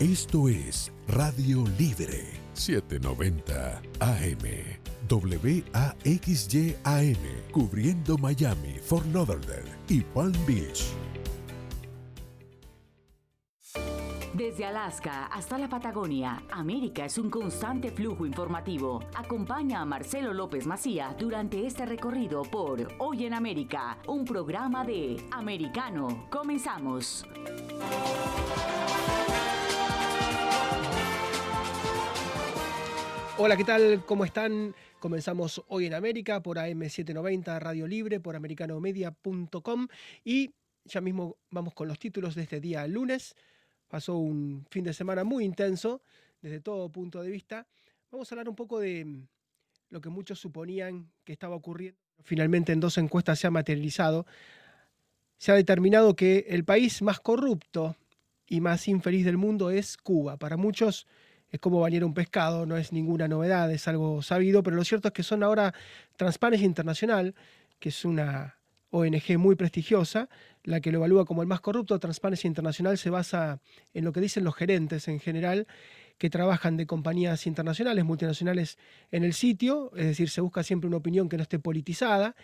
Esto 0.00 0.48
es 0.48 0.90
Radio 1.06 1.64
Libre 1.78 2.24
790 2.54 3.82
AM. 4.00 4.38
WAXYAM, 5.08 6.72
cubriendo 7.52 8.18
Miami, 8.18 8.78
Fort 8.82 9.06
Lauderdale 9.12 9.70
y 9.88 10.00
Palm 10.00 10.32
Beach. 10.46 10.84
Desde 14.34 14.64
Alaska 14.64 15.26
hasta 15.26 15.58
la 15.58 15.68
Patagonia, 15.68 16.42
América 16.50 17.04
es 17.04 17.18
un 17.18 17.28
constante 17.28 17.90
flujo 17.90 18.24
informativo. 18.24 19.04
Acompaña 19.14 19.82
a 19.82 19.84
Marcelo 19.84 20.32
López 20.32 20.66
Macía 20.66 21.14
durante 21.18 21.66
este 21.66 21.84
recorrido 21.84 22.42
por 22.42 22.88
Hoy 22.98 23.26
en 23.26 23.34
América, 23.34 23.98
un 24.08 24.24
programa 24.24 24.84
de 24.84 25.22
Americano. 25.30 26.26
Comenzamos. 26.30 27.26
Hola, 33.44 33.56
¿qué 33.56 33.64
tal? 33.64 34.04
¿Cómo 34.06 34.24
están? 34.24 34.72
Comenzamos 35.00 35.64
hoy 35.66 35.86
en 35.86 35.94
América 35.94 36.40
por 36.40 36.58
AM790 36.58 37.58
Radio 37.58 37.88
Libre, 37.88 38.20
por 38.20 38.36
americanomedia.com 38.36 39.88
y 40.24 40.52
ya 40.84 41.00
mismo 41.00 41.38
vamos 41.50 41.74
con 41.74 41.88
los 41.88 41.98
títulos 41.98 42.36
de 42.36 42.42
este 42.42 42.60
día 42.60 42.86
lunes. 42.86 43.34
Pasó 43.88 44.16
un 44.16 44.64
fin 44.70 44.84
de 44.84 44.94
semana 44.94 45.24
muy 45.24 45.44
intenso 45.44 46.02
desde 46.40 46.60
todo 46.60 46.88
punto 46.88 47.20
de 47.20 47.32
vista. 47.32 47.66
Vamos 48.12 48.30
a 48.30 48.34
hablar 48.36 48.48
un 48.48 48.54
poco 48.54 48.78
de 48.78 49.24
lo 49.90 50.00
que 50.00 50.08
muchos 50.08 50.38
suponían 50.38 51.10
que 51.24 51.32
estaba 51.32 51.56
ocurriendo. 51.56 51.98
Finalmente 52.22 52.70
en 52.70 52.78
dos 52.78 52.96
encuestas 52.96 53.40
se 53.40 53.48
ha 53.48 53.50
materializado. 53.50 54.24
Se 55.36 55.50
ha 55.50 55.56
determinado 55.56 56.14
que 56.14 56.46
el 56.48 56.64
país 56.64 57.02
más 57.02 57.18
corrupto 57.18 57.96
y 58.46 58.60
más 58.60 58.86
infeliz 58.86 59.24
del 59.24 59.36
mundo 59.36 59.72
es 59.72 59.96
Cuba. 59.96 60.36
Para 60.36 60.56
muchos 60.56 61.08
es 61.52 61.60
como 61.60 61.80
bañar 61.80 62.02
un 62.02 62.14
pescado, 62.14 62.66
no 62.66 62.76
es 62.78 62.92
ninguna 62.92 63.28
novedad, 63.28 63.70
es 63.70 63.86
algo 63.86 64.22
sabido, 64.22 64.62
pero 64.62 64.74
lo 64.74 64.84
cierto 64.84 65.08
es 65.08 65.14
que 65.14 65.22
son 65.22 65.42
ahora 65.42 65.74
Transparency 66.16 66.64
Internacional, 66.64 67.34
que 67.78 67.90
es 67.90 68.04
una 68.04 68.56
ONG 68.90 69.38
muy 69.38 69.54
prestigiosa, 69.54 70.28
la 70.64 70.80
que 70.80 70.90
lo 70.90 70.98
evalúa 70.98 71.26
como 71.26 71.42
el 71.42 71.48
más 71.48 71.60
corrupto. 71.60 71.98
Transparency 71.98 72.48
Internacional 72.48 72.96
se 72.96 73.10
basa 73.10 73.60
en 73.92 74.04
lo 74.04 74.12
que 74.12 74.20
dicen 74.20 74.44
los 74.44 74.54
gerentes 74.54 75.08
en 75.08 75.20
general 75.20 75.66
que 76.16 76.30
trabajan 76.30 76.76
de 76.76 76.86
compañías 76.86 77.46
internacionales, 77.46 78.04
multinacionales 78.04 78.78
en 79.10 79.24
el 79.24 79.34
sitio, 79.34 79.90
es 79.96 80.06
decir, 80.06 80.30
se 80.30 80.40
busca 80.40 80.62
siempre 80.62 80.88
una 80.88 80.98
opinión 80.98 81.28
que 81.28 81.36
no 81.36 81.42
esté 81.42 81.58
politizada 81.58 82.34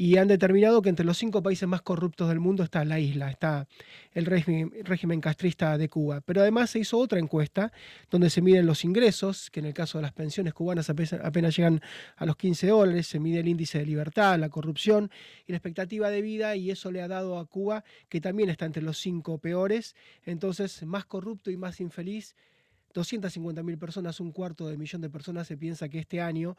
y 0.00 0.16
han 0.16 0.28
determinado 0.28 0.80
que 0.80 0.88
entre 0.88 1.04
los 1.04 1.18
cinco 1.18 1.42
países 1.42 1.68
más 1.68 1.82
corruptos 1.82 2.30
del 2.30 2.40
mundo 2.40 2.62
está 2.62 2.82
la 2.86 2.98
isla, 2.98 3.30
está 3.30 3.68
el 4.14 4.24
régimen, 4.24 5.20
castrista 5.20 5.76
de 5.76 5.90
Cuba. 5.90 6.22
Pero 6.22 6.40
además 6.40 6.70
se 6.70 6.78
hizo 6.78 6.96
otra 6.96 7.18
encuesta 7.18 7.70
donde 8.10 8.30
se 8.30 8.40
miden 8.40 8.64
los 8.64 8.82
ingresos, 8.86 9.50
que 9.50 9.60
en 9.60 9.66
el 9.66 9.74
caso 9.74 9.98
de 9.98 10.02
las 10.02 10.14
pensiones 10.14 10.54
cubanas 10.54 10.88
apenas 10.88 11.54
llegan 11.54 11.82
a 12.16 12.24
los 12.24 12.36
15 12.36 12.68
dólares, 12.68 13.08
se 13.08 13.20
mide 13.20 13.40
el 13.40 13.48
índice 13.48 13.76
de 13.76 13.84
libertad, 13.84 14.38
la 14.38 14.48
corrupción 14.48 15.10
y 15.46 15.52
la 15.52 15.58
expectativa 15.58 16.08
de 16.08 16.22
vida, 16.22 16.56
y 16.56 16.70
eso 16.70 16.90
le 16.90 17.02
ha 17.02 17.08
dado 17.08 17.38
a 17.38 17.44
Cuba, 17.44 17.84
que 18.08 18.22
también 18.22 18.48
está 18.48 18.64
entre 18.64 18.82
los 18.82 18.96
cinco 18.96 19.36
peores, 19.36 19.94
entonces 20.24 20.82
más 20.82 21.04
corrupto 21.04 21.50
y 21.50 21.58
más 21.58 21.78
infeliz. 21.78 22.36
250.000 22.94 23.78
personas, 23.78 24.18
un 24.18 24.32
cuarto 24.32 24.66
de 24.66 24.78
millón 24.78 25.02
de 25.02 25.10
personas 25.10 25.46
se 25.46 25.58
piensa 25.58 25.90
que 25.90 25.98
este 25.98 26.22
año 26.22 26.56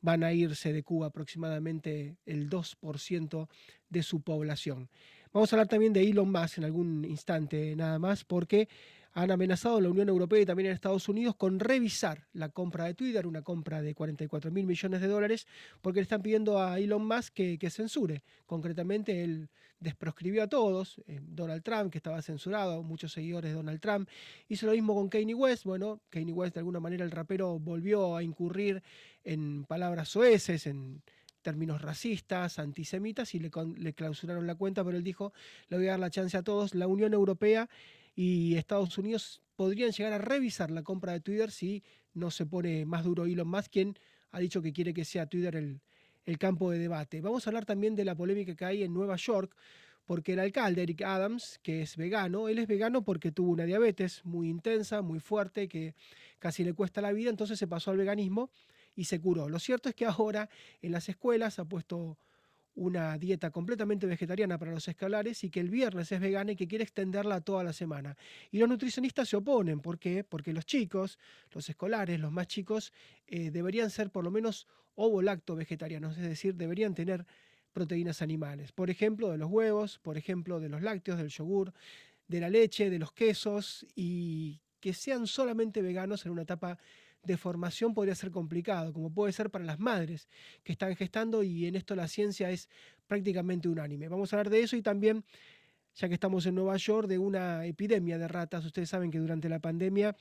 van 0.00 0.24
a 0.24 0.32
irse 0.32 0.72
de 0.72 0.82
Cuba 0.82 1.08
aproximadamente 1.08 2.16
el 2.26 2.48
2% 2.48 3.48
de 3.88 4.02
su 4.02 4.20
población. 4.20 4.88
Vamos 5.32 5.52
a 5.52 5.56
hablar 5.56 5.68
también 5.68 5.92
de 5.92 6.08
Elon 6.08 6.30
Musk 6.30 6.58
en 6.58 6.64
algún 6.64 7.04
instante 7.04 7.76
nada 7.76 7.98
más, 7.98 8.24
porque 8.24 8.68
han 9.12 9.30
amenazado 9.30 9.78
a 9.78 9.80
la 9.80 9.88
Unión 9.88 10.08
Europea 10.08 10.42
y 10.42 10.46
también 10.46 10.68
en 10.68 10.72
Estados 10.74 11.08
Unidos 11.08 11.34
con 11.36 11.58
revisar 11.58 12.26
la 12.32 12.50
compra 12.50 12.84
de 12.84 12.94
Twitter, 12.94 13.26
una 13.26 13.42
compra 13.42 13.82
de 13.82 13.94
44 13.94 14.50
mil 14.50 14.66
millones 14.66 15.00
de 15.00 15.08
dólares, 15.08 15.46
porque 15.80 16.00
le 16.00 16.02
están 16.02 16.22
pidiendo 16.22 16.60
a 16.60 16.78
Elon 16.78 17.06
Musk 17.06 17.34
que, 17.34 17.70
censure. 17.70 18.22
Concretamente, 18.46 19.24
él 19.24 19.48
desproscribió 19.80 20.42
a 20.42 20.48
todos, 20.48 21.00
eh, 21.06 21.20
Donald 21.22 21.62
Trump, 21.62 21.90
que 21.90 21.98
estaba 21.98 22.20
censurado, 22.22 22.82
muchos 22.82 23.12
seguidores 23.12 23.50
de 23.50 23.56
Donald 23.56 23.80
Trump, 23.80 24.08
hizo 24.48 24.66
lo 24.66 24.72
mismo 24.72 24.94
con 24.94 25.08
Kanye 25.08 25.34
West. 25.34 25.64
Bueno, 25.64 26.00
Kanye 26.10 26.32
West, 26.32 26.54
de 26.54 26.60
alguna 26.60 26.80
manera, 26.80 27.04
el 27.04 27.10
rapero 27.10 27.58
volvió 27.58 28.16
a 28.16 28.22
incurrir 28.22 28.82
en 29.24 29.64
palabras 29.64 30.08
soeces, 30.08 30.66
en 30.66 31.02
términos 31.42 31.80
racistas, 31.80 32.58
antisemitas, 32.58 33.34
y 33.34 33.38
le 33.38 33.94
clausuraron 33.94 34.46
la 34.46 34.56
cuenta, 34.56 34.84
pero 34.84 34.96
él 34.96 35.04
dijo, 35.04 35.32
le 35.68 35.76
voy 35.76 35.86
a 35.86 35.92
dar 35.92 36.00
la 36.00 36.10
chance 36.10 36.36
a 36.36 36.42
todos. 36.42 36.74
La 36.74 36.86
Unión 36.86 37.14
Europea 37.14 37.68
y 38.20 38.56
Estados 38.56 38.98
Unidos 38.98 39.40
podrían 39.54 39.92
llegar 39.92 40.12
a 40.12 40.18
revisar 40.18 40.72
la 40.72 40.82
compra 40.82 41.12
de 41.12 41.20
Twitter 41.20 41.52
si 41.52 41.84
no 42.14 42.32
se 42.32 42.46
pone 42.46 42.84
más 42.84 43.04
duro 43.04 43.26
Elon 43.26 43.46
Musk, 43.46 43.70
quien 43.70 43.96
ha 44.32 44.40
dicho 44.40 44.60
que 44.60 44.72
quiere 44.72 44.92
que 44.92 45.04
sea 45.04 45.26
Twitter 45.26 45.54
el, 45.54 45.80
el 46.24 46.36
campo 46.36 46.72
de 46.72 46.80
debate. 46.80 47.20
Vamos 47.20 47.46
a 47.46 47.50
hablar 47.50 47.64
también 47.64 47.94
de 47.94 48.04
la 48.04 48.16
polémica 48.16 48.56
que 48.56 48.64
hay 48.64 48.82
en 48.82 48.92
Nueva 48.92 49.14
York, 49.14 49.54
porque 50.04 50.32
el 50.32 50.40
alcalde 50.40 50.82
Eric 50.82 51.02
Adams, 51.02 51.60
que 51.62 51.80
es 51.82 51.96
vegano, 51.96 52.48
él 52.48 52.58
es 52.58 52.66
vegano 52.66 53.04
porque 53.04 53.30
tuvo 53.30 53.52
una 53.52 53.66
diabetes 53.66 54.24
muy 54.24 54.48
intensa, 54.48 55.00
muy 55.00 55.20
fuerte, 55.20 55.68
que 55.68 55.94
casi 56.40 56.64
le 56.64 56.72
cuesta 56.72 57.00
la 57.00 57.12
vida, 57.12 57.30
entonces 57.30 57.56
se 57.56 57.68
pasó 57.68 57.92
al 57.92 57.98
veganismo 57.98 58.50
y 58.96 59.04
se 59.04 59.20
curó. 59.20 59.48
Lo 59.48 59.60
cierto 59.60 59.88
es 59.90 59.94
que 59.94 60.06
ahora 60.06 60.50
en 60.82 60.90
las 60.90 61.08
escuelas 61.08 61.60
ha 61.60 61.66
puesto 61.66 62.18
una 62.78 63.18
dieta 63.18 63.50
completamente 63.50 64.06
vegetariana 64.06 64.56
para 64.56 64.70
los 64.70 64.86
escolares 64.86 65.42
y 65.42 65.50
que 65.50 65.60
el 65.60 65.68
viernes 65.68 66.12
es 66.12 66.20
vegana 66.20 66.52
y 66.52 66.56
que 66.56 66.68
quiere 66.68 66.84
extenderla 66.84 67.40
toda 67.40 67.64
la 67.64 67.72
semana. 67.72 68.16
Y 68.50 68.58
los 68.58 68.68
nutricionistas 68.68 69.28
se 69.28 69.36
oponen. 69.36 69.80
¿Por 69.80 69.98
qué? 69.98 70.22
Porque 70.22 70.52
los 70.52 70.64
chicos, 70.64 71.18
los 71.52 71.68
escolares, 71.68 72.20
los 72.20 72.30
más 72.30 72.46
chicos, 72.46 72.92
eh, 73.26 73.50
deberían 73.50 73.90
ser 73.90 74.10
por 74.10 74.22
lo 74.22 74.30
menos 74.30 74.68
ovo-lacto 74.94 75.56
vegetarianos, 75.56 76.16
es 76.16 76.28
decir, 76.28 76.54
deberían 76.54 76.94
tener 76.94 77.26
proteínas 77.72 78.22
animales. 78.22 78.72
Por 78.72 78.90
ejemplo, 78.90 79.30
de 79.30 79.38
los 79.38 79.50
huevos, 79.50 79.98
por 79.98 80.16
ejemplo, 80.16 80.60
de 80.60 80.68
los 80.68 80.82
lácteos, 80.82 81.18
del 81.18 81.28
yogur, 81.28 81.72
de 82.28 82.40
la 82.40 82.48
leche, 82.48 82.90
de 82.90 82.98
los 82.98 83.12
quesos 83.12 83.86
y 83.94 84.60
que 84.80 84.92
sean 84.92 85.26
solamente 85.26 85.82
veganos 85.82 86.24
en 86.26 86.32
una 86.32 86.42
etapa 86.42 86.78
de 87.22 87.36
formación 87.36 87.94
podría 87.94 88.14
ser 88.14 88.30
complicado, 88.30 88.92
como 88.92 89.12
puede 89.12 89.32
ser 89.32 89.50
para 89.50 89.64
las 89.64 89.78
madres 89.78 90.28
que 90.62 90.72
están 90.72 90.94
gestando 90.96 91.42
y 91.42 91.66
en 91.66 91.74
esto 91.74 91.94
la 91.94 92.08
ciencia 92.08 92.50
es 92.50 92.68
prácticamente 93.06 93.68
unánime. 93.68 94.08
Vamos 94.08 94.32
a 94.32 94.36
hablar 94.36 94.50
de 94.50 94.60
eso 94.60 94.76
y 94.76 94.82
también, 94.82 95.24
ya 95.94 96.08
que 96.08 96.14
estamos 96.14 96.46
en 96.46 96.54
Nueva 96.54 96.76
York, 96.76 97.08
de 97.08 97.18
una 97.18 97.66
epidemia 97.66 98.18
de 98.18 98.28
ratas. 98.28 98.64
Ustedes 98.64 98.88
saben 98.88 99.10
que 99.10 99.18
durante 99.18 99.48
la 99.48 99.58
pandemia 99.58 100.16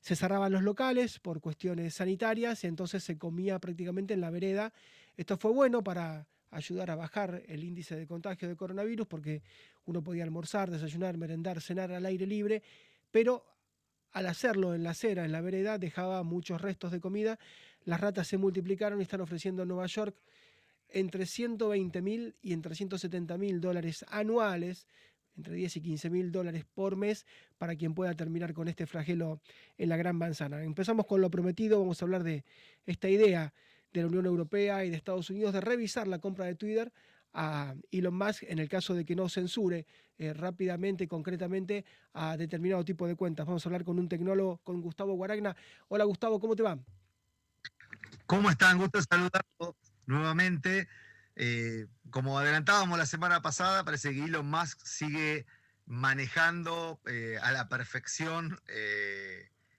se 0.00 0.16
cerraban 0.16 0.52
los 0.52 0.62
locales 0.62 1.18
por 1.18 1.40
cuestiones 1.40 1.94
sanitarias 1.94 2.64
y 2.64 2.66
entonces 2.66 3.02
se 3.02 3.16
comía 3.16 3.58
prácticamente 3.58 4.14
en 4.14 4.20
la 4.20 4.30
vereda. 4.30 4.72
Esto 5.16 5.36
fue 5.36 5.52
bueno 5.52 5.82
para 5.82 6.26
ayudar 6.50 6.90
a 6.90 6.96
bajar 6.96 7.42
el 7.48 7.64
índice 7.64 7.96
de 7.96 8.06
contagio 8.06 8.48
de 8.48 8.56
coronavirus 8.56 9.06
porque 9.06 9.42
uno 9.86 10.02
podía 10.02 10.24
almorzar, 10.24 10.70
desayunar, 10.70 11.16
merendar, 11.16 11.60
cenar 11.60 11.92
al 11.92 12.06
aire 12.06 12.26
libre, 12.26 12.62
pero 13.10 13.44
al 14.14 14.26
hacerlo 14.26 14.74
en 14.74 14.84
la 14.84 14.90
acera, 14.90 15.24
en 15.24 15.32
la 15.32 15.40
vereda, 15.40 15.76
dejaba 15.76 16.22
muchos 16.22 16.62
restos 16.62 16.92
de 16.92 17.00
comida. 17.00 17.38
Las 17.84 18.00
ratas 18.00 18.28
se 18.28 18.38
multiplicaron 18.38 19.00
y 19.00 19.02
están 19.02 19.20
ofreciendo 19.20 19.62
en 19.62 19.68
Nueva 19.68 19.86
York 19.86 20.16
entre 20.88 21.26
120 21.26 22.00
mil 22.00 22.36
y 22.40 22.52
entre 22.52 22.76
170 22.76 23.36
mil 23.36 23.60
dólares 23.60 24.04
anuales, 24.08 24.86
entre 25.36 25.56
10 25.56 25.76
y 25.78 25.80
15 25.80 26.10
mil 26.10 26.30
dólares 26.30 26.64
por 26.74 26.94
mes, 26.94 27.26
para 27.58 27.74
quien 27.74 27.92
pueda 27.92 28.14
terminar 28.14 28.54
con 28.54 28.68
este 28.68 28.86
flagelo 28.86 29.40
en 29.78 29.88
la 29.88 29.96
Gran 29.96 30.14
Manzana. 30.14 30.62
Empezamos 30.62 31.06
con 31.06 31.20
lo 31.20 31.28
prometido, 31.28 31.80
vamos 31.80 32.00
a 32.00 32.04
hablar 32.04 32.22
de 32.22 32.44
esta 32.86 33.08
idea 33.08 33.52
de 33.92 34.00
la 34.02 34.06
Unión 34.06 34.26
Europea 34.26 34.84
y 34.84 34.90
de 34.90 34.96
Estados 34.96 35.28
Unidos 35.28 35.52
de 35.52 35.60
revisar 35.60 36.06
la 36.06 36.20
compra 36.20 36.44
de 36.44 36.54
Twitter 36.54 36.92
a 37.34 37.74
Elon 37.90 38.14
Musk 38.14 38.44
en 38.44 38.60
el 38.60 38.68
caso 38.68 38.94
de 38.94 39.04
que 39.04 39.16
no 39.16 39.28
censure 39.28 39.86
eh, 40.16 40.32
rápidamente 40.32 41.08
concretamente 41.08 41.84
a 42.12 42.36
determinado 42.36 42.84
tipo 42.84 43.06
de 43.08 43.16
cuentas. 43.16 43.46
Vamos 43.46 43.66
a 43.66 43.68
hablar 43.68 43.84
con 43.84 43.98
un 43.98 44.08
tecnólogo, 44.08 44.58
con 44.58 44.80
Gustavo 44.80 45.14
Guaragna. 45.14 45.56
Hola 45.88 46.04
Gustavo, 46.04 46.38
¿cómo 46.38 46.54
te 46.54 46.62
va? 46.62 46.78
¿Cómo 48.26 48.48
están? 48.48 48.78
Gusto 48.78 49.02
saludarlos 49.02 49.74
nuevamente. 50.06 50.88
Eh, 51.34 51.86
como 52.10 52.38
adelantábamos 52.38 52.96
la 52.96 53.06
semana 53.06 53.42
pasada, 53.42 53.84
parece 53.84 54.12
que 54.12 54.24
Elon 54.24 54.48
Musk 54.48 54.86
sigue 54.86 55.46
manejando 55.86 57.00
eh, 57.06 57.36
a 57.42 57.50
la 57.50 57.68
perfección 57.68 58.60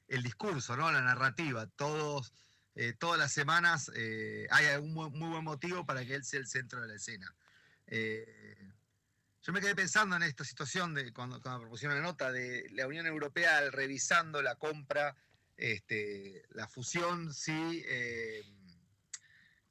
el 0.08 0.22
discurso, 0.22 0.76
¿no? 0.76 0.92
la 0.92 1.02
narrativa. 1.02 1.66
Todos, 1.78 2.34
todas 3.00 3.18
las 3.18 3.32
semanas 3.32 3.90
hay 4.52 4.66
un 4.82 4.94
muy 4.94 5.30
buen 5.30 5.44
motivo 5.46 5.86
para 5.86 6.06
que 6.06 6.14
él 6.14 6.26
sea 6.26 6.42
el 6.42 6.48
centro 6.48 6.82
de 6.82 6.90
la 6.90 6.96
escena. 6.96 7.34
Eh, 7.88 8.72
yo 9.44 9.54
me 9.54 9.62
quedé 9.62 9.76
pensando 9.76 10.16
en 10.16 10.24
esta 10.24 10.44
situación 10.44 10.94
de 10.94 11.14
cuando, 11.14 11.40
propusieron 11.40 11.98
la 11.98 12.04
nota 12.04 12.32
de 12.32 12.68
la 12.72 12.88
Unión 12.88 13.06
Europea 13.06 13.70
revisando 13.70 14.42
la 14.42 14.56
compra, 14.56 15.16
este, 15.56 16.44
la 16.50 16.68
fusión, 16.68 17.34
si, 17.34 17.84
eh, 17.88 18.44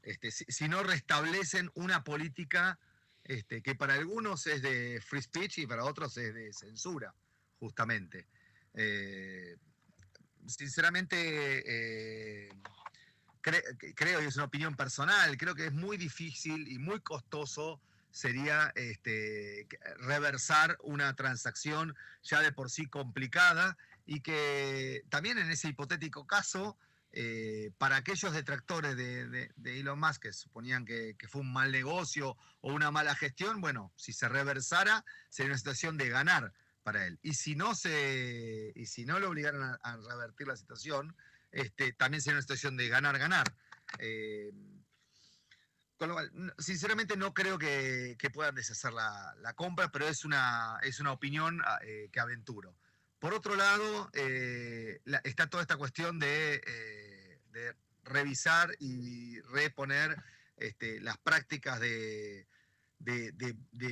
este, 0.03 0.31
si, 0.31 0.69
no 0.69 0.83
restablecen 0.83 1.71
una 1.75 2.05
política 2.05 2.79
este, 3.25 3.63
que 3.63 3.75
para 3.75 3.95
algunos 3.95 4.47
es 4.47 4.63
de 4.63 5.03
free 5.05 5.23
speech 5.23 5.59
y 5.59 5.67
para 5.67 5.85
otros 5.85 6.17
es 6.19 6.35
de 6.35 6.53
censura, 6.53 7.13
justamente. 7.59 8.29
Eh, 8.75 9.57
sinceramente, 10.47 12.49
creo, 13.41 14.23
y 14.23 14.27
es 14.27 14.37
una 14.37 14.45
opinión 14.45 14.77
personal, 14.77 15.37
creo 15.37 15.55
que 15.55 15.67
es 15.67 15.73
muy 15.73 15.97
difícil 15.97 16.69
y 16.69 16.79
muy 16.79 17.01
costoso 17.01 17.81
sería 18.15 18.73
este, 18.77 19.67
reversar 19.99 20.79
una 20.85 21.17
transacción 21.17 21.97
ya 22.23 22.41
de 22.43 22.53
por 22.53 22.71
sí 22.71 22.87
complicada 22.87 23.77
y 24.07 24.21
que 24.21 25.03
también 25.09 25.37
en 25.39 25.51
ese 25.51 25.67
hipotético 25.69 26.25
caso, 26.25 26.79
eh, 27.11 27.73
para 27.77 27.97
aquellos 27.97 28.33
detractores 28.33 28.97
de, 28.97 29.51
Elon 29.65 29.99
Musk 29.99 30.23
que 30.23 30.33
suponían 30.33 30.85
que, 30.85 31.17
fue 31.29 31.41
un 31.41 31.53
mal 31.53 31.73
negocio 31.73 32.37
o 32.61 32.73
una 32.73 32.93
mala 32.93 33.17
gestión, 33.17 33.61
bueno, 33.61 33.93
si 33.97 34.13
se 34.13 34.29
reversara 34.29 35.05
sería 35.29 35.51
una 35.51 35.59
situación 35.59 35.97
de 35.97 36.09
ganar 36.09 36.53
para 36.85 37.07
él. 37.07 37.19
Y 37.21 37.35
si 37.35 37.57
no, 37.57 37.75
se, 37.75 38.73
y 38.77 38.87
si 38.87 39.05
no 39.07 39.19
lo 39.19 39.31
obligaran 39.31 39.77
a, 39.83 39.97
revertir 40.09 40.47
la 40.47 40.57
situación, 40.57 41.17
este, 41.51 41.93
también 41.95 42.23
sería 42.23 42.37
una 42.37 42.43
situación 42.43 42.77
de 42.77 42.89
ganar-ganar. 42.89 43.53
Eh, 43.99 44.53
sinceramente 46.59 47.17
no 47.17 47.35
creo 47.35 47.59
que, 47.59 48.17
puedan 48.33 48.55
deshacer 48.55 48.93
la, 48.93 49.55
compra, 49.57 49.91
pero 49.91 50.09
es 50.09 50.25
una, 50.25 50.79
es 50.83 51.01
una 51.01 51.13
opinión 51.13 51.61
ah, 51.65 51.79
eh, 51.83 52.09
que 52.13 52.21
aventuro. 52.21 52.77
Por 53.19 53.35
otro 53.35 53.55
lado, 53.55 54.11
eh, 54.13 55.01
está 55.25 55.49
toda 55.49 55.63
esta 55.63 55.77
cuestión 55.77 56.19
de, 56.19 56.61
revisar 58.03 58.75
y 58.81 59.41
reponer 59.41 60.15
este, 60.57 61.01
las 61.01 61.17
prácticas 61.19 61.81
de, 61.81 62.47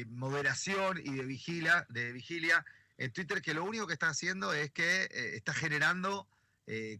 moderación 0.08 0.98
y 0.98 1.14
de, 1.14 1.84
de 1.88 2.12
vigilia 2.12 2.66
en 2.98 3.12
Twitter, 3.12 3.40
que 3.40 3.54
lo 3.54 3.64
único 3.64 3.86
que 3.86 3.94
está 3.94 4.08
haciendo 4.08 4.52
es 4.52 4.70
que 4.70 5.08
está 5.34 5.54
generando 5.54 6.28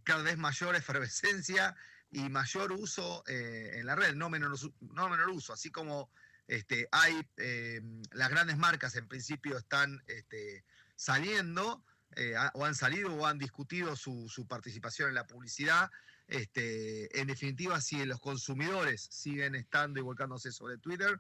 cada 0.05 0.23
vez 0.23 0.39
mayor 0.39 0.75
efervescencia 0.75 1.77
y 2.13 2.29
mayor 2.29 2.73
uso 2.73 3.25
eh, 3.27 3.71
en 3.75 3.87
la 3.87 3.97
red, 3.97 4.15
no 4.15 4.29
menor, 4.29 4.57
no 4.81 5.09
menor 5.09 5.31
uso, 5.31 5.53
así 5.55 5.71
como 5.71 6.11
este, 6.47 6.87
hay 6.93 7.27
eh, 7.39 7.81
las 8.13 8.29
grandes 8.29 8.59
marcas 8.59 8.95
en 8.97 9.09
principio 9.09 9.57
están 9.57 10.03
este, 10.07 10.65
saliendo 10.95 11.83
eh, 12.17 12.35
o 12.53 12.67
han 12.67 12.75
salido 12.75 13.15
o 13.15 13.27
han 13.27 13.39
discutido 13.39 13.97
su, 13.97 14.47
participación 14.47 15.09
en 15.09 15.15
la 15.15 15.27
publicidad. 15.27 15.91
Este, 16.29 17.19
en 17.19 17.29
definitiva, 17.29 17.81
si 17.81 18.05
los 18.05 18.21
consumidores 18.21 19.09
siguen 19.11 19.55
estando 19.55 19.99
y 19.99 20.03
volcándose 20.03 20.53
sobre 20.53 20.77
Twitter, 20.79 21.19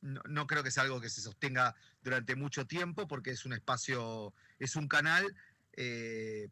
no, 0.00 0.20
no, 0.28 0.46
creo 0.46 0.62
que 0.62 0.70
sea 0.70 0.84
algo 0.84 1.00
que 1.00 1.10
se 1.10 1.20
sostenga 1.20 1.74
durante 2.02 2.34
mucho 2.34 2.66
tiempo 2.66 3.06
porque 3.06 3.30
es 3.30 3.44
un 3.44 3.52
espacio, 3.52 4.34
es 4.58 4.76
un 4.76 4.88
canal 4.88 5.34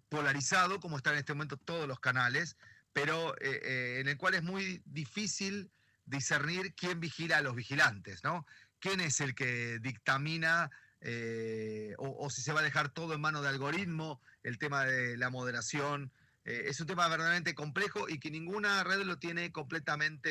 polarizado 0.08 0.78
como 0.80 0.96
están 0.96 1.14
en 1.14 1.20
este 1.20 1.34
momento 1.34 1.56
todos 1.56 1.88
los 1.88 1.98
canales 1.98 2.56
pero 3.00 3.34
eh, 3.36 3.60
eh, 3.62 3.98
en 4.00 4.08
el 4.08 4.16
cual 4.16 4.34
es 4.34 4.42
muy 4.42 4.82
difícil 4.84 5.70
discernir 6.04 6.74
quién 6.74 6.98
vigila 6.98 7.38
a 7.38 7.42
los 7.42 7.54
vigilantes, 7.54 8.24
¿no? 8.24 8.44
¿Quién 8.80 9.00
es 9.00 9.20
el 9.20 9.34
que 9.34 9.78
dictamina 9.78 10.70
eh, 11.00 11.94
o, 11.98 12.28
si 12.28 12.42
se 12.42 12.52
va 12.52 12.60
a 12.60 12.64
dejar 12.64 12.88
todo 12.88 13.14
en 13.14 13.20
manos 13.20 13.42
de 13.42 13.48
algoritmo, 13.48 14.20
el 14.42 14.58
tema 14.58 14.84
de 14.84 15.16
la 15.16 15.30
moderación? 15.30 16.12
es 16.44 16.80
un 16.80 16.86
tema 16.86 17.06
verdaderamente 17.08 17.54
complejo 17.54 18.08
y 18.08 18.18
que 18.18 18.30
ninguna 18.30 18.82
red 18.82 19.02
lo 19.02 19.18
tiene 19.18 19.52
completamente 19.52 20.30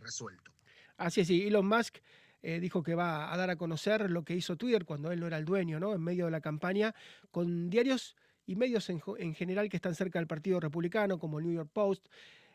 resuelto. 0.00 0.50
Así 0.96 1.20
es, 1.20 1.30
y 1.30 1.46
Elon 1.46 1.68
Musk 1.68 1.98
dijo 2.42 2.82
que 2.82 2.96
va 2.96 3.32
a 3.32 3.36
dar 3.36 3.50
a 3.50 3.56
conocer 3.56 4.10
lo 4.10 4.24
que 4.24 4.34
hizo 4.34 4.56
Twitter 4.56 4.84
cuando 4.84 5.12
él 5.12 5.20
no 5.20 5.28
era 5.28 5.38
el 5.38 5.44
dueño, 5.44 5.78
¿no? 5.78 5.94
En 5.94 6.02
medio 6.02 6.24
de 6.24 6.32
la 6.32 6.40
campaña, 6.40 6.92
con 7.30 7.70
diarios 7.70 8.16
y 8.46 8.56
medios 8.56 8.90
en, 8.90 9.34
general 9.34 9.68
que 9.68 9.76
están 9.76 9.94
cerca 9.94 10.18
del 10.18 10.26
Partido 10.26 10.60
Republicano, 10.60 11.18
como 11.18 11.38
el 11.38 11.46
New 11.46 11.54
York 11.54 11.70
Post, 11.72 12.06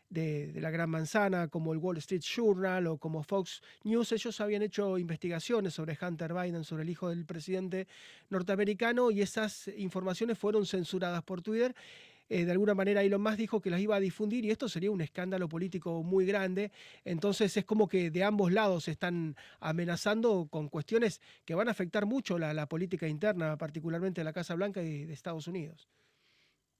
de, 0.08 0.52
la 0.56 0.70
Gran 0.70 0.90
Manzana, 0.90 1.48
como 1.48 1.72
el 1.72 1.78
Wall 1.78 1.98
Street 1.98 2.22
Journal 2.22 2.88
o 2.88 2.98
como 2.98 3.22
Fox 3.22 3.62
News, 3.84 4.10
ellos 4.12 4.40
habían 4.40 4.62
hecho 4.62 4.98
investigaciones 4.98 5.74
sobre 5.74 5.96
Hunter 6.00 6.34
Biden, 6.34 6.64
sobre 6.64 6.82
el 6.82 6.90
hijo 6.90 7.08
del 7.08 7.24
presidente 7.24 7.86
norteamericano, 8.28 9.10
y 9.10 9.22
esas 9.22 9.68
informaciones 9.76 10.36
fueron 10.36 10.66
censuradas 10.66 11.22
por 11.22 11.42
Twitter 11.42 11.74
eh, 12.30 12.44
de 12.44 12.52
alguna 12.52 12.74
manera 12.74 13.02
Elon 13.02 13.20
Musk 13.20 13.36
dijo 13.36 13.60
que 13.60 13.70
las 13.70 13.80
iba 13.80 13.96
a 13.96 14.00
difundir 14.00 14.44
y 14.44 14.52
esto 14.52 14.68
sería 14.68 14.92
un 14.92 15.00
escándalo 15.00 15.48
político 15.48 16.04
muy 16.04 16.24
grande. 16.24 16.70
Entonces 17.04 17.56
es 17.56 17.64
como 17.64 17.88
que 17.88 18.12
de 18.12 18.22
ambos 18.22 18.52
lados 18.52 18.84
se 18.84 18.92
están 18.92 19.36
amenazando 19.58 20.46
con 20.48 20.68
cuestiones 20.68 21.20
que 21.44 21.56
van 21.56 21.66
a 21.66 21.72
afectar 21.72 22.06
mucho 22.06 22.38
la, 22.38 22.66
política 22.66 23.08
interna, 23.08 23.56
particularmente 23.56 24.22
la 24.22 24.32
Casa 24.32 24.54
Blanca 24.54 24.80
y 24.80 25.06
de 25.06 25.12
Estados 25.12 25.48
Unidos. 25.48 25.88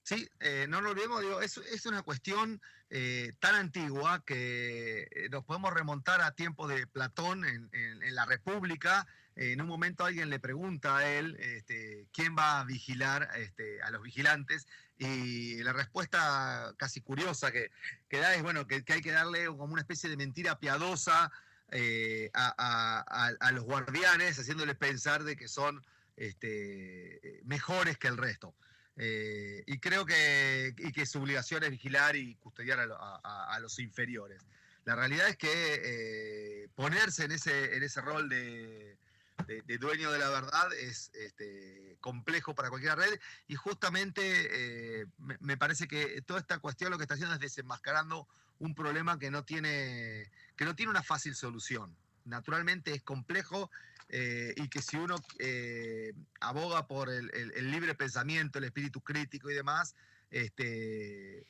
Sí, 0.05 0.29
eh, 0.39 0.67
no 0.69 0.81
lo 0.81 0.91
olvidemos, 0.91 1.21
digo, 1.21 1.41
es, 1.43 1.59
una 1.85 2.03
cuestión 2.03 2.61
eh, 2.89 3.33
tan 3.41 3.57
antigua 3.57 4.23
que 4.25 5.09
nos 5.31 5.45
podemos 5.45 5.75
remontar 5.75 6.21
a 6.21 6.33
tiempos 6.33 6.69
de 6.69 6.87
Platón 6.87 7.45
en, 7.45 7.69
en 7.73 8.15
la 8.15 8.25
República, 8.25 9.07
en 9.37 9.61
un 9.61 9.69
momento 9.69 10.05
alguien 10.05 10.29
le 10.29 10.39
pregunta 10.39 10.99
a 10.99 11.11
él 11.11 11.37
este, 11.41 12.07
quién 12.13 12.37
va 12.37 12.61
a 12.61 12.65
vigilar 12.65 13.29
este, 13.37 13.81
a 13.83 13.91
los 13.91 14.03
vigilantes 14.03 14.67
y 15.01 15.63
la 15.63 15.73
respuesta 15.73 16.75
casi 16.77 17.01
curiosa 17.01 17.51
que, 17.51 17.71
da 18.11 18.35
es 18.35 18.43
bueno 18.43 18.67
que, 18.67 18.85
hay 18.87 19.01
que 19.01 19.13
darle 19.13 19.47
como 19.47 19.73
una 19.73 19.81
especie 19.81 20.11
de 20.11 20.17
mentira 20.19 20.61
piadosa 20.61 21.33
eh, 21.71 22.31
a, 22.35 23.51
los 23.55 23.65
guardianes, 23.65 24.39
haciéndoles 24.39 24.77
pensar 24.77 25.25
de 25.25 25.37
que 25.37 25.49
son 25.49 25.83
este, 26.17 27.41
mejores 27.45 27.97
que 27.97 28.09
el 28.09 28.19
resto. 28.19 28.55
Eh, 28.99 29.65
y 29.67 29.79
creo 29.79 30.05
que, 30.05 30.75
que 30.95 31.07
su 31.07 31.23
obligación 31.23 31.65
es 31.65 31.71
vigilar 31.71 32.15
y 32.15 32.35
custodiar 32.35 32.81
a, 32.81 33.59
los 33.61 33.79
inferiores. 33.79 34.43
La 34.85 34.97
realidad 34.97 35.31
es 35.31 35.37
que 35.39 35.49
eh, 35.51 36.69
ponerse 36.75 37.25
en 37.25 37.33
ese, 37.33 37.75
en 37.75 37.83
ese 37.83 38.03
rol 38.03 38.29
de, 38.29 38.99
de, 39.47 39.79
dueño 39.79 40.11
de 40.11 40.19
la 40.19 40.29
verdad 40.29 40.73
es 40.75 41.11
este, 41.15 41.97
complejo 42.01 42.55
para 42.55 42.69
cualquier 42.69 42.97
red 42.97 43.21
y 43.49 43.57
justamente 43.57 44.23
eh, 44.23 45.07
me, 45.19 45.57
parece 45.57 45.89
que 45.89 46.23
toda 46.23 46.41
esta 46.41 46.59
cuestión 46.59 46.91
lo 46.91 46.99
que 46.99 47.05
está 47.05 47.15
haciendo 47.15 47.35
es 47.35 47.41
desenmascarando 47.41 48.27
un 48.59 48.75
problema 48.75 49.19
que 49.19 49.31
no 49.31 49.45
tiene, 49.45 50.31
que 50.57 50.65
no 50.65 50.75
tiene 50.75 50.91
una 50.91 51.03
fácil 51.03 51.35
solución. 51.35 51.97
Naturalmente 52.25 52.93
es 52.93 53.03
complejo 53.03 53.71
eh, 54.09 54.55
y 54.57 54.69
que 54.69 54.83
si 54.83 54.97
uno 54.97 55.17
eh, 55.39 56.13
aboga 56.41 56.87
por 56.87 57.09
el, 57.09 57.31
libre 57.71 57.95
pensamiento, 57.95 58.59
el 58.59 58.65
espíritu 58.65 59.01
crítico 59.01 59.51
y 59.51 59.55
demás, 59.55 59.95
este, 60.31 61.47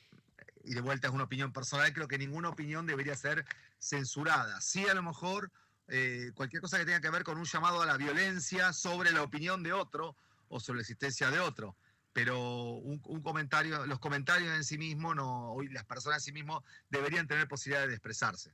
y 0.63 0.73
de 0.73 0.81
vuelta 0.81 1.07
es 1.07 1.13
una 1.13 1.23
opinión 1.23 1.51
personal, 1.51 1.91
creo 1.93 2.07
que 2.07 2.17
ninguna 2.17 2.49
opinión 2.49 2.85
debería 2.85 3.15
ser 3.15 3.45
censurada. 3.79 4.61
Sí, 4.61 4.87
a 4.87 4.93
lo 4.93 5.03
mejor 5.03 5.51
eh, 5.93 6.31
cualquier 6.33 6.61
cosa 6.61 6.77
que 6.77 6.85
tenga 6.85 7.01
que 7.01 7.09
ver 7.09 7.25
con 7.25 7.37
un 7.37 7.43
llamado 7.43 7.81
a 7.81 7.85
la 7.85 7.97
violencia 7.97 8.71
sobre 8.71 9.11
la 9.11 9.23
opinión 9.23 9.61
de 9.61 9.73
otro 9.73 10.15
o 10.47 10.57
sobre 10.57 10.77
la 10.77 10.81
existencia 10.83 11.29
de 11.29 11.39
otro. 11.39 11.75
Pero 12.13 12.75
un, 12.75 12.99
comentario, 13.21 13.85
los 13.85 13.99
comentarios 13.99 14.55
en 14.55 14.63
sí 14.63 14.77
mismos, 14.77 15.17
no, 15.17 15.57
las 15.69 15.83
personas 15.83 16.19
en 16.19 16.23
sí 16.23 16.31
mismos 16.31 16.63
deberían 16.89 17.27
tener 17.27 17.45
posibilidad 17.45 17.87
de 17.87 17.93
expresarse. 17.93 18.53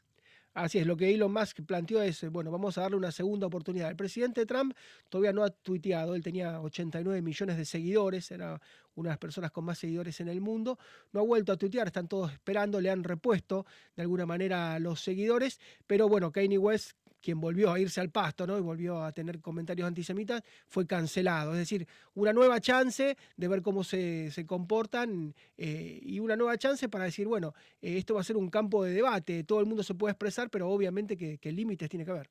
Así 0.56 0.80
es, 0.80 0.88
lo 0.88 0.98
que 0.98 1.14
Elon 1.14 1.32
Musk 1.32 1.62
planteó 1.62 2.02
es, 2.02 2.28
bueno, 2.32 2.50
vamos 2.50 2.76
a 2.80 2.82
darle 2.82 2.98
una 2.98 3.12
segunda 3.12 3.46
oportunidad. 3.46 3.92
El 3.92 3.96
presidente 3.96 4.48
Trump 4.48 4.76
todavía 5.08 5.32
no 5.32 5.44
ha 5.44 5.52
tuiteado, 5.52 6.16
él 6.16 6.24
tenía 6.24 6.60
89 6.60 7.22
millones 7.22 7.58
de 7.58 7.66
seguidores, 7.66 8.32
era 8.32 8.60
una 8.96 9.10
de 9.10 9.12
las 9.12 9.20
personas 9.20 9.52
con 9.52 9.66
más 9.66 9.78
seguidores 9.78 10.20
en 10.22 10.30
el 10.30 10.42
mundo, 10.42 10.80
no 11.12 11.20
ha 11.20 11.24
vuelto 11.24 11.52
a 11.52 11.58
tuitear, 11.58 11.86
están 11.86 12.08
todos 12.08 12.32
esperando, 12.32 12.82
le 12.82 12.90
han 12.90 13.04
repuesto 13.04 13.68
de 13.96 14.02
alguna 14.02 14.26
manera 14.26 14.80
los 14.80 15.02
seguidores, 15.02 15.60
pero 15.86 16.10
bueno, 16.10 16.32
Kanye 16.32 16.58
West 16.58 16.98
quien 17.28 17.42
volvió 17.42 17.74
a 17.74 17.78
irse 17.78 18.00
al 18.00 18.10
pasto 18.10 18.48
¿no? 18.48 18.58
y 18.58 18.62
volvió 18.62 19.04
a 19.04 19.12
tener 19.12 19.42
comentarios 19.42 19.86
antisemitas, 19.86 20.42
fue 20.66 20.88
cancelado. 20.88 21.52
Es 21.52 21.58
decir, 21.58 21.86
una 22.14 22.32
nueva 22.32 22.62
chance 22.62 23.18
de 23.36 23.48
ver 23.50 23.62
cómo 23.62 23.84
se, 23.84 24.32
comportan 24.48 25.36
eh, 25.58 26.00
y 26.02 26.20
una 26.20 26.38
nueva 26.38 26.58
chance 26.58 26.88
para 26.88 27.04
decir, 27.04 27.28
bueno, 27.28 27.54
eh, 27.82 27.98
esto 27.98 28.14
va 28.14 28.22
a 28.22 28.24
ser 28.24 28.38
un 28.38 28.50
campo 28.50 28.82
de 28.86 28.94
debate, 28.94 29.44
todo 29.44 29.60
el 29.60 29.66
mundo 29.66 29.84
se 29.84 29.94
puede 29.94 30.14
expresar, 30.14 30.50
pero 30.50 30.70
obviamente 30.70 31.18
que, 31.18 31.52
límites 31.52 31.90
tiene 31.90 32.06
que 32.06 32.12
haber. 32.12 32.30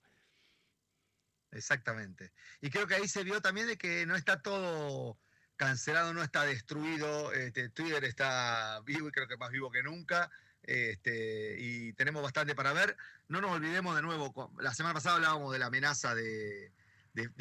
Exactamente. 1.50 2.32
Y 2.62 2.70
creo 2.70 2.86
que 2.86 2.94
ahí 2.94 3.06
se 3.06 3.22
vio 3.22 3.42
también 3.42 3.66
de 3.66 3.76
que 3.76 4.06
no 4.06 4.16
está 4.16 4.40
todo 4.40 5.18
cancelado, 5.56 6.14
no 6.14 6.22
está 6.22 6.44
destruido, 6.44 7.34
este, 7.34 7.68
Twitter 7.68 8.02
está 8.04 8.80
vivo 8.86 9.08
y 9.08 9.12
creo 9.12 9.28
que 9.28 9.36
más 9.36 9.50
vivo 9.50 9.70
que 9.70 9.82
nunca. 9.82 10.30
Este, 10.66 11.56
y 11.58 11.92
tenemos 11.92 12.22
bastante 12.22 12.54
para 12.54 12.72
ver. 12.72 12.96
No 13.28 13.40
nos 13.40 13.52
olvidemos 13.52 13.94
de 13.96 14.02
nuevo, 14.02 14.52
la 14.60 14.74
semana 14.74 14.94
pasada 14.94 15.16
hablábamos 15.16 15.52
de 15.52 15.58
la 15.58 15.66
amenaza 15.66 16.14
de, 16.14 16.72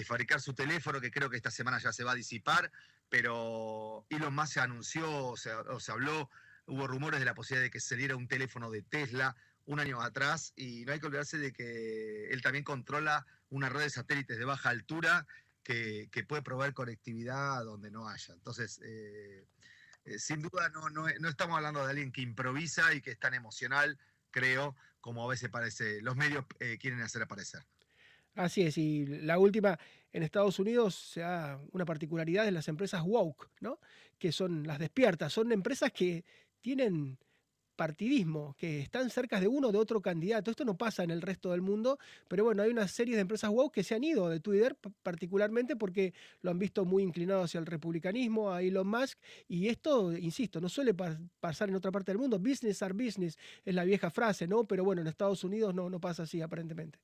fabricar 0.05 0.39
su 0.39 0.53
teléfono, 0.53 1.01
que 1.01 1.12
creo 1.12 1.29
que 1.29 1.38
esta 1.38 1.51
semana 1.51 1.79
ya 1.79 1.91
se 1.91 2.03
va 2.03 2.12
a 2.12 2.15
disipar, 2.15 2.72
pero 3.10 4.05
Elon 4.10 4.34
Musk 4.34 4.53
se 4.53 4.60
anunció, 4.62 5.27
o 5.27 5.38
se, 5.38 5.51
habló, 5.91 6.29
hubo 6.65 6.88
rumores 6.88 7.20
de 7.20 7.25
la 7.25 7.36
posibilidad 7.36 7.65
de 7.65 7.72
que 7.72 7.79
saliera 7.79 8.15
un 8.15 8.27
teléfono 8.27 8.72
de 8.72 8.84
Tesla 8.84 9.36
un 9.65 9.79
año 9.79 10.01
atrás, 10.01 10.53
y 10.55 10.86
no 10.86 10.94
hay 10.94 11.00
que 11.00 11.08
olvidarse 11.08 11.38
de 11.39 11.51
que 11.51 12.29
él 12.29 12.41
también 12.41 12.63
controla 12.63 13.25
una 13.50 13.70
red 13.70 13.82
de 13.82 13.89
satélites 13.89 14.38
de 14.38 14.46
baja 14.46 14.70
altura 14.70 15.25
que, 15.63 16.25
puede 16.27 16.44
proveer 16.44 16.74
conectividad 16.74 17.63
donde 17.65 17.89
no 17.89 18.08
haya. 18.08 18.34
Entonces, 18.34 18.79
eh, 18.84 19.46
eh, 20.06 20.20
sin 20.20 20.42
duda 20.42 20.70
no, 20.70 20.90
no, 20.90 21.08
estamos 21.08 21.58
hablando 21.58 21.84
de 21.84 21.90
alguien 21.90 22.12
que 22.12 22.22
improvisa 22.22 22.94
y 22.94 23.02
que 23.02 23.12
es 23.12 23.20
tan 23.20 23.34
emocional, 23.34 23.98
creo, 24.32 24.76
como 25.02 25.24
a 25.24 25.28
veces 25.28 25.50
parece, 25.50 26.02
los 26.02 26.16
medios 26.16 26.46
quieren 26.80 27.02
hacer 27.02 27.22
aparecer. 27.22 27.62
Así 28.36 28.64
es, 28.64 28.78
y 28.78 29.06
la 29.06 29.38
última, 29.38 29.80
en 30.12 30.24
Estados 30.24 30.60
Unidos 30.60 30.96
se 30.96 31.22
da 31.22 31.62
una 31.72 31.86
particularidad 31.86 32.44
de 32.44 32.52
las 32.52 32.68
empresas 32.68 33.02
woke, 33.04 33.50
¿no? 33.62 33.80
que 34.20 34.32
son 34.32 34.68
las 34.68 34.80
despiertas, 34.80 35.32
son 35.32 35.52
empresas 35.54 35.92
que 35.94 36.26
tienen 36.60 37.18
partidismo, 37.75 38.55
que 38.58 38.79
están 38.82 39.10
cerca 39.10 39.39
de 39.39 39.48
uno 39.48 39.70
o 39.70 39.72
de 39.72 39.77
otro 39.77 40.01
candidato. 40.01 40.51
Esto 40.51 40.65
no 40.65 40.77
pasa 40.77 41.03
en 41.03 41.12
el 41.12 41.22
resto 41.22 41.51
del 41.51 41.62
mundo, 41.62 42.00
pero 42.27 42.44
bueno, 42.44 42.63
hay 42.63 42.72
una 42.72 42.88
serie 42.88 43.15
de 43.15 43.22
empresas 43.22 43.50
wow 43.50 43.70
que 43.72 43.84
se 43.84 43.96
han 43.96 44.03
ido 44.03 44.29
de 44.29 44.39
Twitter 44.39 44.77
particularmente 45.03 45.75
porque 45.75 46.13
lo 46.41 46.51
han 46.51 46.60
visto 46.60 46.86
muy 46.86 47.03
inclinado 47.03 47.44
hacia 47.44 47.60
el 47.60 47.65
republicanismo, 47.65 48.51
a 48.51 48.62
Elon 48.62 48.88
Musk, 48.88 49.20
y 49.48 49.67
esto, 49.67 50.15
insisto, 50.17 50.60
no 50.62 50.70
suele 50.70 50.94
pasar 51.39 51.70
en 51.70 51.75
otra 51.75 51.91
parte 51.91 52.12
del 52.12 52.20
mundo. 52.20 52.39
Business 52.39 52.82
are 52.82 52.94
business 52.94 53.38
es 53.63 53.75
la 53.75 53.84
vieja 53.84 54.10
frase, 54.10 54.48
¿no? 54.48 54.65
Pero 54.65 54.84
bueno, 54.84 55.01
en 55.01 55.08
Estados 55.08 55.44
Unidos 55.44 55.74
no, 55.74 55.89
no 55.89 56.00
pasa 56.00 56.24
así 56.24 56.41
aparentemente. 56.41 57.00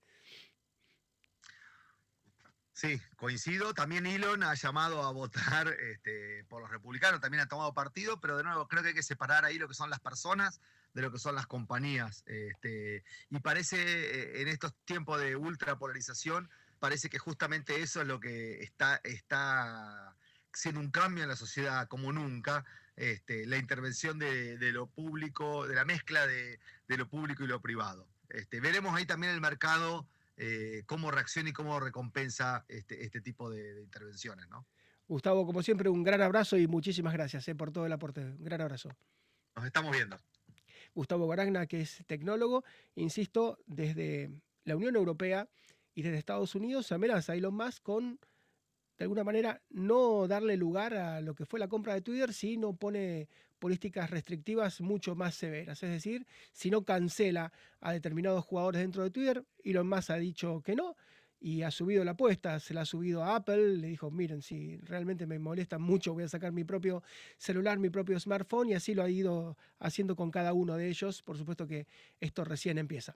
Sí, 2.74 3.02
coincido. 3.18 3.74
También 3.74 4.06
Elon 4.06 4.44
ha 4.44 4.54
llamado 4.54 5.04
a 5.04 5.12
votar 5.12 5.68
este, 5.68 6.46
por 6.46 6.62
los 6.62 6.72
republicanos, 6.72 7.20
también 7.20 7.42
ha 7.42 7.48
tomado 7.48 7.74
partido, 7.74 8.20
pero 8.20 8.38
de 8.38 8.44
nuevo 8.44 8.68
creo 8.68 8.82
que 8.82 8.90
hay 8.90 8.96
que 8.96 9.04
separar 9.04 9.46
ahí 9.46 9.58
lo 9.58 9.68
que 9.68 9.74
son 9.74 9.90
las 9.90 10.00
personas 10.00 10.62
de 10.94 11.02
lo 11.02 11.12
que 11.12 11.20
son 11.20 11.36
las 11.36 11.48
compañías. 11.48 12.24
Este, 12.26 13.04
y 13.30 13.40
parece, 13.40 14.42
en 14.42 14.48
estos 14.48 14.74
tiempos 14.86 15.20
de 15.20 15.36
ultrapolarización, 15.36 16.50
parece 16.80 17.10
que 17.10 17.20
justamente 17.20 17.82
eso 17.82 18.02
es 18.02 18.08
lo 18.08 18.20
que 18.20 18.62
está, 18.62 19.00
está 19.04 20.16
siendo 20.54 20.82
un 20.82 20.92
cambio 20.92 21.24
en 21.24 21.30
la 21.30 21.36
sociedad 21.36 21.88
como 21.88 22.12
nunca. 22.12 22.66
Este, 22.96 23.46
la 23.46 23.58
intervención 23.58 24.20
de, 24.20 24.58
lo 24.72 24.88
público, 24.88 25.66
de 25.66 25.76
la 25.76 25.86
mezcla 25.86 26.28
de, 26.28 26.60
lo 26.88 27.08
público 27.08 27.44
y 27.44 27.48
lo 27.48 27.62
privado. 27.62 28.08
veremos 28.52 28.94
ahí 28.96 29.06
también 29.06 29.34
el 29.34 29.42
mercado 29.42 30.08
eh, 30.44 30.82
cómo 30.88 31.12
reacciona 31.12 31.50
y 31.50 31.54
cómo 31.54 31.80
recompensa 31.80 32.66
este, 32.68 33.04
este 33.04 33.22
tipo 33.22 33.48
de, 33.52 33.80
intervenciones. 33.84 34.50
¿no? 34.50 34.66
Gustavo, 35.08 35.46
como 35.46 35.62
siempre, 35.62 35.88
un 35.88 36.02
gran 36.02 36.20
abrazo 36.20 36.58
y 36.58 36.66
muchísimas 36.66 37.14
gracias 37.14 37.48
eh, 37.48 37.54
por 37.54 37.72
todo 37.72 37.86
el 37.86 37.92
aporte. 37.92 38.22
Un 38.22 38.44
gran 38.44 38.60
abrazo. 38.60 38.90
Nos 39.56 39.66
estamos 39.66 39.92
viendo. 39.92 40.18
Gustavo 40.96 41.28
Garagna, 41.28 41.68
que 41.68 41.82
es 41.82 42.04
tecnólogo, 42.08 42.64
insisto, 42.96 43.60
desde 43.68 44.32
la 44.64 44.76
Unión 44.76 44.96
Europea 44.96 45.48
y 45.94 46.02
desde 46.02 46.18
Estados 46.18 46.56
Unidos 46.56 46.92
amenaza 46.92 47.34
a 47.34 47.36
Elon 47.36 47.54
Musk 47.54 47.84
con 47.84 48.20
de 48.98 49.04
alguna 49.04 49.24
manera 49.24 49.62
no 49.70 50.28
darle 50.28 50.58
lugar 50.58 50.96
a 50.96 51.22
lo 51.22 51.36
que 51.36 51.46
fue 51.46 51.60
la 51.60 51.68
compra 51.68 51.94
de 51.94 52.02
Twitter 52.02 52.34
si 52.34 52.58
no 52.58 52.74
pone 52.74 53.30
políticas 53.62 54.10
restrictivas 54.10 54.82
mucho 54.82 55.16
más 55.16 55.36
severas. 55.36 55.82
Es 55.84 55.90
decir, 55.92 56.26
si 56.52 56.72
no 56.72 56.84
cancela 56.84 57.54
a 57.80 57.94
determinados 57.94 58.44
jugadores 58.44 58.82
dentro 58.82 59.04
de 59.04 59.12
Twitter, 59.12 59.46
Elon 59.64 59.88
Musk 59.88 60.10
ha 60.10 60.16
dicho 60.16 60.62
que 60.66 60.76
no 60.76 60.98
y 61.40 61.62
ha 61.62 61.72
subido 61.72 62.04
la 62.04 62.12
apuesta, 62.12 62.60
se 62.60 62.74
la 62.74 62.82
ha 62.82 62.86
subido 62.86 63.24
a 63.24 63.36
Apple, 63.36 63.78
le 63.78 63.88
dijo, 63.88 64.12
miren, 64.12 64.42
si 64.42 64.78
realmente 64.78 65.26
me 65.26 65.40
molesta 65.40 65.80
mucho, 65.80 66.14
voy 66.14 66.24
a 66.24 66.28
sacar 66.28 66.52
mi 66.52 66.64
propio 66.64 67.04
celular, 67.38 67.80
mi 67.80 67.90
propio 67.90 68.20
smartphone, 68.20 68.70
y 68.70 68.74
así 68.74 68.94
lo 68.94 69.04
ha 69.04 69.10
ido 69.10 69.58
haciendo 69.80 70.16
con 70.16 70.30
cada 70.30 70.54
uno 70.54 70.76
de 70.76 70.88
ellos. 70.88 71.24
Por 71.24 71.38
supuesto 71.38 71.68
que 71.68 71.88
esto 72.20 72.44
recién 72.44 72.78
empieza. 72.78 73.16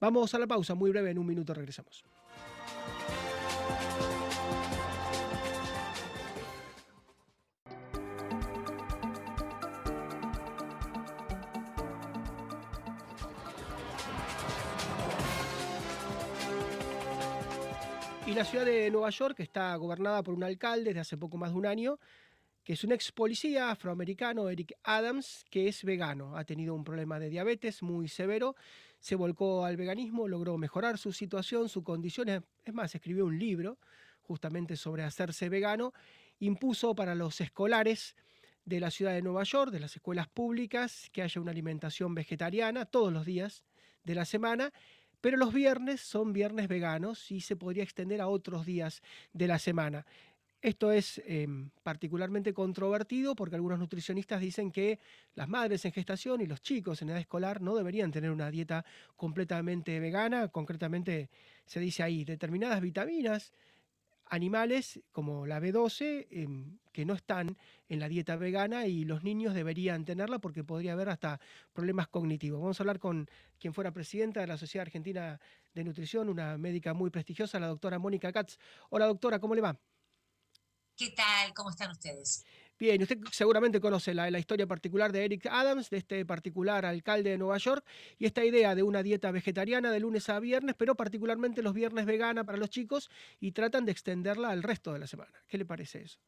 Vamos 0.00 0.34
a 0.34 0.38
la 0.38 0.46
pausa, 0.46 0.74
muy 0.74 0.90
breve, 0.90 1.10
en 1.10 1.18
un 1.18 1.26
minuto 1.26 1.54
regresamos. 1.54 2.04
Y 18.32 18.34
la 18.34 18.46
ciudad 18.46 18.64
de 18.64 18.90
Nueva 18.90 19.10
York 19.10 19.40
está 19.40 19.76
gobernada 19.76 20.22
por 20.22 20.32
un 20.32 20.42
alcalde 20.42 20.84
desde 20.84 21.00
hace 21.00 21.18
poco 21.18 21.36
más 21.36 21.50
de 21.50 21.58
un 21.58 21.66
año, 21.66 21.98
que 22.64 22.72
es 22.72 22.82
un 22.82 22.92
ex 22.92 23.12
policía 23.12 23.70
afroamericano, 23.70 24.48
Eric 24.48 24.72
Adams, 24.84 25.44
que 25.50 25.68
es 25.68 25.84
vegano. 25.84 26.34
Ha 26.34 26.44
tenido 26.44 26.74
un 26.74 26.82
problema 26.82 27.18
de 27.18 27.28
diabetes 27.28 27.82
muy 27.82 28.08
severo, 28.08 28.56
se 29.00 29.16
volcó 29.16 29.66
al 29.66 29.76
veganismo, 29.76 30.28
logró 30.28 30.56
mejorar 30.56 30.96
su 30.96 31.12
situación, 31.12 31.68
su 31.68 31.84
condición. 31.84 32.42
Es 32.64 32.72
más, 32.72 32.94
escribió 32.94 33.26
un 33.26 33.38
libro 33.38 33.76
justamente 34.22 34.76
sobre 34.76 35.02
hacerse 35.02 35.50
vegano. 35.50 35.92
Impuso 36.38 36.94
para 36.94 37.14
los 37.14 37.38
escolares 37.42 38.16
de 38.64 38.80
la 38.80 38.90
ciudad 38.90 39.12
de 39.12 39.20
Nueva 39.20 39.42
York, 39.42 39.70
de 39.70 39.80
las 39.80 39.94
escuelas 39.94 40.28
públicas, 40.28 41.10
que 41.12 41.20
haya 41.20 41.38
una 41.38 41.50
alimentación 41.50 42.14
vegetariana 42.14 42.86
todos 42.86 43.12
los 43.12 43.26
días 43.26 43.62
de 44.04 44.14
la 44.14 44.24
semana 44.24 44.72
pero 45.22 45.38
los 45.38 45.54
viernes 45.54 46.02
son 46.02 46.34
viernes 46.34 46.68
veganos 46.68 47.30
y 47.30 47.40
se 47.40 47.56
podría 47.56 47.84
extender 47.84 48.20
a 48.20 48.28
otros 48.28 48.66
días 48.66 49.02
de 49.32 49.46
la 49.46 49.58
semana. 49.58 50.04
Esto 50.60 50.92
es 50.92 51.22
em, 51.26 51.70
particularmente 51.82 52.52
controvertido 52.52 53.34
porque 53.34 53.56
algunos 53.56 53.78
nutricionistas 53.78 54.40
dicen 54.40 54.70
que 54.70 54.98
las 55.34 55.48
madres 55.48 55.84
en 55.84 55.92
gestación 55.92 56.40
y 56.40 56.46
los 56.46 56.60
chicos 56.60 57.02
en 57.02 57.10
edad 57.10 57.18
escolar 57.18 57.60
no 57.60 57.74
deberían 57.76 58.10
tener 58.10 58.30
una 58.30 58.50
dieta 58.50 58.84
completamente 59.16 59.98
vegana. 60.00 60.48
Concretamente 60.48 61.30
se 61.66 61.80
dice 61.80 62.02
ahí 62.02 62.24
determinadas 62.24 62.80
vitaminas 62.80 63.52
animales 64.26 65.00
como 65.12 65.46
la 65.46 65.60
B12 65.60 66.26
em, 66.30 66.78
que 66.92 67.04
no 67.04 67.14
están 67.14 67.56
en 67.88 67.98
la 67.98 68.08
dieta 68.08 68.36
vegana 68.36 68.86
y 68.86 69.04
los 69.04 69.24
niños 69.24 69.54
deberían 69.54 70.04
tenerla 70.04 70.38
porque 70.38 70.62
podría 70.62 70.92
haber 70.92 71.08
hasta 71.08 71.40
problemas 71.72 72.08
cognitivos. 72.08 72.60
Vamos 72.60 72.78
a 72.78 72.82
hablar 72.82 72.98
con 72.98 73.28
quien 73.58 73.74
fuera 73.74 73.92
presidenta 73.92 74.40
de 74.40 74.46
la 74.46 74.58
Sociedad 74.58 74.86
Argentina 74.86 75.40
de 75.74 75.84
Nutrición, 75.84 76.28
una 76.28 76.58
médica 76.58 76.94
muy 76.94 77.10
prestigiosa, 77.10 77.58
la 77.58 77.68
doctora 77.68 77.98
Mónica 77.98 78.32
Katz. 78.32 78.58
Hola 78.90 79.06
doctora, 79.06 79.38
¿cómo 79.38 79.54
le 79.54 79.62
va? 79.62 79.76
¿Qué 80.96 81.10
tal? 81.10 81.54
¿Cómo 81.54 81.70
están 81.70 81.90
ustedes? 81.90 82.44
Bien, 82.78 83.00
usted 83.00 83.18
seguramente 83.30 83.80
conoce 83.80 84.12
la, 84.12 84.28
historia 84.38 84.66
particular 84.66 85.12
de 85.12 85.24
Eric 85.24 85.46
Adams, 85.46 85.88
de 85.88 85.98
este 85.98 86.26
particular 86.26 86.84
alcalde 86.84 87.30
de 87.30 87.38
Nueva 87.38 87.58
York, 87.58 87.84
y 88.18 88.26
esta 88.26 88.44
idea 88.44 88.74
de 88.74 88.82
una 88.82 89.04
dieta 89.04 89.30
vegetariana 89.30 89.92
de 89.92 90.00
lunes 90.00 90.28
a 90.28 90.40
viernes, 90.40 90.74
pero 90.76 90.96
particularmente 90.96 91.62
los 91.62 91.74
viernes 91.74 92.06
vegana 92.06 92.42
para 92.42 92.58
los 92.58 92.70
chicos, 92.70 93.08
y 93.38 93.52
tratan 93.52 93.84
de 93.84 93.92
extenderla 93.92 94.50
al 94.50 94.64
resto 94.64 94.92
de 94.92 94.98
la 94.98 95.06
semana. 95.06 95.44
¿Qué 95.46 95.58
le 95.58 95.64
parece 95.64 96.02
eso? 96.02 96.18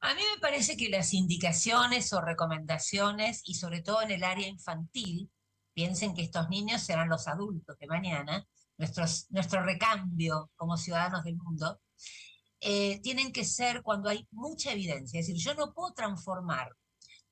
A 0.00 0.14
mí 0.14 0.20
me 0.34 0.40
parece 0.40 0.76
que 0.76 0.90
las 0.90 1.14
indicaciones 1.14 2.12
o 2.12 2.20
recomendaciones, 2.20 3.42
y 3.44 3.54
sobre 3.54 3.80
todo 3.80 4.02
en 4.02 4.10
el 4.10 4.22
área 4.22 4.46
infantil, 4.46 5.30
piensen 5.72 6.14
que 6.14 6.22
estos 6.22 6.48
niños 6.48 6.82
serán 6.82 7.08
los 7.08 7.26
adultos 7.26 7.78
de 7.78 7.86
mañana, 7.86 8.46
nuestros, 8.76 9.26
nuestro 9.30 9.62
recambio 9.62 10.50
como 10.56 10.76
ciudadanos 10.76 11.24
del 11.24 11.36
mundo, 11.36 11.80
eh, 12.60 13.00
tienen 13.00 13.32
que 13.32 13.44
ser 13.44 13.82
cuando 13.82 14.08
hay 14.08 14.26
mucha 14.30 14.72
evidencia. 14.72 15.20
Es 15.20 15.26
decir, 15.26 15.42
yo 15.42 15.54
no 15.54 15.72
puedo 15.72 15.92
transformar 15.92 16.74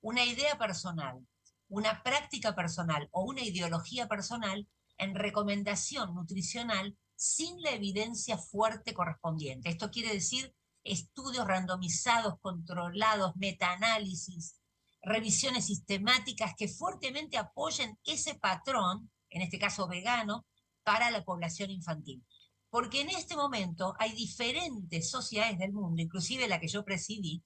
una 0.00 0.24
idea 0.24 0.58
personal, 0.58 1.26
una 1.68 2.02
práctica 2.02 2.54
personal 2.54 3.08
o 3.12 3.24
una 3.24 3.42
ideología 3.42 4.08
personal 4.08 4.68
en 4.98 5.14
recomendación 5.14 6.14
nutricional 6.14 6.96
sin 7.14 7.60
la 7.62 7.70
evidencia 7.70 8.36
fuerte 8.36 8.92
correspondiente. 8.92 9.68
Esto 9.68 9.90
quiere 9.90 10.12
decir 10.12 10.54
estudios 10.84 11.46
randomizados, 11.46 12.34
controlados, 12.40 13.36
metaanálisis, 13.36 14.56
revisiones 15.02 15.66
sistemáticas 15.66 16.54
que 16.56 16.68
fuertemente 16.68 17.38
apoyen 17.38 17.98
ese 18.04 18.34
patrón, 18.34 19.10
en 19.30 19.42
este 19.42 19.58
caso 19.58 19.88
vegano, 19.88 20.46
para 20.84 21.10
la 21.10 21.24
población 21.24 21.70
infantil 21.70 22.24
porque 22.72 23.02
en 23.02 23.10
este 23.10 23.36
momento 23.36 23.94
hay 23.98 24.12
diferentes 24.12 25.10
sociedades 25.10 25.58
del 25.58 25.74
mundo, 25.74 26.00
inclusive 26.00 26.48
la 26.48 26.58
que 26.58 26.68
yo 26.68 26.86
presidí, 26.86 27.44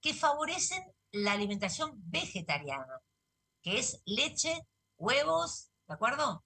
que 0.00 0.12
favorecen 0.12 0.82
la 1.12 1.30
alimentación 1.30 1.92
vegetariana, 2.10 3.00
que 3.62 3.78
es 3.78 4.02
leche, 4.04 4.66
huevos, 4.96 5.70
¿de 5.86 5.94
acuerdo? 5.94 6.44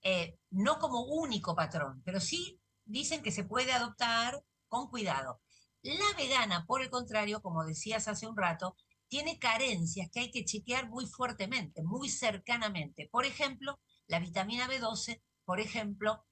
Eh, 0.00 0.38
no 0.48 0.78
como 0.78 1.02
único 1.02 1.54
patrón, 1.54 2.00
pero 2.06 2.20
sí 2.20 2.58
dicen 2.86 3.22
que 3.22 3.30
se 3.30 3.44
puede 3.44 3.70
adoptar 3.74 4.42
con 4.68 4.88
cuidado. 4.88 5.42
La 5.88 6.12
vegana, 6.18 6.66
por 6.66 6.82
el 6.82 6.90
contrario, 6.90 7.40
como 7.40 7.64
decías 7.64 8.08
hace 8.08 8.26
un 8.26 8.36
rato, 8.36 8.76
tiene 9.08 9.38
carencias 9.38 10.10
que 10.12 10.20
hay 10.20 10.30
que 10.30 10.44
chequear 10.44 10.90
muy 10.90 11.06
fuertemente, 11.06 11.82
muy 11.82 12.10
cercanamente. 12.10 13.08
Por 13.10 13.24
ejemplo, 13.24 13.80
la 14.06 14.20
vitamina 14.20 14.68
B12, 14.68 15.22
por 15.46 15.60
ejemplo, 15.60 16.26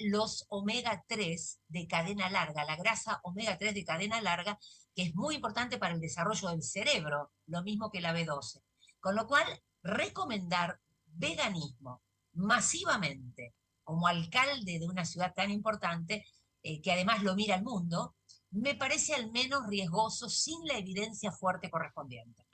los 0.00 0.46
omega 0.48 1.04
3 1.06 1.60
de 1.68 1.86
cadena 1.86 2.28
larga, 2.30 2.64
la 2.64 2.74
grasa 2.74 3.20
omega 3.22 3.56
3 3.56 3.74
de 3.74 3.84
cadena 3.84 4.20
larga, 4.20 4.58
que 4.92 5.02
es 5.02 5.14
muy 5.14 5.36
importante 5.36 5.78
para 5.78 5.94
el 5.94 6.00
desarrollo 6.00 6.48
del 6.48 6.64
cerebro, 6.64 7.30
lo 7.46 7.62
mismo 7.62 7.92
que 7.92 8.00
la 8.00 8.12
B12. 8.12 8.60
Con 8.98 9.14
lo 9.14 9.28
cual, 9.28 9.46
recomendar 9.84 10.80
veganismo 11.06 12.02
masivamente 12.32 13.54
como 13.84 14.08
alcalde 14.08 14.80
de 14.80 14.88
una 14.88 15.04
ciudad 15.04 15.32
tan 15.32 15.52
importante 15.52 16.26
eh, 16.64 16.82
que 16.82 16.90
además 16.90 17.22
lo 17.22 17.36
mira 17.36 17.54
el 17.54 17.62
mundo, 17.62 18.16
me 18.50 18.74
parece 18.74 19.14
al 19.14 19.30
menos 19.30 19.66
riesgoso 19.68 20.28
sin 20.28 20.66
la 20.66 20.78
evidencia 20.78 21.30
fuerte 21.32 21.70
correspondiente. 21.70 22.46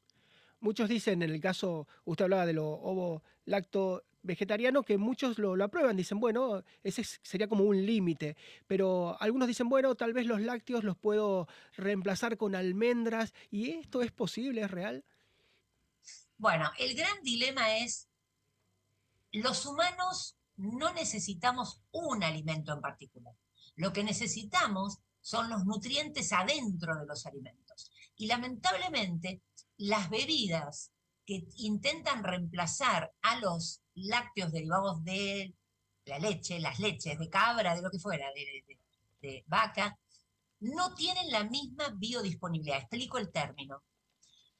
Muchos 0.61 0.89
dicen, 0.89 1.23
en 1.23 1.31
el 1.31 1.41
caso, 1.41 1.87
usted 2.05 2.25
hablaba 2.25 2.47
de 2.47 2.55
lo 2.55 2.67
ovo 2.67 3.23
lacto 3.45 4.05
vegetariano, 4.23 4.83
que 4.83 4.97
muchos 4.97 5.39
lo, 5.39 5.63
aprueban, 5.63 5.97
dicen, 5.97 6.19
bueno, 6.19 6.65
ese 6.83 7.05
sería 7.05 7.49
como 7.49 7.65
un 7.65 7.85
límite, 7.85 8.37
pero 8.67 9.21
algunos 9.21 9.47
dicen, 9.47 9.69
bueno, 9.69 9.95
tal 9.95 10.15
vez 10.15 10.27
los 10.27 10.41
lácteos 10.41 10.83
los 10.83 10.97
puedo 10.97 11.47
reemplazar 11.77 12.37
con 12.39 12.55
almendras, 12.55 13.35
¿y 13.51 13.71
esto 13.71 14.01
es 14.01 14.11
posible, 14.11 14.63
es 14.63 14.71
real? 14.71 15.05
Bueno, 16.39 16.71
el 16.79 16.97
gran 16.97 17.23
dilema 17.23 17.77
es, 17.77 18.09
los 19.33 19.67
humanos 19.67 20.37
no 20.57 20.93
necesitamos 20.95 21.83
un 21.93 22.25
alimento 22.25 22.73
en 22.73 22.81
particular, 22.81 23.35
lo 23.77 23.93
que 23.93 24.03
necesitamos 24.03 25.01
son 25.25 25.49
los 25.49 25.64
nutrientes 25.64 26.35
adentro 26.35 26.99
de 26.99 27.07
los 27.07 27.25
alimentos. 27.25 27.90
Y 28.16 28.26
lamentablemente 28.26 29.40
las 29.78 30.11
bebidas 30.11 30.93
que 31.25 31.47
intentan 31.57 32.23
reemplazar 32.23 33.11
a 33.23 33.40
los 33.40 33.81
lácteos 33.95 34.52
derivados 34.52 35.02
de 35.02 35.54
la 36.04 36.19
leche, 36.19 36.61
las 36.61 36.78
leches 36.78 37.19
de 37.19 37.31
cabra, 37.31 37.75
de 37.75 37.81
lo 37.81 37.90
que 37.90 37.99
fuera, 37.99 38.26
de, 39.23 39.45
vaca, 39.47 39.99
no 40.61 40.95
tienen 40.95 41.31
la 41.31 41.45
misma 41.45 41.88
biodisponibilidad. 41.97 42.81
Explico 42.81 43.16
el 43.16 43.33
término. 43.33 43.83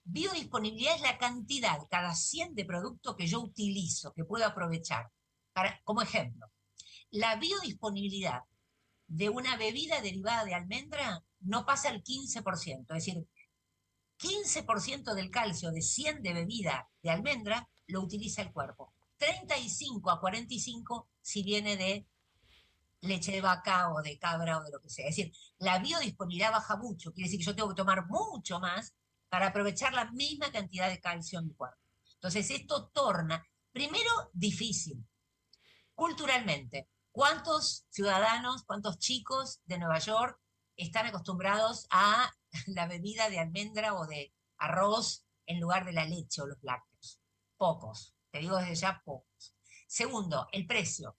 Biodisponibilidad 0.02 0.94
es 0.94 1.02
la 1.02 1.18
cantidad 1.18 1.78
cada 1.90 2.14
100 2.14 2.54
de 2.54 2.64
producto 2.64 3.14
que 3.14 3.26
yo 3.26 3.40
utilizo, 3.40 4.14
que 4.14 4.25
puedo 4.25 4.47
aprovechar. 4.47 5.11
Para, 5.52 5.78
como 5.85 6.00
ejemplo, 6.00 6.47
la 7.11 7.37
biodisponibilidad 7.37 8.40
de 9.06 9.28
una 9.28 9.56
bebida 9.56 10.00
derivada 10.00 10.44
de 10.44 10.54
almendra 10.54 11.23
no 11.40 11.66
pasa 11.66 11.90
el 11.90 12.02
15%, 12.02 12.80
es 12.80 13.04
decir, 13.04 13.26
15% 14.18 15.14
del 15.14 15.30
calcio 15.30 15.70
de 15.70 15.82
100 15.82 16.23
de 16.23 16.32
bebida 16.32 16.88
de 17.02 17.11
almendra 17.11 17.68
lo 17.87 18.00
utiliza 18.00 18.42
el 18.42 18.52
cuerpo. 18.52 18.94
35 19.18 20.11
a 20.11 20.20
45 20.20 21.08
si 21.20 21.42
viene 21.42 21.76
de 21.76 22.06
leche 23.00 23.32
de 23.32 23.40
vaca 23.40 23.92
o 23.92 24.02
de 24.02 24.18
cabra 24.18 24.58
o 24.58 24.64
de 24.64 24.70
lo 24.70 24.80
que 24.80 24.88
sea. 24.88 25.08
Es 25.08 25.16
decir, 25.16 25.32
la 25.58 25.78
biodisponibilidad 25.78 26.52
baja 26.52 26.76
mucho, 26.76 27.12
quiere 27.12 27.28
decir 27.28 27.40
que 27.40 27.46
yo 27.46 27.54
tengo 27.54 27.68
que 27.68 27.75
tomar 27.75 28.06
mucho 28.06 28.58
más 28.61 28.94
para 29.28 29.49
aprovechar 29.49 29.92
la 29.92 30.11
misma 30.12 30.50
cantidad 30.50 30.88
de 30.88 31.00
calcio 31.00 31.38
en 31.38 31.49
mi 31.49 31.54
cuerpo. 31.54 31.80
Entonces, 32.14 32.50
esto 32.50 32.88
torna, 32.88 33.44
primero, 33.73 34.11
difícil. 34.32 35.04
Culturalmente, 35.94 36.88
¿cuántos 37.14 37.87
ciudadanos, 37.90 38.64
cuántos 38.64 38.99
chicos 38.99 39.61
de 39.66 39.78
Nueva 39.78 40.00
York 40.00 40.37
están 40.76 41.06
acostumbrados 41.06 41.87
a 41.90 42.28
la 42.66 42.88
bebida 42.88 43.30
de 43.30 43.38
almendra 43.38 43.94
o 43.94 44.04
de 44.06 44.35
arroz 44.59 45.25
en 45.47 45.61
lugar 45.61 45.85
de 45.85 45.92
la 45.92 46.06
leche 46.06 46.42
o 46.42 46.47
los 46.47 46.61
lácteos. 46.62 47.21
Pocos, 47.56 48.16
te 48.33 48.40
digo 48.40 48.56
desde 48.56 48.75
ya 48.75 49.00
pocos. 49.04 49.54
Segundo, 49.87 50.49
el 50.50 50.66
precio. 50.66 51.16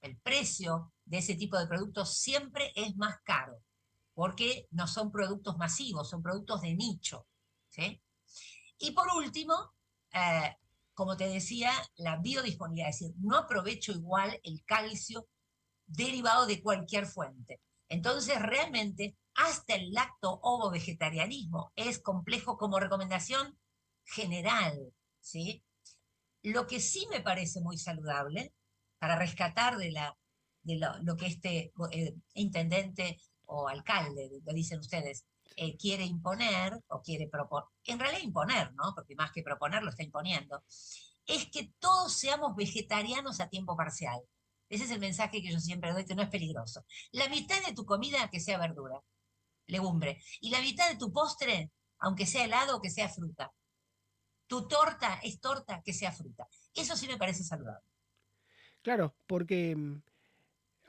El 0.00 0.16
precio 0.18 0.94
de 1.04 1.18
ese 1.18 1.34
tipo 1.34 1.58
de 1.58 1.66
productos 1.66 2.16
siempre 2.16 2.72
es 2.74 2.96
más 2.96 3.20
caro, 3.22 3.62
porque 4.14 4.68
no 4.70 4.86
son 4.86 5.12
productos 5.12 5.58
masivos, 5.58 6.08
son 6.08 6.22
productos 6.22 6.62
de 6.62 6.74
nicho. 6.74 7.26
Y 8.78 8.92
por 8.92 9.08
último, 9.08 9.74
eh, 10.12 10.56
como 10.96 11.18
te 11.18 11.28
decía, 11.28 11.70
la 11.96 12.16
biodisponibilidad, 12.16 12.88
es 12.88 13.00
decir, 13.00 13.14
no 13.18 13.36
aprovecho 13.36 13.92
igual 13.92 14.40
el 14.42 14.64
calcio 14.64 15.28
derivado 15.86 16.46
de 16.46 16.62
cualquier 16.62 17.04
fuente. 17.04 17.60
Entonces, 17.90 18.40
realmente, 18.40 19.14
hasta 19.34 19.74
el 19.74 19.92
lacto 19.92 20.40
ovo 20.42 20.70
vegetarianismo 20.70 21.70
es 21.76 21.98
complejo 21.98 22.56
como 22.56 22.80
recomendación 22.80 23.58
general, 24.04 24.94
¿sí? 25.20 25.62
Lo 26.42 26.66
que 26.66 26.80
sí 26.80 27.06
me 27.10 27.20
parece 27.20 27.60
muy 27.60 27.76
saludable, 27.76 28.54
para 28.98 29.16
rescatar 29.16 29.76
de, 29.76 29.92
la, 29.92 30.16
de 30.62 30.78
lo, 30.78 31.16
que 31.18 31.26
este 31.26 31.74
eh, 31.92 32.14
intendente 32.32 33.20
o 33.44 33.68
alcalde, 33.68 34.30
lo 34.42 34.54
dicen 34.54 34.78
ustedes, 34.78 35.26
eh, 35.56 35.76
quiere 35.76 36.04
imponer 36.04 36.78
o 36.88 37.02
quiere 37.02 37.28
proponer, 37.28 37.68
en 37.84 37.98
realidad 37.98 38.22
imponer, 38.22 38.74
¿no? 38.74 38.94
Porque 38.94 39.14
más 39.14 39.32
que 39.32 39.42
proponer 39.42 39.82
lo 39.82 39.90
está 39.90 40.02
imponiendo, 40.02 40.62
es 41.26 41.46
que 41.50 41.72
todos 41.78 42.12
seamos 42.12 42.54
vegetarianos 42.54 43.40
a 43.40 43.48
tiempo 43.48 43.76
parcial. 43.76 44.20
Ese 44.68 44.84
es 44.84 44.90
el 44.90 45.00
mensaje 45.00 45.42
que 45.42 45.50
yo 45.52 45.58
siempre 45.60 45.92
doy, 45.92 46.04
que 46.04 46.14
no 46.14 46.22
es 46.22 46.28
peligroso. 46.28 46.84
La 47.12 47.28
mitad 47.28 47.64
de 47.64 47.72
tu 47.72 47.84
comida 47.84 48.28
que 48.30 48.40
sea 48.40 48.58
verdura, 48.58 49.00
legumbre, 49.66 50.22
y 50.40 50.50
la 50.50 50.60
mitad 50.60 50.88
de 50.90 50.96
tu 50.96 51.12
postre, 51.12 51.72
aunque 51.98 52.26
sea 52.26 52.44
helado 52.44 52.80
que 52.80 52.90
sea 52.90 53.08
fruta. 53.08 53.52
Tu 54.46 54.68
torta 54.68 55.20
es 55.22 55.40
torta 55.40 55.82
que 55.84 55.92
sea 55.92 56.12
fruta. 56.12 56.46
Eso 56.74 56.96
sí 56.96 57.08
me 57.08 57.16
parece 57.16 57.42
saludable. 57.42 57.88
Claro, 58.82 59.16
porque 59.26 59.74
mm, 59.74 60.02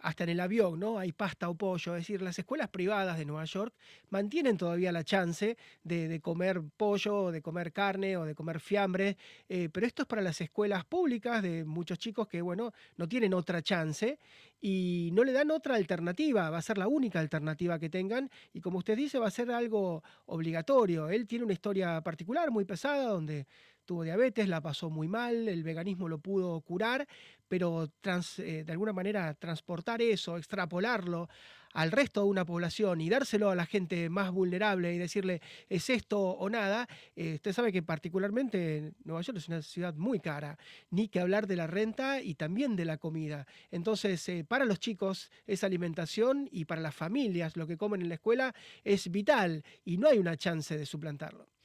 hasta 0.07 0.23
en 0.23 0.29
el 0.29 0.39
avión, 0.39 0.79
¿no? 0.79 0.99
Hay 0.99 1.11
pasta 1.11 1.49
o 1.49 1.55
pollo. 1.55 1.93
Es 1.97 2.03
decir, 2.03 2.21
las 2.21 2.39
escuelas 2.39 2.69
privadas 2.69 3.17
de 3.17 3.25
Nueva 3.25 3.43
York 3.43 3.73
mantienen 4.09 4.55
todavía 4.55 4.89
la 4.93 5.03
chance 5.03 5.57
de, 5.83 6.21
comer 6.21 6.61
pollo, 6.77 7.29
de 7.29 7.41
comer 7.41 7.73
carne 7.73 8.15
o 8.15 8.23
de 8.23 8.33
comer 8.33 8.61
fiambre, 8.61 9.17
eh, 9.49 9.67
pero 9.69 9.85
esto 9.85 10.03
es 10.03 10.07
para 10.07 10.21
las 10.21 10.39
escuelas 10.39 10.85
públicas 10.85 11.43
de 11.43 11.65
muchos 11.65 11.99
chicos 11.99 12.25
que, 12.29 12.41
bueno, 12.41 12.71
no 12.95 13.09
tienen 13.09 13.33
otra 13.33 13.61
chance 13.61 14.17
y 14.61 15.09
no 15.11 15.25
le 15.25 15.33
dan 15.33 15.51
otra 15.51 15.75
alternativa. 15.75 16.49
Va 16.49 16.59
a 16.59 16.61
ser 16.61 16.77
la 16.77 16.87
única 16.87 17.19
alternativa 17.19 17.77
que 17.77 17.89
tengan 17.89 18.31
y, 18.53 18.61
como 18.61 18.77
usted 18.77 18.95
dice, 18.95 19.19
va 19.19 19.27
a 19.27 19.31
ser 19.31 19.51
algo 19.51 20.05
obligatorio. 20.27 21.09
Él 21.09 21.27
tiene 21.27 21.43
una 21.43 21.53
historia 21.53 21.99
particular, 21.99 22.49
muy 22.49 22.63
pesada, 22.63 23.09
donde 23.09 23.45
tuvo 23.87 24.03
diabetes, 24.03 24.47
la 24.47 24.61
pasó 24.61 24.91
muy 24.91 25.07
mal, 25.07 25.47
el 25.47 25.63
veganismo 25.63 26.07
lo 26.07 26.19
pudo 26.19 26.61
curar, 26.61 27.07
pero 27.47 27.89
eh, 28.03 28.63
de 28.65 28.71
alguna 28.71 28.93
manera 28.93 29.33
transportar 29.33 30.01
eso, 30.01 30.37
extrapolarlo 30.37 31.29
al 31.73 31.91
resto 31.91 32.23
de 32.23 32.27
una 32.27 32.45
población 32.45 33.01
y 33.01 33.09
dárselo 33.09 33.49
a 33.49 33.55
la 33.55 33.65
gente 33.65 34.09
más 34.09 34.31
vulnerable 34.31 34.93
y 34.93 34.97
decirle 34.97 35.41
es 35.69 35.89
esto 35.89 36.19
o 36.19 36.49
nada, 36.49 36.87
eh, 37.15 37.35
usted 37.35 37.53
sabe 37.53 37.71
que 37.71 37.83
particularmente 37.83 38.93
Nueva 39.03 39.21
York 39.21 39.37
es 39.37 39.47
una 39.47 39.61
ciudad 39.61 39.95
muy 39.95 40.19
cara, 40.19 40.57
ni 40.89 41.07
que 41.07 41.19
hablar 41.19 41.47
de 41.47 41.55
la 41.55 41.67
renta 41.67 42.21
y 42.21 42.35
también 42.35 42.75
de 42.75 42.85
la 42.85 42.97
comida. 42.97 43.47
Entonces, 43.71 44.27
eh, 44.29 44.43
para 44.43 44.65
los 44.65 44.79
chicos 44.79 45.31
esa 45.45 45.67
alimentación 45.67 46.49
y 46.51 46.65
para 46.65 46.81
las 46.81 46.95
familias 46.95 47.55
lo 47.55 47.67
que 47.67 47.77
comen 47.77 48.01
en 48.01 48.09
la 48.09 48.15
escuela 48.15 48.53
es 48.83 49.09
vital 49.09 49.63
y 49.85 49.97
no 49.97 50.07
hay 50.07 50.17
una 50.17 50.35
chance 50.35 50.77
de 50.77 50.85
suplantarlo. 50.85 51.56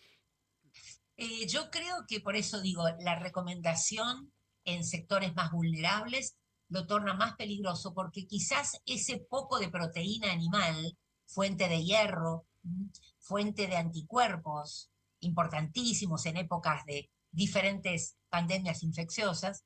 Eh, 1.24 1.46
yo 1.46 1.70
creo 1.70 2.04
que 2.08 2.18
por 2.18 2.34
eso 2.34 2.60
digo, 2.60 2.82
la 2.98 3.16
recomendación 3.16 4.32
en 4.64 4.82
sectores 4.82 5.36
más 5.36 5.52
vulnerables 5.52 6.36
lo 6.68 6.84
torna 6.88 7.14
más 7.14 7.36
peligroso 7.36 7.94
porque 7.94 8.26
quizás 8.26 8.82
ese 8.86 9.18
poco 9.18 9.60
de 9.60 9.68
proteína 9.68 10.32
animal, 10.32 10.98
fuente 11.24 11.68
de 11.68 11.84
hierro, 11.84 12.46
fuente 13.20 13.68
de 13.68 13.76
anticuerpos, 13.76 14.90
importantísimos 15.20 16.26
en 16.26 16.38
épocas 16.38 16.84
de 16.86 17.08
diferentes 17.30 18.16
pandemias 18.28 18.82
infecciosas, 18.82 19.64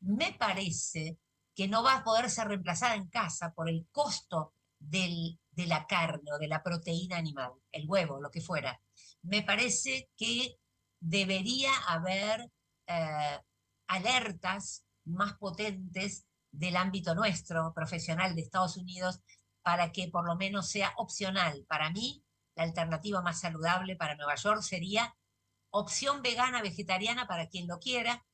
me 0.00 0.32
parece 0.32 1.18
que 1.54 1.68
no 1.68 1.84
va 1.84 1.98
a 1.98 2.04
poder 2.04 2.30
ser 2.30 2.48
reemplazada 2.48 2.96
en 2.96 3.06
casa 3.06 3.52
por 3.52 3.68
el 3.68 3.86
costo 3.92 4.54
de 4.80 5.38
la 5.54 5.86
carne 5.86 6.32
o 6.32 6.38
de 6.38 6.48
la 6.48 6.64
proteína 6.64 7.16
animal, 7.16 7.52
el 7.70 7.88
huevo, 7.88 8.20
lo 8.20 8.32
que 8.32 8.40
fuera. 8.40 8.82
Me 9.22 9.44
parece 9.44 10.10
que 10.16 10.58
debería 11.00 11.70
haber 11.88 12.50
eh, 12.86 13.40
alertas 13.86 14.84
más 15.04 15.34
potentes 15.34 16.26
del 16.50 16.76
ámbito 16.76 17.14
nuestro, 17.14 17.72
profesional 17.74 18.34
de 18.34 18.42
Estados 18.42 18.76
Unidos, 18.76 19.20
para 19.62 19.92
que 19.92 20.08
por 20.08 20.26
lo 20.26 20.36
menos 20.36 20.68
sea 20.68 20.92
opcional. 20.96 21.64
Para 21.68 21.90
mí, 21.90 22.24
la 22.54 22.64
alternativa 22.64 23.20
más 23.20 23.40
saludable 23.40 23.96
para 23.96 24.16
Nueva 24.16 24.36
York 24.36 24.62
sería 24.62 25.14
opción 25.70 26.22
vegana, 26.22 26.62
vegetariana 26.62 27.26
para 27.26 27.48
quien 27.48 27.66
lo 27.66 27.78
quiera, 27.78 28.24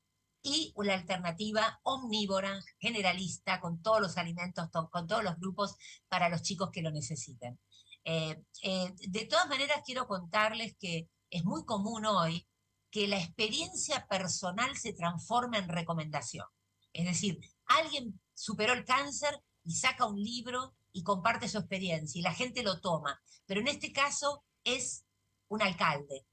y 0.42 0.72
una 0.74 0.94
alternativa 0.94 1.80
omnívora, 1.84 2.60
generalista, 2.78 3.60
con 3.60 3.80
todos 3.80 4.00
los 4.00 4.18
alimentos, 4.18 4.68
con 4.90 5.06
todos 5.06 5.22
los 5.22 5.38
grupos 5.38 5.76
para 6.08 6.28
los 6.28 6.42
chicos 6.42 6.70
que 6.72 6.82
lo 6.82 6.90
necesiten. 6.90 7.60
Eh, 8.04 8.42
eh, 8.62 8.92
de 9.08 9.24
todas 9.26 9.48
maneras, 9.48 9.82
quiero 9.84 10.08
contarles 10.08 10.76
que 10.78 11.08
es 11.30 11.44
muy 11.44 11.64
común 11.64 12.04
hoy 12.06 12.46
que 12.92 13.08
la 13.08 13.18
experiencia 13.18 14.06
personal 14.06 14.76
se 14.76 14.92
transforma 14.92 15.56
en 15.56 15.68
recomendación. 15.68 16.46
Es 16.92 17.06
decir, 17.06 17.40
alguien 17.64 18.20
superó 18.34 18.74
el 18.74 18.84
cáncer 18.84 19.42
y 19.64 19.74
saca 19.74 20.06
un 20.06 20.22
libro 20.22 20.74
y 20.92 21.02
comparte 21.02 21.48
su 21.48 21.58
experiencia 21.58 22.18
y 22.18 22.22
la 22.22 22.34
gente 22.34 22.62
lo 22.62 22.80
toma. 22.80 23.18
Pero 23.46 23.60
en 23.60 23.68
este 23.68 23.92
caso 23.92 24.44
es 24.62 25.06
un 25.48 25.62
alcalde. 25.62 26.26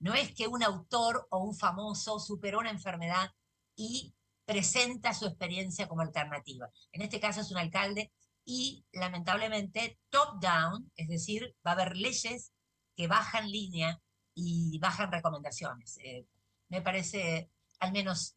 No 0.00 0.14
es 0.14 0.34
que 0.34 0.48
un 0.48 0.64
autor 0.64 1.28
o 1.30 1.44
un 1.44 1.54
famoso 1.54 2.18
superó 2.18 2.58
una 2.58 2.70
enfermedad 2.70 3.30
y 3.76 4.12
presenta 4.44 5.14
su 5.14 5.26
experiencia 5.26 5.86
como 5.86 6.02
alternativa. 6.02 6.68
En 6.90 7.02
este 7.02 7.20
caso 7.20 7.40
es 7.40 7.52
un 7.52 7.58
alcalde 7.58 8.12
y 8.44 8.84
lamentablemente 8.90 10.00
top-down, 10.08 10.90
es 10.96 11.06
decir, 11.06 11.54
va 11.64 11.70
a 11.70 11.74
haber 11.74 11.96
leyes 11.96 12.52
que 12.96 13.06
bajan 13.06 13.48
línea 13.48 14.02
y 14.40 14.78
bajan 14.78 15.12
recomendaciones. 15.12 15.98
Eh, 15.98 16.26
me 16.68 16.80
parece 16.80 17.50
al 17.80 17.92
menos 17.92 18.36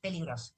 peligroso. 0.00 0.54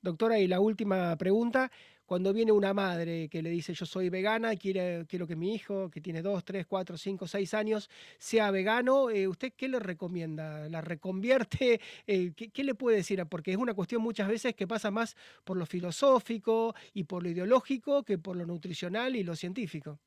Doctora, 0.00 0.38
y 0.38 0.46
la 0.46 0.60
última 0.60 1.16
pregunta, 1.16 1.70
cuando 2.06 2.32
viene 2.32 2.52
una 2.52 2.72
madre 2.72 3.28
que 3.28 3.42
le 3.42 3.50
dice 3.50 3.74
yo 3.74 3.86
soy 3.86 4.08
vegana, 4.08 4.56
quiere, 4.56 5.06
quiero 5.06 5.26
que 5.26 5.36
mi 5.36 5.54
hijo, 5.54 5.90
que 5.90 6.00
tiene 6.00 6.22
dos, 6.22 6.44
tres, 6.44 6.66
cuatro, 6.66 6.96
cinco, 6.96 7.28
seis 7.28 7.54
años, 7.54 7.90
sea 8.18 8.50
vegano, 8.50 9.10
eh, 9.10 9.28
¿usted 9.28 9.52
qué 9.56 9.68
le 9.68 9.78
recomienda? 9.78 10.68
¿La 10.68 10.80
reconvierte? 10.80 11.80
Eh, 12.06 12.32
¿qué, 12.34 12.64
le 12.64 12.74
puede 12.74 12.98
decir? 12.98 13.24
Porque 13.26 13.52
es 13.52 13.56
una 13.56 13.74
cuestión 13.74 14.02
muchas 14.02 14.26
veces 14.26 14.54
que 14.54 14.66
pasa 14.66 14.90
más 14.90 15.16
por 15.44 15.56
lo 15.56 15.66
filosófico 15.66 16.74
y 16.94 17.04
por 17.04 17.22
lo 17.22 17.28
ideológico 17.28 18.02
que 18.02 18.18
por 18.18 18.36
lo 18.36 18.46
nutricional 18.46 19.14
y 19.16 19.22
lo 19.22 19.36
científico. 19.36 20.00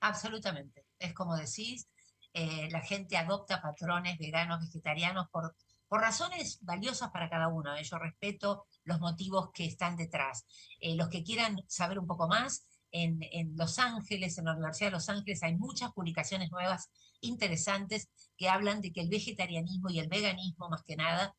Absolutamente. 0.00 0.86
Es 0.98 1.12
como 1.12 1.36
decís, 1.36 1.88
eh, 2.32 2.68
la 2.70 2.80
gente 2.80 3.16
adopta 3.16 3.60
patrones 3.60 4.18
veganos, 4.18 4.60
vegetarianos 4.60 5.28
por 5.30 5.54
por 5.92 6.00
razones 6.00 6.58
valiosas 6.62 7.10
para 7.10 7.28
cada 7.28 7.48
uno. 7.48 7.76
¿eh? 7.76 7.84
Yo 7.84 7.98
respeto 7.98 8.64
los 8.84 8.98
motivos 8.98 9.50
que 9.52 9.66
están 9.66 9.94
detrás. 9.94 10.46
Eh, 10.80 10.96
los 10.96 11.10
que 11.10 11.22
quieran 11.22 11.62
saber 11.68 11.98
un 11.98 12.06
poco 12.06 12.28
más, 12.28 12.64
en, 12.92 13.20
Los 13.56 13.78
Ángeles, 13.78 14.38
en 14.38 14.46
la 14.46 14.52
Universidad 14.52 14.86
de 14.86 14.92
Los 14.92 15.10
Ángeles, 15.10 15.42
hay 15.42 15.54
muchas 15.54 15.92
publicaciones 15.92 16.50
nuevas 16.50 16.90
interesantes 17.20 18.08
que 18.38 18.48
hablan 18.48 18.80
de 18.80 18.90
que 18.90 19.02
el 19.02 19.10
vegetarianismo 19.10 19.90
y 19.90 19.98
el 19.98 20.08
veganismo, 20.08 20.70
más 20.70 20.82
que 20.82 20.96
nada, 20.96 21.36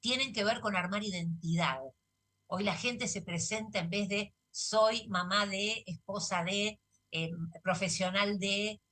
tienen 0.00 0.34
que 0.34 0.44
ver 0.44 0.60
con 0.60 0.76
armar 0.76 1.02
identidad. 1.02 1.78
Hoy 2.46 2.64
la 2.64 2.76
gente 2.76 3.08
se 3.08 3.22
presenta 3.22 3.78
en 3.78 3.88
vez 3.88 4.06
de 4.10 4.34
soy 4.50 5.08
mamá 5.08 5.46
de, 5.46 5.82
esposa 5.86 6.44
de, 6.44 6.78
eh, 7.10 7.30
profesional 7.62 8.38
de, 8.38 8.82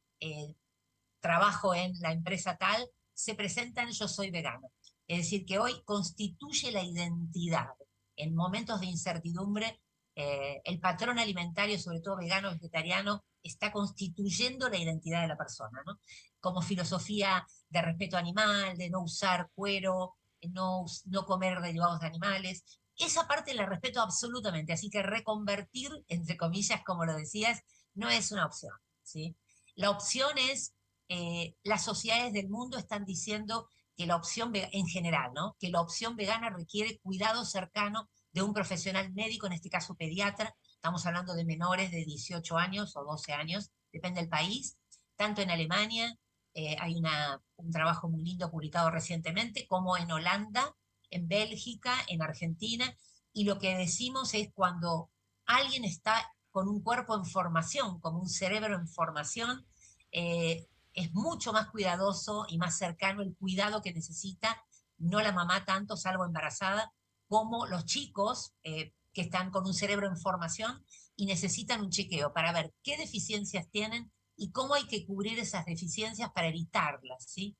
trabajo 1.21 1.75
en 1.75 1.93
la 2.01 2.13
empresa 2.13 2.57
tal, 2.57 2.89
se 3.15 3.35
presentan 3.35 3.91
yo 3.91 4.09
soy 4.09 4.31
vegano. 4.31 4.71
Es 5.07 5.19
decir, 5.19 5.45
que 5.45 5.59
hoy 5.59 5.83
constituye 5.85 6.73
la 6.73 6.83
identidad. 6.83 7.69
En 8.17 8.35
momentos 8.35 8.81
de 8.81 8.87
incertidumbre, 8.87 9.81
eh, 10.15 10.61
el 10.65 10.81
patrón 10.81 11.19
alimentario, 11.19 11.79
sobre 11.79 12.01
todo 12.01 12.17
vegano, 12.17 12.51
vegetariano, 12.51 13.25
está 13.43 13.71
constituyendo 13.71 14.69
la 14.69 14.79
identidad 14.79 15.23
de 15.23 15.29
la 15.29 15.37
persona, 15.37 15.83
¿no? 15.87 16.01
Como 16.41 16.63
filosofía 16.63 17.47
de 17.69 17.83
respeto 17.83 18.17
animal, 18.17 18.77
de 18.77 18.91
no 18.91 19.03
usar 19.03 19.51
cuero, 19.55 20.17
no, 20.51 20.85
no 21.05 21.25
comer 21.27 21.61
derivados 21.61 22.01
de 22.01 22.07
animales. 22.07 22.65
Esa 22.97 23.29
parte 23.29 23.55
la 23.55 23.67
respeto 23.67 24.01
absolutamente, 24.01 24.73
así 24.73 24.89
que 24.89 25.03
reconvertir, 25.03 25.91
entre 26.09 26.37
comillas, 26.37 26.83
como 26.85 27.05
lo 27.05 27.15
decías, 27.15 27.63
no 27.95 28.09
es 28.09 28.33
una 28.33 28.47
opción. 28.47 28.73
¿sí? 29.03 29.37
La 29.75 29.91
opción 29.91 30.39
es, 30.39 30.75
eh, 31.09 31.55
las 31.63 31.85
sociedades 31.85 32.33
del 32.33 32.49
mundo 32.49 32.79
están 32.79 33.05
diciendo 33.05 33.69
que 33.97 34.07
la 34.07 34.17
opción 34.17 34.53
en 34.55 34.87
general, 34.87 35.33
¿no? 35.35 35.57
Que 35.59 35.71
la 35.71 35.81
opción 35.81 36.17
vegana 36.17 36.51
requiere 36.51 36.99
cuidado 36.99 37.45
cercano 37.45 38.09
de 38.33 38.43
un 38.43 38.53
profesional 38.53 39.13
médico, 39.15 39.47
en 39.47 39.55
este 39.55 39.71
caso 39.71 39.95
pediatra. 39.95 40.55
Estamos 40.75 41.07
hablando 41.07 41.35
de 41.35 41.45
menores 41.45 41.91
de 41.91 42.05
18 42.05 42.59
años 42.59 42.95
o 42.97 43.05
12 43.05 43.33
años, 43.33 43.71
depende 43.93 44.21
del 44.21 44.29
país. 44.29 44.77
Tanto 45.17 45.41
en 45.41 45.51
Alemania, 45.51 46.19
eh, 46.53 46.77
hay 46.79 46.95
una, 46.97 47.43
un 47.57 47.71
trabajo 47.71 48.11
muy 48.11 48.23
lindo 48.23 48.51
publicado 48.51 48.91
recientemente, 48.91 49.67
como 49.67 49.97
en 49.97 50.13
Holanda, 50.13 50.77
en 51.11 51.29
Bélgica, 51.29 51.95
en 52.09 52.23
Argentina. 52.23 52.95
Y 53.33 53.45
lo 53.45 53.59
que 53.59 53.75
decimos 53.77 54.35
es 54.35 54.51
cuando 54.53 55.11
alguien 55.47 55.85
está 55.85 56.31
con 56.51 56.69
un 56.69 56.83
cuerpo 56.83 57.15
en 57.15 57.25
formación, 57.25 58.01
como 58.01 58.21
un 58.21 58.29
cerebro 58.29 58.77
en 58.77 58.89
formación, 58.89 59.67
eh, 60.13 60.67
es 60.97 61.13
mucho 61.13 61.53
más 61.53 61.69
cuidadoso 61.69 62.47
y 62.49 62.59
más 62.59 62.77
cercano 62.77 63.23
el 63.23 63.37
cuidado 63.37 63.83
que 63.83 63.93
necesita, 63.93 64.65
no 64.97 65.21
la 65.21 65.31
mamá 65.31 65.65
tanto, 65.65 65.97
salvo 65.97 66.25
embarazada, 66.25 66.93
como 67.29 67.67
los 67.67 67.85
chicos 67.85 68.55
eh, 68.65 68.95
que 69.13 69.21
están 69.21 69.51
con 69.51 69.67
un 69.67 69.75
cerebro 69.75 70.09
en 70.09 70.17
formación 70.17 70.85
y 71.15 71.27
necesitan 71.27 71.83
un 71.83 71.91
chequeo 71.91 72.33
para 72.33 72.53
ver 72.53 72.73
qué 72.83 72.97
deficiencias 72.97 73.69
tienen 73.71 74.11
y 74.37 74.53
cómo 74.53 74.75
hay 74.75 74.87
que 74.87 75.05
cubrir 75.07 75.39
esas 75.39 75.67
deficiencias 75.67 76.31
para 76.33 76.49
evitarlas. 76.49 77.25
¿sí? 77.27 77.57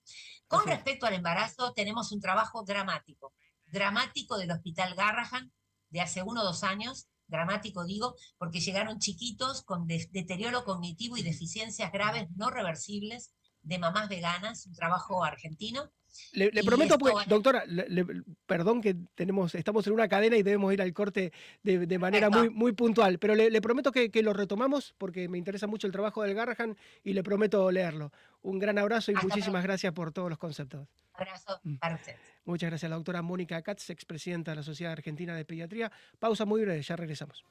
Con 0.49 0.67
respecto 0.67 1.07
al 1.07 1.15
embarazo, 1.15 1.73
tenemos 1.75 2.13
un 2.13 2.21
trabajo 2.21 2.63
dramático, 2.65 3.35
dramático 3.67 4.39
del 4.39 4.51
Hospital 4.51 4.95
Garrahan 4.95 5.53
de 5.91 6.01
hace 6.01 6.23
uno 6.23 6.41
o 6.41 6.45
dos 6.45 6.63
años, 6.63 7.09
dramático 7.29 7.85
digo, 7.85 8.15
porque 8.39 8.61
llegaron 8.61 8.99
chiquitos 8.99 9.63
con 9.63 9.87
deterioro 9.87 10.65
cognitivo 10.65 11.17
y 11.17 11.23
deficiencias 11.23 11.93
graves 11.93 12.29
no 12.37 12.51
reversibles 12.51 13.33
de 13.63 13.79
mamás 13.79 14.09
veganas, 14.09 14.67
un 14.67 14.75
trabajo 14.75 15.25
argentino. 15.25 15.91
Le, 16.33 16.51
prometo, 16.65 16.99
pues, 16.99 17.15
doctora, 17.27 17.65
perdón 18.47 18.81
que 18.81 18.95
tenemos, 19.15 19.55
estamos 19.55 19.87
en 19.87 19.93
una 19.93 20.09
cadena 20.09 20.37
y 20.37 20.43
debemos 20.43 20.73
ir 20.73 20.83
al 20.83 20.93
corte 20.93 21.33
de, 21.63 21.99
manera 21.99 22.31
muy, 22.31 22.51
muy 22.51 22.73
puntual, 22.73 23.19
pero 23.19 23.35
le, 23.35 23.61
prometo 23.61 23.93
que, 23.93 24.11
lo 24.23 24.33
retomamos 24.33 24.95
porque 24.99 25.29
me 25.29 25.39
interesa 25.39 25.67
mucho 25.67 25.87
el 25.87 25.93
trabajo 25.93 26.23
del 26.23 26.35
Garrahan 26.35 26.77
y 27.05 27.13
le 27.13 27.23
prometo 27.23 27.71
leerlo. 27.71 28.13
Un 28.43 28.59
gran 28.59 28.79
abrazo 28.79 29.13
y 29.13 29.15
muchísimas 29.15 29.63
gracias 29.63 29.93
por 29.93 30.13
todos 30.13 30.29
los 30.29 30.39
conceptos. 30.39 30.87
Abrazo 31.15 31.61
mm. 31.63 31.77
para 31.77 31.95
usted. 31.95 32.17
Muchas 32.45 32.71
gracias, 32.71 32.89
la 32.89 32.97
doctora 32.97 33.23
Mónica 33.23 33.61
Katz, 33.63 33.91
expresidenta 33.91 34.53
de 34.53 34.57
la 34.57 34.63
Sociedad 34.63 34.93
Argentina 34.93 35.35
de 35.35 35.45
Pediatría. 35.45 35.91
Pausa 36.19 36.45
muy 36.45 36.61
breve, 36.61 36.83
ya 36.83 36.95
regresamos. 36.95 37.45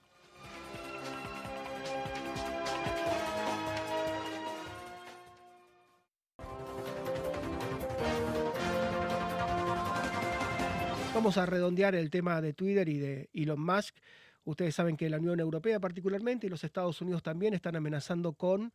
Vamos 11.16 11.38
a 11.38 11.46
redondear 11.46 11.96
el 11.96 12.10
tema 12.10 12.42
de 12.42 12.52
Twitter 12.52 12.90
y 12.90 12.98
de 12.98 13.30
Elon 13.34 13.62
Musk. 13.62 13.96
Ustedes 14.44 14.76
saben 14.76 14.98
que 14.98 15.10
la 15.10 15.16
Unión 15.16 15.40
Europea 15.40 15.80
particularmente 15.80 16.46
y 16.46 16.50
los 16.50 16.66
Estados 16.66 17.00
Unidos 17.00 17.24
también 17.24 17.54
están 17.54 17.78
amenazando 17.78 18.34
con 18.34 18.74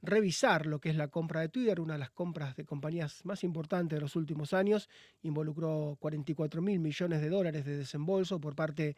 revisar 0.00 0.64
lo 0.64 0.80
que 0.80 0.88
es 0.88 0.96
la 0.96 1.08
compra 1.08 1.42
de 1.42 1.50
Twitter, 1.50 1.80
una 1.80 1.92
de 1.92 1.98
las 1.98 2.08
compras 2.08 2.56
de 2.56 2.64
compañías 2.64 3.22
más 3.26 3.44
importantes 3.44 3.98
de 3.98 4.00
los 4.00 4.16
últimos 4.16 4.54
años. 4.54 4.88
Involucró 5.24 5.98
44 6.00 6.62
mil 6.62 6.80
millones 6.80 7.20
de 7.20 7.28
dólares 7.28 7.66
de 7.66 7.76
desembolso 7.76 8.40
por 8.40 8.54
parte 8.54 8.96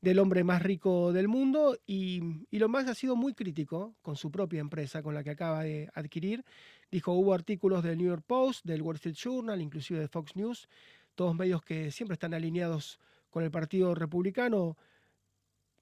del 0.00 0.18
hombre 0.18 0.42
más 0.42 0.60
rico 0.62 1.12
del 1.12 1.28
mundo 1.28 1.78
y, 1.86 2.20
lo 2.50 2.68
más 2.68 2.88
ha 2.88 2.94
sido 2.96 3.14
muy 3.14 3.34
crítico 3.34 3.94
con 4.02 4.16
su 4.16 4.32
propia 4.32 4.58
empresa, 4.58 5.00
con 5.00 5.14
la 5.14 5.22
que 5.22 5.30
acaba 5.30 5.62
de 5.62 5.88
adquirir. 5.94 6.44
Dijo, 6.90 7.12
hubo 7.12 7.32
artículos 7.34 7.84
del 7.84 7.98
New 7.98 8.08
York 8.08 8.24
Post, 8.26 8.64
del 8.64 8.82
Wall 8.82 8.96
Street 8.96 9.14
Journal, 9.14 9.62
inclusive 9.62 10.00
de 10.00 10.08
Fox 10.08 10.34
News, 10.34 10.68
todos 11.16 11.34
medios 11.34 11.62
que 11.62 11.90
siempre 11.90 12.14
están 12.14 12.34
alineados 12.34 13.00
con 13.30 13.42
el 13.42 13.50
Partido 13.50 13.94
Republicano, 13.94 14.76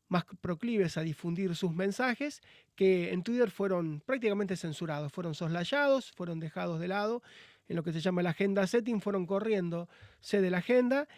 más 0.08 0.24
proclives 0.40 0.96
a 0.96 1.02
difundir 1.02 1.54
sus 1.54 1.72
mensajes, 1.72 2.40
que 2.74 3.12
en 3.12 3.22
Twitter 3.22 3.50
fueron 3.50 4.00
prácticamente 4.06 4.56
censurados, 4.56 5.12
fueron 5.12 5.34
soslayados, 5.34 6.12
fueron 6.12 6.40
dejados 6.40 6.80
de 6.80 6.88
lado, 6.88 7.22
en 7.68 7.76
lo 7.76 7.82
que 7.82 7.92
se 7.92 8.00
llama 8.00 8.22
la 8.22 8.30
agenda 8.30 8.66
setting, 8.66 9.00
fueron 9.00 9.26
corriendo 9.26 9.88
de 10.30 10.50
la 10.50 10.58
agenda 10.58 11.08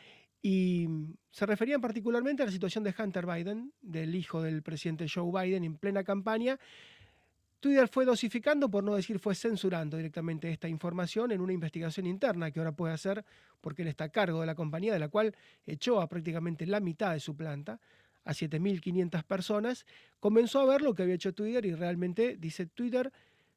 y 0.43 0.89
se 1.31 1.45
referían 1.45 1.81
particularmente 1.81 2.43
a 2.43 2.47
la 2.47 2.53
situación 2.53 2.85
de 2.85 2.95
Hunter 2.97 3.27
Biden, 3.27 3.73
del 3.83 4.15
hijo 4.15 4.43
del 4.43 4.63
presidente 4.63 5.07
Joe 5.13 5.33
Biden 5.33 5.65
en 5.65 5.77
plena 5.77 6.05
campaña. 6.05 6.59
Twitter 7.67 7.89
fue 7.89 8.05
dosificando, 8.05 8.71
por 8.71 8.85
no 8.85 8.95
decir 8.95 9.19
fue 9.19 9.35
censurando 9.35 9.97
directamente 9.97 10.49
esta 10.53 10.69
información 10.69 11.33
en 11.33 11.41
una 11.41 11.53
investigación 11.53 12.07
interna 12.07 12.53
que 12.53 12.61
ahora 12.61 12.71
puede 12.71 12.95
hacer 12.95 13.25
porque 13.61 13.83
él 13.83 13.89
está 13.89 14.05
a 14.05 14.09
cargo 14.09 14.41
de 14.41 14.47
la 14.47 14.55
compañía, 14.55 14.93
de 14.93 15.01
la 15.01 15.09
cual 15.09 15.35
echó 15.67 16.01
a 16.01 16.09
prácticamente 16.09 16.65
la 16.65 16.79
mitad 16.79 17.13
de 17.13 17.19
su 17.19 17.35
planta 17.35 17.81
a 18.25 18.31
7.500 18.31 19.25
personas, 19.25 19.85
comenzó 20.21 20.61
a 20.61 20.67
ver 20.67 20.81
lo 20.81 20.95
que 20.95 21.03
había 21.03 21.17
hecho 21.17 21.35
Twitter 21.35 21.67
y 21.67 21.75
realmente, 21.75 22.37
dice 22.37 22.67
Twitter, 22.67 23.13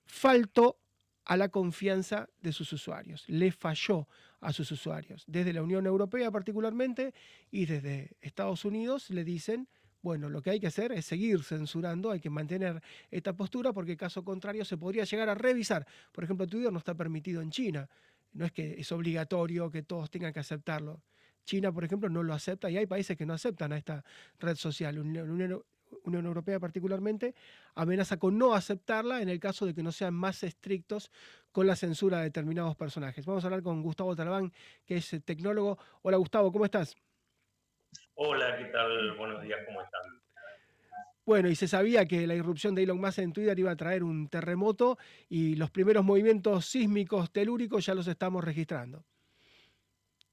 faltó 0.08 0.80
a 1.26 1.38
la 1.38 1.50
confianza 1.50 2.30
de 2.42 2.52
sus 2.52 2.74
usuarios, 2.74 3.26
le 3.28 3.52
falló 3.52 4.08
a 4.42 4.52
sus 4.54 4.72
usuarios. 4.72 5.24
Desde 5.28 5.54
la 5.54 5.62
Unión 5.62 5.86
Europea 5.86 6.32
particularmente 6.32 7.14
y 7.52 7.68
desde 7.68 8.18
Estados 8.22 8.66
Unidos 8.66 9.12
le 9.12 9.24
dicen, 9.24 9.68
bueno, 10.02 10.30
lo 10.30 10.42
que 10.42 10.52
hay 10.52 10.60
que 10.60 10.68
hacer 10.68 10.92
es 10.94 11.06
seguir 11.06 11.44
censurando, 11.44 12.12
hay 12.12 12.20
que 12.20 12.30
mantener 12.30 12.82
esta 13.12 13.34
postura 13.34 13.74
porque 13.74 13.98
caso 13.98 14.24
contrario 14.24 14.64
se 14.64 14.78
podría 14.78 15.04
llegar 15.04 15.30
a 15.30 15.36
revisar. 15.36 15.86
Por 16.12 16.24
ejemplo, 16.24 16.48
Twitter 16.48 16.72
no 16.72 16.80
está 16.80 16.96
permitido 16.96 17.42
en 17.42 17.52
China. 17.52 17.90
No 18.34 18.46
es 18.46 18.52
que 18.52 18.80
es 18.80 18.92
obligatorio 18.92 19.70
que 19.70 19.84
todos 19.84 20.10
tengan 20.10 20.32
que 20.32 20.40
aceptarlo. 20.40 21.02
China, 21.44 21.72
por 21.72 21.84
ejemplo, 21.84 22.10
no 22.10 22.24
lo 22.24 22.34
acepta 22.34 22.70
y 22.70 22.78
hay 22.78 22.86
países 22.86 23.18
que 23.18 23.26
no 23.26 23.34
aceptan 23.34 23.74
a 23.74 23.78
esta 23.78 24.04
red 24.40 24.56
social. 24.56 24.96
La 24.96 25.24
Unión, 25.24 26.26
Europea 26.26 26.60
particularmente 26.60 27.34
amenaza 27.74 28.18
con 28.18 28.38
no 28.38 28.54
aceptarla 28.54 29.22
en 29.22 29.30
el 29.30 29.40
caso 29.40 29.66
de 29.66 29.74
que 29.74 29.82
no 29.82 29.92
sean 29.92 30.14
más 30.14 30.44
estrictos 30.44 31.12
con 31.52 31.66
la 31.66 31.76
censura 31.76 32.20
de 32.20 32.26
determinados 32.26 32.76
personajes. 32.76 33.26
Vamos 33.26 33.44
a 33.44 33.48
hablar 33.48 33.64
con 33.64 33.82
Gustavo 33.82 34.16
Talabán, 34.16 34.54
que 34.86 34.98
es 34.98 35.10
tecnólogo. 35.26 35.80
Hola 36.04 36.18
Gustavo, 36.18 36.52
¿cómo 36.52 36.66
estás? 36.66 36.96
Hola, 38.22 38.58
¿qué 38.58 38.66
tal? 38.66 39.16
Buenos 39.16 39.42
días, 39.44 39.62
¿cómo 39.66 39.82
están? 39.82 40.02
Bueno, 41.26 41.48
y 41.48 41.56
se 41.56 41.70
sabía 41.70 42.06
que 42.06 42.28
la 42.28 42.36
irrupción 42.36 42.76
de 42.76 42.84
Elon 42.84 43.00
Musk 43.00 43.20
en 43.20 43.32
Twitter 43.32 43.58
iba 43.58 43.72
a 43.72 43.78
traer 43.78 44.04
un 44.04 44.28
terremoto 44.28 44.98
y 45.30 45.56
los 45.56 45.72
primeros 45.72 46.04
movimientos 46.04 46.66
sísmicos 46.66 47.32
telúricos 47.32 47.86
ya 47.86 47.96
los 47.96 48.08
estamos 48.08 48.44
registrando. 48.44 49.06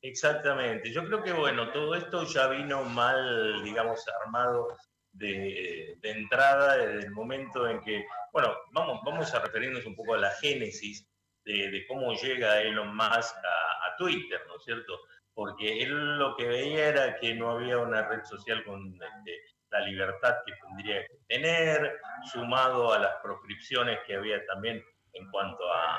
Exactamente. 0.03 0.93
Yo 0.93 1.07
creo 1.07 1.23
que, 1.23 1.33
bueno, 1.33 1.71
todo 1.71 1.95
esto 1.95 2.25
ya 2.27 2.49
vino 2.49 2.83
mal, 2.83 3.63
digamos, 3.63 4.05
armado 4.21 4.77
de, 5.13 5.97
entrada 6.03 6.79
desde 6.79 7.07
el 7.07 7.13
momento 7.13 7.69
en 7.69 7.81
que, 7.83 8.05
bueno, 8.33 8.53
vamos, 8.73 8.99
vamos 9.05 9.33
a 9.33 9.39
referirnos 9.39 9.87
un 9.87 9.95
poco 9.95 10.15
a 10.15 10.19
la 10.19 10.31
génesis 10.33 11.09
de, 11.45 11.85
cómo 11.87 12.15
llega 12.15 12.63
Elon 12.63 12.97
Musk 12.97 13.37
a, 13.37 13.97
Twitter, 13.97 14.41
¿no 14.49 14.57
es 14.57 14.65
cierto? 14.65 14.93
Porque 15.37 15.83
él 15.83 16.17
lo 16.19 16.35
que 16.35 16.47
veía 16.47 16.89
era 16.89 17.17
que 17.21 17.35
no 17.35 17.51
había 17.51 17.77
una 17.77 18.09
red 18.09 18.25
social 18.25 18.65
con 18.65 18.91
este, 18.95 19.39
la 19.71 19.81
libertad 19.81 20.35
que 20.47 20.55
tendría 20.55 21.07
que 21.07 21.19
tener, 21.29 22.01
sumado 22.33 22.95
a 22.95 22.99
las 22.99 23.17
proscripciones 23.23 23.99
que 24.07 24.17
había 24.17 24.43
también 24.47 24.83
en 25.13 25.31
cuanto 25.31 25.63
a, 25.71 25.99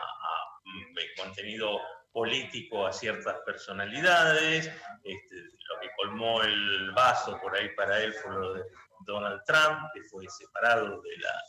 mm, 0.66 1.22
contenido 1.22 1.80
político 2.12 2.88
a 2.88 2.92
ciertas 2.92 3.36
personalidades, 3.46 4.72
este, 5.04 5.36
lo 5.36 5.80
que 5.82 5.90
colmó 5.98 6.42
el 6.42 6.92
vaso 6.94 7.40
por 7.40 7.56
ahí 7.56 7.70
para 7.76 8.02
él 8.02 8.14
fue 8.14 8.34
lo 8.34 8.54
de 8.56 8.64
Donald 9.06 9.42
Trump, 9.46 9.92
que 9.94 10.02
fue 10.10 10.26
separado 10.30 11.00
de 11.00 11.18
la, 11.18 11.44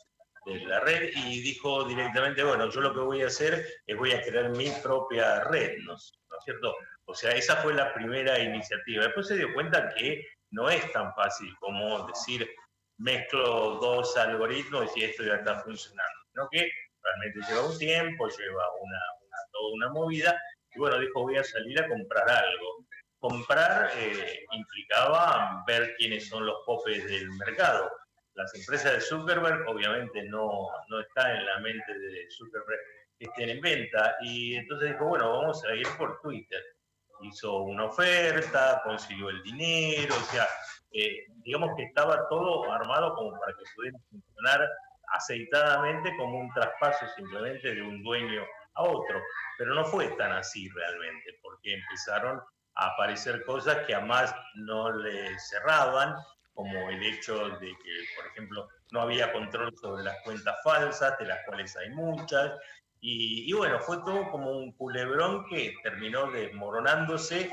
de 0.44 0.66
la 0.66 0.80
red 0.80 1.10
y 1.14 1.40
dijo 1.40 1.84
directamente, 1.84 2.44
bueno, 2.44 2.68
yo 2.68 2.82
lo 2.82 2.92
que 2.92 3.00
voy 3.00 3.22
a 3.22 3.28
hacer 3.28 3.66
es 3.86 3.96
voy 3.96 4.12
a 4.12 4.20
crear 4.20 4.50
mi 4.50 4.70
propia 4.82 5.44
red, 5.44 5.78
¿no, 5.78 5.92
¿No 5.92 5.96
es 5.96 6.44
cierto? 6.44 6.74
O 7.10 7.14
sea, 7.14 7.32
esa 7.32 7.56
fue 7.56 7.72
la 7.72 7.94
primera 7.94 8.38
iniciativa. 8.38 9.04
Después 9.04 9.28
se 9.28 9.38
dio 9.38 9.54
cuenta 9.54 9.88
que 9.94 10.22
no 10.50 10.68
es 10.68 10.92
tan 10.92 11.14
fácil 11.14 11.48
como 11.58 12.06
decir 12.06 12.46
mezclo 12.98 13.78
dos 13.80 14.14
algoritmos 14.18 14.94
y 14.94 15.04
esto 15.04 15.22
ya 15.22 15.36
está 15.36 15.58
funcionando, 15.62 16.18
sino 16.30 16.48
que 16.50 16.70
realmente 17.02 17.40
lleva 17.48 17.66
un 17.66 17.78
tiempo, 17.78 18.28
lleva 18.28 18.62
una, 18.82 19.00
toda 19.50 19.74
una 19.74 19.88
movida, 19.88 20.38
y 20.70 20.78
bueno, 20.78 20.98
dijo 20.98 21.22
voy 21.22 21.38
a 21.38 21.44
salir 21.44 21.80
a 21.80 21.88
comprar 21.88 22.28
algo. 22.28 22.84
Comprar 23.18 23.90
eh, 23.96 24.44
implicaba 24.52 25.64
ver 25.66 25.94
quiénes 25.96 26.28
son 26.28 26.44
los 26.44 26.58
popes 26.66 27.06
del 27.06 27.30
mercado. 27.30 27.90
Las 28.34 28.54
empresas 28.54 28.92
de 28.92 29.00
Zuckerberg 29.00 29.66
obviamente 29.66 30.24
no, 30.24 30.68
no 30.88 31.00
está 31.00 31.34
en 31.34 31.46
la 31.46 31.58
mente 31.60 31.98
de 31.98 32.28
Zuckerberg 32.30 32.80
que 33.18 33.24
estén 33.24 33.48
en 33.48 33.60
venta, 33.62 34.16
y 34.20 34.56
entonces 34.56 34.90
dijo, 34.90 35.06
bueno, 35.06 35.30
vamos 35.30 35.64
a 35.64 35.74
ir 35.74 35.88
por 35.96 36.20
Twitter 36.20 36.62
hizo 37.22 37.62
una 37.62 37.84
oferta, 37.86 38.80
consiguió 38.84 39.30
el 39.30 39.42
dinero, 39.42 40.14
o 40.14 40.24
sea, 40.32 40.46
eh, 40.92 41.26
digamos 41.44 41.70
que 41.76 41.84
estaba 41.84 42.28
todo 42.28 42.70
armado 42.72 43.14
como 43.14 43.38
para 43.38 43.52
que 43.52 43.64
pudiera 43.74 43.98
funcionar 44.10 44.68
aceitadamente 45.12 46.16
como 46.16 46.40
un 46.40 46.52
traspaso 46.52 47.06
simplemente 47.16 47.74
de 47.74 47.82
un 47.82 48.02
dueño 48.02 48.42
a 48.74 48.82
otro. 48.82 49.20
Pero 49.58 49.74
no 49.74 49.84
fue 49.84 50.08
tan 50.16 50.32
así 50.32 50.68
realmente, 50.68 51.38
porque 51.42 51.74
empezaron 51.74 52.40
a 52.74 52.86
aparecer 52.88 53.44
cosas 53.44 53.84
que 53.86 53.94
a 53.94 54.00
más 54.00 54.34
no 54.54 54.92
le 54.92 55.38
cerraban, 55.38 56.14
como 56.54 56.90
el 56.90 57.02
hecho 57.04 57.50
de 57.50 57.68
que, 57.68 57.92
por 58.16 58.26
ejemplo, 58.26 58.68
no 58.90 59.02
había 59.02 59.32
control 59.32 59.72
sobre 59.76 60.02
las 60.02 60.16
cuentas 60.24 60.56
falsas, 60.64 61.18
de 61.18 61.26
las 61.26 61.44
cuales 61.46 61.76
hay 61.76 61.90
muchas, 61.90 62.52
y, 63.00 63.52
bueno, 63.52 63.78
fue 63.80 63.98
todo 63.98 64.30
como 64.30 64.50
un 64.58 64.72
culebrón 64.72 65.46
que 65.46 65.74
terminó 65.82 66.30
desmoronándose 66.30 67.50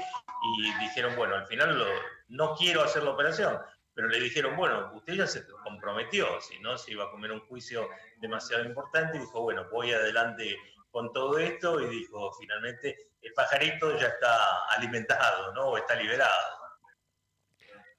y 0.58 0.80
dijeron, 0.80 1.16
bueno, 1.16 1.36
al 1.36 1.46
final 1.46 1.84
no 2.30 2.56
quiero 2.56 2.84
hacer 2.84 3.04
la 3.04 3.12
operación, 3.12 3.58
pero 3.94 4.08
le 4.08 4.20
dijeron, 4.20 4.56
bueno, 4.56 4.92
usted 4.96 5.14
ya 5.14 5.28
se 5.28 5.46
comprometió, 5.64 6.42
si 6.42 6.60
no 6.60 6.78
se 6.78 6.94
iba 6.94 7.06
a 7.06 7.12
comer 7.12 7.32
un 7.32 7.42
juicio 7.42 7.88
demasiado 8.18 8.66
importante 8.66 9.18
y 9.18 9.22
dijo, 9.22 9.42
bueno, 9.42 9.66
voy 9.72 9.92
adelante 9.92 10.58
con 10.90 11.14
todo 11.14 11.38
esto 11.38 11.80
y 11.80 11.88
dijo, 11.90 12.34
finalmente 12.40 13.12
el 13.22 13.34
pajarito 13.34 13.98
ya 14.00 14.08
está 14.08 14.66
alimentado, 14.76 15.54
¿no? 15.54 15.68
O 15.68 15.78
está 15.78 15.96
liberado. 15.96 16.56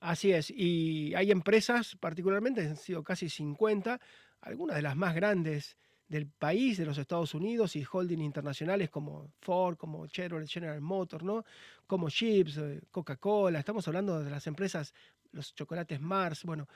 Así 0.00 0.32
es, 0.32 0.50
y 0.50 1.14
hay 1.14 1.30
empresas, 1.30 1.96
particularmente, 2.00 2.60
han 2.60 2.76
sido 2.76 3.02
casi 3.02 3.28
50, 3.28 4.00
algunas 4.40 4.76
de 4.76 4.82
las 4.82 4.96
más 4.96 5.14
grandes 5.14 5.76
del 6.08 6.26
país, 6.28 6.78
de 6.78 6.86
los 6.86 6.98
Estados 6.98 7.34
Unidos, 7.34 7.76
y 7.76 7.84
holding 7.90 8.20
internacionales 8.20 8.90
como 8.90 9.30
Ford, 9.40 9.76
como 9.76 10.06
Chevrolet, 10.06 10.48
General 10.48 10.80
Motors, 10.80 11.24
¿no? 11.24 11.44
como 11.86 12.10
Chips, 12.10 12.58
eh, 12.58 12.80
Coca-Cola, 12.90 13.58
estamos 13.58 13.86
hablando 13.88 14.22
de 14.22 14.30
las 14.30 14.46
empresas, 14.46 14.94
los 15.32 15.54
chocolates 15.54 16.00
Mars, 16.00 16.44
bueno, 16.44 16.68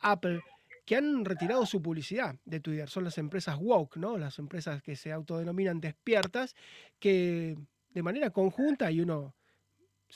Apple, 0.00 0.40
que 0.84 0.96
han 0.96 1.24
retirado 1.24 1.66
su 1.66 1.82
publicidad 1.82 2.36
de 2.44 2.60
Twitter. 2.60 2.88
Son 2.88 3.04
las 3.04 3.18
empresas 3.18 3.56
woke, 3.58 3.96
¿no? 3.96 4.18
Las 4.18 4.38
empresas 4.38 4.82
que 4.82 4.94
se 4.94 5.12
autodenominan 5.12 5.80
despiertas, 5.80 6.54
que 7.00 7.56
de 7.90 8.02
manera 8.02 8.30
conjunta, 8.30 8.90
y 8.90 9.00
uno 9.00 9.34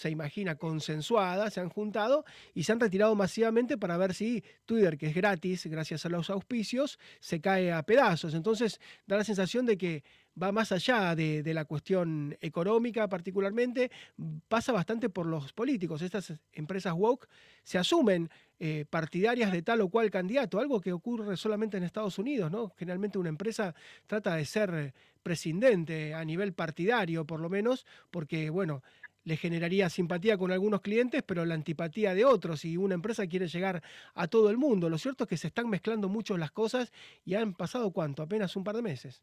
se 0.00 0.08
imagina 0.08 0.54
consensuada, 0.54 1.50
se 1.50 1.60
han 1.60 1.68
juntado 1.68 2.24
y 2.54 2.62
se 2.62 2.72
han 2.72 2.80
retirado 2.80 3.14
masivamente 3.14 3.76
para 3.76 3.98
ver 3.98 4.14
si 4.14 4.42
Twitter, 4.64 4.96
que 4.96 5.08
es 5.08 5.14
gratis 5.14 5.66
gracias 5.66 6.06
a 6.06 6.08
los 6.08 6.30
auspicios, 6.30 6.98
se 7.20 7.42
cae 7.42 7.70
a 7.70 7.82
pedazos. 7.82 8.32
Entonces 8.32 8.80
da 9.06 9.18
la 9.18 9.24
sensación 9.24 9.66
de 9.66 9.76
que 9.76 10.02
va 10.42 10.52
más 10.52 10.72
allá 10.72 11.14
de, 11.14 11.42
la 11.52 11.66
cuestión 11.66 12.34
económica 12.40 13.08
particularmente, 13.08 13.90
pasa 14.48 14.72
bastante 14.72 15.10
por 15.10 15.26
los 15.26 15.52
políticos. 15.52 16.00
Estas 16.00 16.32
empresas 16.54 16.94
woke 16.94 17.28
se 17.62 17.76
asumen 17.76 18.30
eh, 18.58 18.86
partidarias 18.88 19.52
de 19.52 19.60
tal 19.60 19.82
o 19.82 19.90
cual 19.90 20.10
candidato, 20.10 20.60
algo 20.60 20.80
que 20.80 20.94
ocurre 20.94 21.36
solamente 21.36 21.76
en 21.76 21.82
Estados 21.82 22.18
Unidos, 22.18 22.50
¿no? 22.50 22.72
Generalmente 22.78 23.18
una 23.18 23.28
empresa 23.28 23.74
trata 24.06 24.36
de 24.36 24.46
ser 24.46 24.94
prescindente 25.22 26.14
a 26.14 26.24
nivel 26.24 26.52
partidario, 26.52 27.26
por 27.26 27.40
lo 27.40 27.50
menos, 27.50 27.86
porque, 28.10 28.50
bueno, 28.50 28.82
le 29.24 29.37
generaría 29.37 29.90
simpatía 29.90 30.38
con 30.38 30.52
algunos 30.52 30.80
clientes, 30.80 31.22
pero 31.22 31.44
la 31.44 31.54
antipatía 31.54 32.14
de 32.14 32.24
otros. 32.24 32.64
Y 32.64 32.76
una 32.76 32.94
empresa 32.94 33.26
quiere 33.26 33.48
llegar 33.48 33.83
a 34.14 34.28
todo 34.28 34.50
el 34.50 34.56
mundo. 34.56 34.88
Lo 34.88 34.98
cierto 34.98 35.24
es 35.24 35.30
que 35.30 35.37
se 35.37 35.48
están 35.48 35.68
mezclando 35.68 36.09
mucho 36.09 36.37
las 36.37 36.50
cosas 36.50 36.92
y 37.24 37.35
han 37.35 37.54
pasado 37.54 37.90
cuánto, 37.92 38.22
apenas 38.22 38.56
un 38.56 38.64
par 38.64 38.76
de 38.76 38.83
meses. 38.83 39.22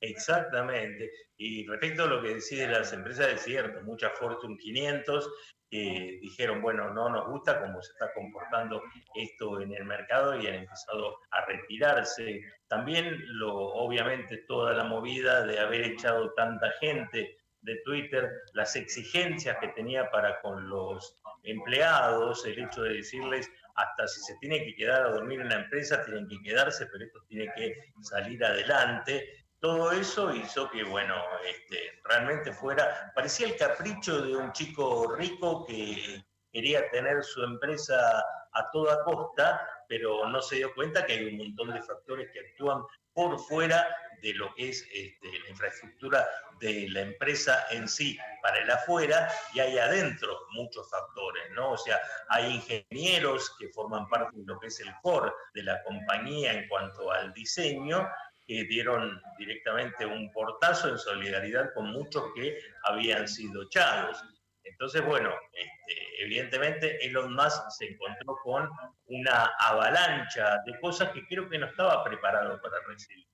Exactamente. 0.00 1.10
Y 1.38 1.66
respecto 1.66 2.04
a 2.04 2.06
lo 2.06 2.22
que 2.22 2.34
deciden 2.34 2.72
las 2.72 2.92
empresas, 2.92 3.32
es 3.32 3.42
cierto, 3.42 3.82
muchas 3.82 4.12
Fortune 4.18 4.56
500 4.58 5.30
que 5.70 6.18
dijeron, 6.22 6.62
bueno, 6.62 6.92
no 6.94 7.08
nos 7.08 7.28
gusta 7.28 7.60
cómo 7.60 7.82
se 7.82 7.92
está 7.92 8.12
comportando 8.14 8.82
esto 9.14 9.60
en 9.60 9.74
el 9.74 9.84
mercado 9.84 10.40
y 10.40 10.46
han 10.46 10.54
empezado 10.54 11.18
a 11.30 11.44
retirarse. 11.46 12.40
También, 12.68 13.16
lo, 13.38 13.52
obviamente, 13.54 14.44
toda 14.46 14.74
la 14.74 14.84
movida 14.84 15.44
de 15.44 15.58
haber 15.58 15.82
echado 15.82 16.32
tanta 16.34 16.70
gente 16.78 17.36
de 17.66 17.76
Twitter, 17.84 18.30
las 18.54 18.76
exigencias 18.76 19.56
que 19.60 19.68
tenía 19.68 20.08
para 20.10 20.40
con 20.40 20.68
los 20.68 21.18
empleados, 21.42 22.46
el 22.46 22.60
hecho 22.60 22.82
de 22.82 22.94
decirles 22.94 23.50
hasta 23.74 24.06
si 24.06 24.20
se 24.20 24.36
tiene 24.40 24.64
que 24.64 24.74
quedar 24.74 25.02
a 25.02 25.10
dormir 25.10 25.40
en 25.40 25.48
la 25.48 25.56
empresa, 25.56 26.04
tienen 26.04 26.28
que 26.28 26.40
quedarse, 26.42 26.86
pero 26.86 27.04
esto 27.04 27.20
tiene 27.28 27.52
que 27.54 27.92
salir 28.02 28.42
adelante. 28.42 29.46
Todo 29.60 29.92
eso 29.92 30.32
hizo 30.32 30.70
que, 30.70 30.84
bueno, 30.84 31.16
este, 31.44 32.00
realmente 32.04 32.52
fuera, 32.52 33.12
parecía 33.14 33.48
el 33.48 33.56
capricho 33.56 34.22
de 34.22 34.36
un 34.36 34.52
chico 34.52 35.14
rico 35.16 35.66
que 35.66 36.24
quería 36.52 36.88
tener 36.90 37.22
su 37.24 37.42
empresa 37.42 38.24
a 38.52 38.70
toda 38.72 39.02
costa, 39.04 39.60
pero 39.88 40.28
no 40.28 40.40
se 40.40 40.56
dio 40.56 40.74
cuenta 40.74 41.04
que 41.04 41.14
hay 41.14 41.24
un 41.26 41.36
montón 41.36 41.74
de 41.74 41.82
factores 41.82 42.30
que 42.32 42.40
actúan 42.40 42.82
por 43.12 43.38
fuera 43.40 43.86
de 44.22 44.34
lo 44.34 44.54
que 44.54 44.70
es 44.70 44.86
este, 44.92 45.38
la 45.40 45.50
infraestructura 45.50 46.26
de 46.60 46.88
la 46.88 47.02
empresa 47.02 47.66
en 47.70 47.88
sí 47.88 48.18
para 48.42 48.58
el 48.58 48.70
afuera 48.70 49.28
y 49.54 49.60
hay 49.60 49.78
adentro 49.78 50.46
muchos 50.52 50.88
factores, 50.90 51.50
¿no? 51.52 51.72
O 51.72 51.78
sea, 51.78 52.00
hay 52.28 52.54
ingenieros 52.54 53.54
que 53.58 53.68
forman 53.68 54.08
parte 54.08 54.36
de 54.36 54.44
lo 54.46 54.58
que 54.58 54.68
es 54.68 54.80
el 54.80 54.92
core 55.02 55.32
de 55.54 55.62
la 55.62 55.82
compañía 55.82 56.52
en 56.52 56.68
cuanto 56.68 57.10
al 57.10 57.32
diseño 57.32 58.08
que 58.46 58.64
dieron 58.64 59.20
directamente 59.38 60.06
un 60.06 60.30
portazo 60.32 60.88
en 60.88 60.98
solidaridad 60.98 61.74
con 61.74 61.90
muchos 61.90 62.32
que 62.34 62.58
habían 62.84 63.26
sido 63.26 63.64
echados. 63.64 64.22
Entonces, 64.62 65.04
bueno, 65.04 65.32
este, 65.52 66.24
evidentemente 66.24 67.04
Elon 67.04 67.34
Musk 67.34 67.70
se 67.70 67.86
encontró 67.86 68.36
con 68.42 68.68
una 69.06 69.52
avalancha 69.58 70.58
de 70.64 70.78
cosas 70.80 71.10
que 71.12 71.26
creo 71.26 71.48
que 71.48 71.58
no 71.58 71.66
estaba 71.66 72.02
preparado 72.04 72.60
para 72.60 72.78
recibir. 72.86 73.26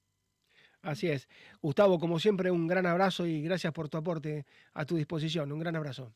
Así 0.83 1.09
es. 1.09 1.29
Gustavo, 1.61 1.99
como 1.99 2.19
siempre, 2.19 2.51
un 2.51 2.67
gran 2.67 2.87
abrazo 2.87 3.25
y 3.27 3.43
gracias 3.43 3.73
por 3.73 3.89
tu 3.89 3.99
aporte 3.99 4.45
a 4.75 4.85
tu 4.85 4.97
disposición. 4.97 5.53
Un 5.53 5.61
gran 5.61 5.77
abrazo. 5.77 6.13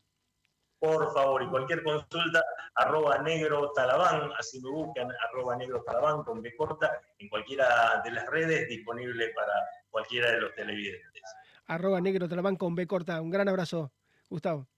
Por 0.78 1.12
favor, 1.14 1.42
y 1.42 1.48
cualquier 1.48 1.82
consulta, 1.82 2.44
arroba 2.74 3.18
negro 3.22 3.72
talabán, 3.72 4.30
así 4.38 4.60
me 4.60 4.70
buscan, 4.70 5.08
arroba 5.28 5.56
negro 5.56 5.82
talabán 5.82 6.22
con 6.22 6.42
B 6.42 6.54
corta, 6.54 7.00
en 7.18 7.28
cualquiera 7.28 8.02
de 8.04 8.10
las 8.10 8.26
redes 8.26 8.68
disponible 8.68 9.30
para 9.34 9.52
cualquiera 9.88 10.32
de 10.32 10.40
los 10.42 10.54
televidentes. 10.54 11.22
Arroba 11.66 12.00
negro 12.00 12.28
talabán 12.28 12.56
con 12.56 12.74
B 12.74 12.86
corta. 12.86 13.22
Un 13.22 13.30
gran 13.30 13.48
abrazo, 13.48 13.92
Gustavo. 14.28 14.68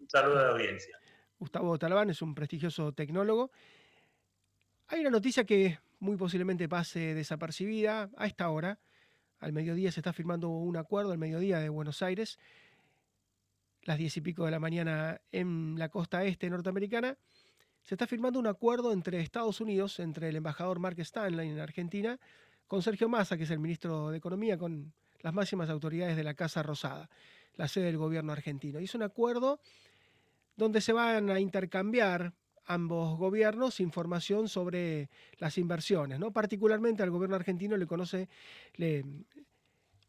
Un 0.00 0.08
saludo 0.08 0.38
de 0.38 0.50
audiencia. 0.50 0.98
Gustavo 1.38 1.78
Talabán 1.78 2.10
es 2.10 2.20
un 2.22 2.34
prestigioso 2.34 2.92
tecnólogo 2.92 3.50
Hay 4.88 5.00
una 5.00 5.10
noticia 5.10 5.44
que 5.44 5.78
muy 6.00 6.16
posiblemente 6.16 6.68
pase 6.68 7.14
desapercibida 7.14 8.10
a 8.16 8.26
esta 8.26 8.48
hora. 8.50 8.78
Al 9.40 9.52
mediodía 9.52 9.92
se 9.92 10.00
está 10.00 10.12
firmando 10.12 10.48
un 10.48 10.76
acuerdo, 10.76 11.12
al 11.12 11.18
mediodía 11.18 11.58
de 11.60 11.68
Buenos 11.68 12.02
Aires, 12.02 12.38
las 13.82 13.98
diez 13.98 14.16
y 14.16 14.20
pico 14.20 14.44
de 14.44 14.50
la 14.50 14.58
mañana 14.58 15.20
en 15.30 15.78
la 15.78 15.88
costa 15.88 16.24
este 16.24 16.50
norteamericana, 16.50 17.16
se 17.82 17.94
está 17.94 18.06
firmando 18.06 18.38
un 18.38 18.46
acuerdo 18.46 18.92
entre 18.92 19.20
Estados 19.20 19.60
Unidos, 19.60 20.00
entre 20.00 20.28
el 20.28 20.36
embajador 20.36 20.78
Mark 20.80 20.98
Stanley 21.00 21.48
en 21.48 21.60
Argentina, 21.60 22.18
con 22.66 22.82
Sergio 22.82 23.08
Massa, 23.08 23.36
que 23.36 23.44
es 23.44 23.50
el 23.50 23.60
ministro 23.60 24.10
de 24.10 24.18
Economía, 24.18 24.58
con 24.58 24.92
las 25.20 25.32
máximas 25.32 25.70
autoridades 25.70 26.16
de 26.16 26.24
la 26.24 26.34
Casa 26.34 26.62
Rosada, 26.62 27.08
la 27.54 27.68
sede 27.68 27.86
del 27.86 27.96
gobierno 27.96 28.32
argentino. 28.32 28.80
Y 28.80 28.84
es 28.84 28.94
un 28.94 29.02
acuerdo 29.02 29.60
donde 30.56 30.80
se 30.80 30.92
van 30.92 31.30
a 31.30 31.40
intercambiar 31.40 32.34
ambos 32.68 33.18
gobiernos 33.18 33.80
información 33.80 34.46
sobre 34.46 35.08
las 35.38 35.56
inversiones. 35.56 36.20
¿no? 36.20 36.32
Particularmente 36.32 37.02
al 37.02 37.10
gobierno 37.10 37.34
argentino 37.34 37.76
le 37.76 37.86
conoce, 37.86 38.28
le, 38.74 39.04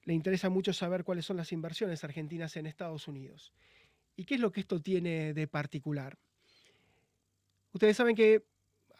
le 0.03 0.13
interesa 0.13 0.49
mucho 0.49 0.73
saber 0.73 1.05
cuáles 1.05 1.25
son 1.25 1.37
las 1.37 1.53
inversiones 1.53 2.03
argentinas 2.03 2.57
en 2.57 2.67
Estados 2.67 3.07
Unidos. 3.07 3.53
¿Y 4.17 4.25
qué 4.25 4.35
es 4.35 4.41
lo 4.41 4.51
que 4.51 4.59
esto 4.59 4.81
tiene 4.81 5.33
de 5.33 5.47
particular? 5.47 6.17
Ustedes 7.71 7.95
saben 7.95 8.13
que 8.13 8.43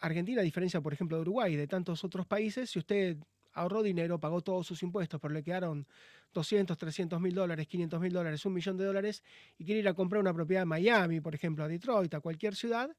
Argentina, 0.00 0.40
a 0.40 0.44
diferencia, 0.44 0.80
por 0.80 0.94
ejemplo, 0.94 1.18
de 1.18 1.22
Uruguay 1.22 1.52
y 1.52 1.56
de 1.56 1.66
tantos 1.66 2.02
otros 2.02 2.26
países, 2.26 2.70
si 2.70 2.78
usted 2.78 3.18
ahorró 3.52 3.82
dinero, 3.82 4.18
pagó 4.18 4.40
todos 4.40 4.66
sus 4.66 4.82
impuestos, 4.82 5.20
pero 5.20 5.34
le 5.34 5.42
quedaron 5.42 5.86
200, 6.32 6.78
300 6.78 7.20
mil 7.20 7.34
dólares, 7.34 7.66
500 7.66 8.00
mil 8.00 8.12
dólares, 8.12 8.46
un 8.46 8.54
millón 8.54 8.78
de 8.78 8.86
dólares, 8.86 9.22
y 9.58 9.66
quiere 9.66 9.80
ir 9.80 9.88
a 9.88 9.92
comprar 9.92 10.20
una 10.20 10.32
propiedad 10.32 10.62
en 10.62 10.68
Miami, 10.68 11.20
por 11.20 11.34
ejemplo, 11.34 11.64
a 11.64 11.68
Detroit, 11.68 12.14
a 12.14 12.20
cualquier 12.20 12.54
ciudad, 12.54 12.96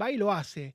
va 0.00 0.10
y 0.10 0.16
lo 0.16 0.32
hace. 0.32 0.74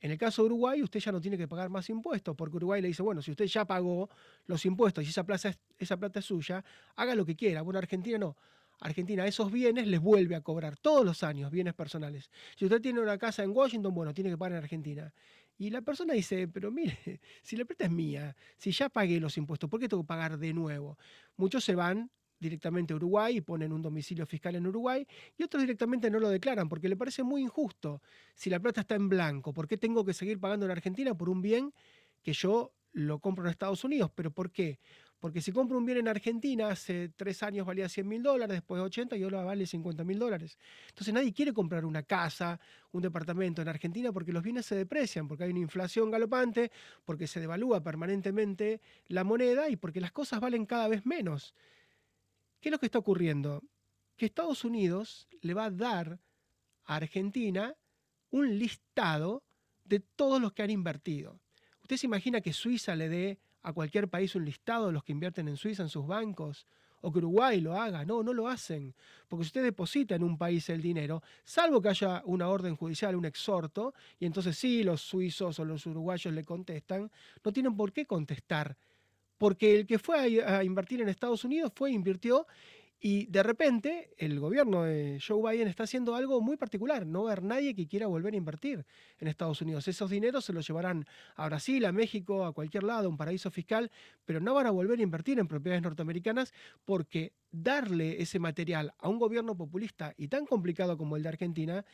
En 0.00 0.10
el 0.10 0.18
caso 0.18 0.42
de 0.42 0.46
Uruguay, 0.46 0.82
usted 0.82 0.98
ya 0.98 1.12
no 1.12 1.20
tiene 1.20 1.38
que 1.38 1.46
pagar 1.46 1.70
más 1.70 1.88
impuestos, 1.88 2.34
porque 2.34 2.56
Uruguay 2.56 2.82
le 2.82 2.88
dice, 2.88 3.02
bueno, 3.02 3.22
si 3.22 3.30
usted 3.30 3.46
ya 3.46 3.64
pagó 3.64 4.10
los 4.46 4.64
impuestos 4.66 5.04
y 5.04 5.08
esa, 5.08 5.24
plaza 5.24 5.56
esa 5.78 5.96
plata 5.96 6.18
es 6.18 6.24
suya, 6.24 6.64
haga 6.96 7.14
lo 7.14 7.24
que 7.24 7.36
quiera. 7.36 7.62
Bueno, 7.62 7.78
Argentina 7.78 8.18
no. 8.18 8.36
Argentina 8.80 9.24
esos 9.26 9.52
bienes 9.52 9.86
les 9.86 10.00
vuelve 10.00 10.34
a 10.34 10.40
cobrar 10.40 10.76
todos 10.76 11.04
los 11.04 11.22
años, 11.22 11.52
bienes 11.52 11.74
personales. 11.74 12.30
Si 12.56 12.64
usted 12.64 12.80
tiene 12.80 13.00
una 13.00 13.16
casa 13.16 13.44
en 13.44 13.50
Washington, 13.50 13.94
bueno, 13.94 14.12
tiene 14.12 14.30
que 14.30 14.36
pagar 14.36 14.52
en 14.52 14.58
Argentina. 14.64 15.14
Y 15.56 15.70
la 15.70 15.82
persona 15.82 16.14
dice, 16.14 16.48
pero 16.48 16.72
mire, 16.72 16.98
si 17.42 17.56
la 17.56 17.64
plata 17.64 17.84
es 17.84 17.90
mía, 17.92 18.34
si 18.56 18.72
ya 18.72 18.88
pagué 18.88 19.20
los 19.20 19.36
impuestos, 19.36 19.70
¿por 19.70 19.78
qué 19.78 19.88
tengo 19.88 20.02
que 20.02 20.08
pagar 20.08 20.36
de 20.36 20.52
nuevo? 20.52 20.98
Muchos 21.36 21.62
se 21.62 21.76
van 21.76 22.10
directamente 22.42 22.92
a 22.92 22.96
Uruguay 22.96 23.38
y 23.38 23.40
ponen 23.40 23.72
un 23.72 23.80
domicilio 23.80 24.26
fiscal 24.26 24.56
en 24.56 24.66
Uruguay 24.66 25.06
y 25.38 25.42
otros 25.42 25.62
directamente 25.62 26.10
no 26.10 26.18
lo 26.18 26.28
declaran 26.28 26.68
porque 26.68 26.88
le 26.88 26.96
parece 26.96 27.22
muy 27.22 27.40
injusto. 27.40 28.02
Si 28.34 28.50
la 28.50 28.60
plata 28.60 28.82
está 28.82 28.96
en 28.96 29.08
blanco, 29.08 29.54
¿por 29.54 29.66
qué 29.66 29.78
tengo 29.78 30.04
que 30.04 30.12
seguir 30.12 30.38
pagando 30.38 30.66
en 30.66 30.72
Argentina 30.72 31.14
por 31.14 31.30
un 31.30 31.40
bien 31.40 31.72
que 32.22 32.32
yo 32.32 32.72
lo 32.92 33.20
compro 33.20 33.44
en 33.44 33.50
Estados 33.50 33.84
Unidos? 33.84 34.10
¿Pero 34.14 34.30
por 34.30 34.50
qué? 34.50 34.78
Porque 35.22 35.40
si 35.40 35.52
compro 35.52 35.78
un 35.78 35.86
bien 35.86 35.98
en 35.98 36.08
Argentina, 36.08 36.66
hace 36.66 37.10
tres 37.10 37.44
años 37.44 37.64
valía 37.64 37.88
100 37.88 38.08
mil 38.08 38.24
dólares, 38.24 38.56
después 38.56 38.82
80 38.82 39.16
y 39.16 39.22
ahora 39.22 39.44
vale 39.44 39.66
50 39.66 40.02
mil 40.02 40.18
dólares. 40.18 40.58
Entonces 40.88 41.14
nadie 41.14 41.32
quiere 41.32 41.52
comprar 41.52 41.84
una 41.84 42.02
casa, 42.02 42.58
un 42.90 43.02
departamento 43.02 43.62
en 43.62 43.68
Argentina 43.68 44.10
porque 44.10 44.32
los 44.32 44.42
bienes 44.42 44.66
se 44.66 44.74
deprecian, 44.74 45.28
porque 45.28 45.44
hay 45.44 45.50
una 45.50 45.60
inflación 45.60 46.10
galopante, 46.10 46.72
porque 47.04 47.28
se 47.28 47.38
devalúa 47.38 47.80
permanentemente 47.84 48.80
la 49.06 49.22
moneda 49.22 49.68
y 49.68 49.76
porque 49.76 50.00
las 50.00 50.10
cosas 50.10 50.40
valen 50.40 50.66
cada 50.66 50.88
vez 50.88 51.06
menos. 51.06 51.54
¿Qué 52.62 52.68
es 52.68 52.72
lo 52.72 52.78
que 52.78 52.86
está 52.86 53.00
ocurriendo? 53.00 53.64
Que 54.16 54.26
Estados 54.26 54.64
Unidos 54.64 55.26
le 55.40 55.52
va 55.52 55.64
a 55.64 55.70
dar 55.70 56.20
a 56.84 56.94
Argentina 56.94 57.74
un 58.30 58.56
listado 58.56 59.42
de 59.84 59.98
todos 59.98 60.40
los 60.40 60.52
que 60.52 60.62
han 60.62 60.70
invertido. 60.70 61.40
¿Usted 61.82 61.96
se 61.96 62.06
imagina 62.06 62.40
que 62.40 62.52
Suiza 62.52 62.94
le 62.94 63.08
dé 63.08 63.40
a 63.62 63.72
cualquier 63.72 64.08
país 64.08 64.36
un 64.36 64.44
listado 64.44 64.86
de 64.86 64.92
los 64.92 65.02
que 65.02 65.10
invierten 65.10 65.48
en 65.48 65.56
Suiza 65.56 65.82
en 65.82 65.88
sus 65.88 66.06
bancos, 66.06 66.68
o 67.00 67.10
que 67.10 67.18
Uruguay 67.18 67.60
lo 67.60 67.76
haga. 67.76 68.04
No, 68.04 68.22
no 68.22 68.32
lo 68.32 68.46
hacen. 68.46 68.94
Porque 69.28 69.44
si 69.44 69.48
usted 69.48 69.64
deposita 69.64 70.14
en 70.14 70.22
un 70.22 70.38
país 70.38 70.68
el 70.68 70.80
dinero, 70.80 71.20
salvo 71.44 71.82
que 71.82 71.88
haya 71.88 72.22
una 72.26 72.48
orden 72.48 72.76
judicial, 72.76 73.16
un 73.16 73.24
exhorto, 73.24 73.92
y 74.20 74.26
entonces 74.26 74.56
sí, 74.56 74.84
los 74.84 75.00
suizos 75.02 75.58
o 75.58 75.64
los 75.64 75.84
uruguayos 75.86 76.32
le 76.32 76.44
contestan, 76.44 77.10
no 77.44 77.52
tienen 77.52 77.76
por 77.76 77.92
qué 77.92 78.06
contestar. 78.06 78.76
Porque 79.42 79.74
el 79.74 79.88
que 79.88 79.98
fue 79.98 80.40
a, 80.44 80.62
invertir 80.62 81.00
en 81.00 81.08
Estados 81.08 81.42
Unidos 81.42 81.72
fue, 81.74 81.90
invirtió 81.90 82.46
y 83.00 83.26
de 83.26 83.42
repente 83.42 84.14
el 84.16 84.38
gobierno 84.38 84.84
de 84.84 85.20
Joe 85.20 85.50
Biden 85.50 85.66
está 85.66 85.82
haciendo 85.82 86.14
algo 86.14 86.40
muy 86.40 86.56
particular, 86.56 87.04
no 87.04 87.24
ver 87.24 87.42
nadie 87.42 87.74
que 87.74 87.88
quiera 87.88 88.06
volver 88.06 88.34
a 88.34 88.36
invertir 88.36 88.86
en 89.18 89.26
Estados 89.26 89.60
Unidos. 89.60 89.88
Esos 89.88 90.10
dineros 90.10 90.44
se 90.44 90.52
los 90.52 90.64
llevarán 90.64 91.06
a 91.34 91.46
Brasil, 91.46 91.84
a 91.86 91.90
México, 91.90 92.44
a 92.44 92.52
cualquier 92.52 92.84
lado, 92.84 93.08
un 93.08 93.16
paraíso 93.16 93.50
fiscal, 93.50 93.90
pero 94.24 94.38
no 94.38 94.54
van 94.54 94.68
a 94.68 94.70
volver 94.70 95.00
a 95.00 95.02
invertir 95.02 95.40
en 95.40 95.48
propiedades 95.48 95.82
norteamericanas 95.82 96.54
porque 96.84 97.32
darle 97.50 98.22
ese 98.22 98.38
material 98.38 98.94
a 99.00 99.08
un 99.08 99.18
gobierno 99.18 99.56
populista 99.56 100.14
y 100.16 100.28
tan 100.28 100.46
complicado 100.46 100.96
como 100.96 101.16
el 101.16 101.24
de 101.24 101.30
Argentina 101.30 101.84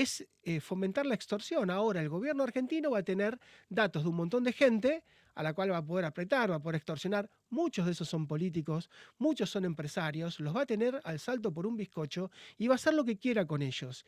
es 0.00 0.26
eh, 0.42 0.60
fomentar 0.60 1.04
la 1.04 1.14
extorsión. 1.14 1.70
Ahora 1.70 2.00
el 2.00 2.08
gobierno 2.08 2.42
argentino 2.42 2.90
va 2.90 2.98
a 2.98 3.02
tener 3.02 3.38
datos 3.68 4.02
de 4.02 4.08
un 4.08 4.16
montón 4.16 4.42
de 4.44 4.52
gente 4.52 5.04
a 5.34 5.42
la 5.42 5.52
cual 5.52 5.70
va 5.70 5.78
a 5.78 5.84
poder 5.84 6.06
apretar, 6.06 6.50
va 6.50 6.56
a 6.56 6.62
poder 6.62 6.76
extorsionar. 6.76 7.30
Muchos 7.50 7.84
de 7.86 7.92
esos 7.92 8.08
son 8.08 8.26
políticos, 8.26 8.90
muchos 9.18 9.50
son 9.50 9.64
empresarios, 9.64 10.40
los 10.40 10.56
va 10.56 10.62
a 10.62 10.66
tener 10.66 11.00
al 11.04 11.18
salto 11.18 11.52
por 11.52 11.66
un 11.66 11.76
bizcocho 11.76 12.30
y 12.56 12.66
va 12.66 12.74
a 12.74 12.76
hacer 12.76 12.94
lo 12.94 13.04
que 13.04 13.18
quiera 13.18 13.46
con 13.46 13.60
ellos. 13.62 14.04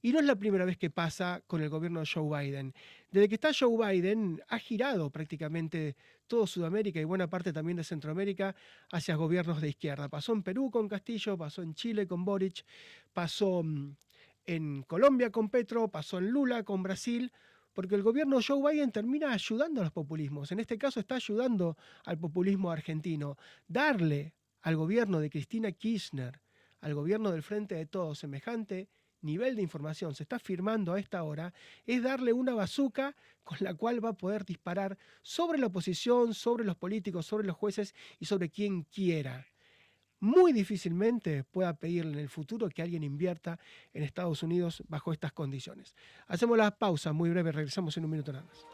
Y 0.00 0.12
no 0.12 0.18
es 0.18 0.26
la 0.26 0.36
primera 0.36 0.64
vez 0.64 0.76
que 0.76 0.90
pasa 0.90 1.42
con 1.46 1.62
el 1.62 1.70
gobierno 1.70 2.00
de 2.00 2.06
Joe 2.06 2.28
Biden. 2.28 2.74
Desde 3.10 3.28
que 3.28 3.36
está 3.36 3.50
Joe 3.58 3.76
Biden, 3.92 4.42
ha 4.48 4.58
girado 4.58 5.10
prácticamente 5.10 5.96
todo 6.26 6.46
Sudamérica 6.46 7.00
y 7.00 7.04
buena 7.04 7.28
parte 7.28 7.52
también 7.52 7.76
de 7.76 7.84
Centroamérica 7.84 8.54
hacia 8.92 9.14
gobiernos 9.14 9.60
de 9.60 9.70
izquierda. 9.70 10.08
Pasó 10.08 10.32
en 10.32 10.42
Perú 10.42 10.70
con 10.70 10.88
Castillo, 10.88 11.38
pasó 11.38 11.62
en 11.62 11.74
Chile 11.74 12.06
con 12.06 12.24
Boric, 12.24 12.64
pasó 13.14 13.62
mm, 13.62 13.96
en 14.46 14.82
Colombia 14.82 15.30
con 15.30 15.48
Petro, 15.48 15.88
pasó 15.88 16.18
en 16.18 16.30
Lula 16.30 16.62
con 16.62 16.82
Brasil 16.82 17.32
porque 17.72 17.96
el 17.96 18.02
gobierno 18.02 18.38
Joe 18.46 18.72
Biden 18.72 18.92
termina 18.92 19.32
ayudando 19.32 19.80
a 19.80 19.84
los 19.84 19.92
populismos. 19.92 20.52
En 20.52 20.60
este 20.60 20.78
caso 20.78 21.00
está 21.00 21.16
ayudando 21.16 21.76
al 22.04 22.18
populismo 22.18 22.70
argentino. 22.70 23.36
Darle 23.66 24.34
al 24.62 24.76
gobierno 24.76 25.18
de 25.18 25.28
Cristina 25.28 25.72
Kirchner, 25.72 26.40
al 26.80 26.94
gobierno 26.94 27.32
del 27.32 27.42
Frente 27.42 27.74
de 27.74 27.86
Todos, 27.86 28.20
semejante 28.20 28.88
nivel 29.20 29.56
de 29.56 29.62
información 29.62 30.14
se 30.14 30.22
está 30.22 30.38
firmando 30.38 30.92
a 30.92 31.00
esta 31.00 31.22
hora, 31.22 31.52
es 31.86 32.02
darle 32.02 32.32
una 32.32 32.54
bazuca 32.54 33.16
con 33.42 33.58
la 33.60 33.74
cual 33.74 34.04
va 34.04 34.10
a 34.10 34.16
poder 34.16 34.44
disparar 34.44 34.98
sobre 35.22 35.58
la 35.58 35.66
oposición, 35.66 36.34
sobre 36.34 36.64
los 36.64 36.76
políticos, 36.76 37.26
sobre 37.26 37.46
los 37.46 37.56
jueces 37.56 37.94
y 38.20 38.26
sobre 38.26 38.50
quien 38.50 38.82
quiera 38.82 39.46
muy 40.24 40.52
difícilmente 40.52 41.44
pueda 41.44 41.74
pedirle 41.74 42.14
en 42.14 42.18
el 42.20 42.28
futuro 42.28 42.68
que 42.70 42.82
alguien 42.82 43.02
invierta 43.02 43.58
en 43.92 44.02
Estados 44.02 44.42
Unidos 44.42 44.82
bajo 44.88 45.12
estas 45.12 45.32
condiciones. 45.32 45.94
Hacemos 46.26 46.56
la 46.56 46.76
pausa 46.76 47.12
muy 47.12 47.30
breve, 47.30 47.52
regresamos 47.52 47.96
en 47.96 48.04
un 48.06 48.10
minuto 48.10 48.32
nada 48.32 48.44
más. 48.44 48.66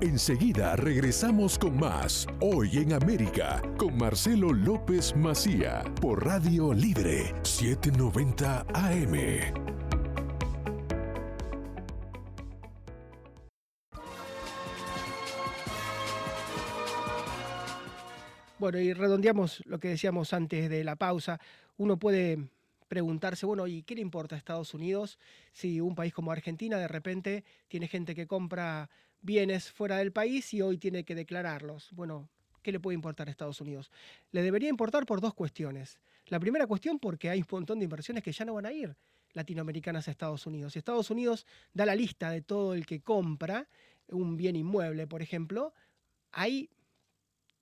Enseguida 0.00 0.76
regresamos 0.76 1.58
con 1.58 1.76
más 1.76 2.28
Hoy 2.40 2.78
en 2.78 2.92
América 2.92 3.60
con 3.76 3.98
Marcelo 3.98 4.52
López 4.52 5.16
Macía 5.16 5.82
por 6.00 6.24
Radio 6.24 6.72
Libre 6.72 7.34
790 7.42 8.64
AM. 8.72 9.77
Bueno, 18.58 18.80
y 18.80 18.92
redondeamos 18.92 19.62
lo 19.66 19.78
que 19.78 19.86
decíamos 19.86 20.32
antes 20.32 20.68
de 20.68 20.82
la 20.82 20.96
pausa. 20.96 21.38
Uno 21.76 21.96
puede 21.96 22.48
preguntarse, 22.88 23.46
bueno, 23.46 23.68
¿y 23.68 23.84
qué 23.84 23.94
le 23.94 24.00
importa 24.00 24.34
a 24.34 24.38
Estados 24.38 24.74
Unidos 24.74 25.16
si 25.52 25.80
un 25.80 25.94
país 25.94 26.12
como 26.12 26.32
Argentina 26.32 26.76
de 26.76 26.88
repente 26.88 27.44
tiene 27.68 27.86
gente 27.86 28.16
que 28.16 28.26
compra 28.26 28.90
bienes 29.20 29.70
fuera 29.70 29.98
del 29.98 30.10
país 30.10 30.52
y 30.54 30.60
hoy 30.60 30.76
tiene 30.76 31.04
que 31.04 31.14
declararlos? 31.14 31.90
Bueno, 31.92 32.28
¿qué 32.60 32.72
le 32.72 32.80
puede 32.80 32.96
importar 32.96 33.28
a 33.28 33.30
Estados 33.30 33.60
Unidos? 33.60 33.92
Le 34.32 34.42
debería 34.42 34.70
importar 34.70 35.06
por 35.06 35.20
dos 35.20 35.34
cuestiones. 35.34 36.00
La 36.26 36.40
primera 36.40 36.66
cuestión 36.66 36.98
porque 36.98 37.30
hay 37.30 37.38
un 37.38 37.46
montón 37.48 37.78
de 37.78 37.84
inversiones 37.84 38.24
que 38.24 38.32
ya 38.32 38.44
no 38.44 38.54
van 38.54 38.66
a 38.66 38.72
ir 38.72 38.96
latinoamericanas 39.34 40.08
a 40.08 40.10
Estados 40.10 40.48
Unidos. 40.48 40.72
Si 40.72 40.80
Estados 40.80 41.10
Unidos 41.10 41.46
da 41.74 41.86
la 41.86 41.94
lista 41.94 42.32
de 42.32 42.40
todo 42.40 42.74
el 42.74 42.86
que 42.86 43.02
compra 43.02 43.68
un 44.08 44.36
bien 44.36 44.56
inmueble, 44.56 45.06
por 45.06 45.22
ejemplo, 45.22 45.74
hay 46.32 46.68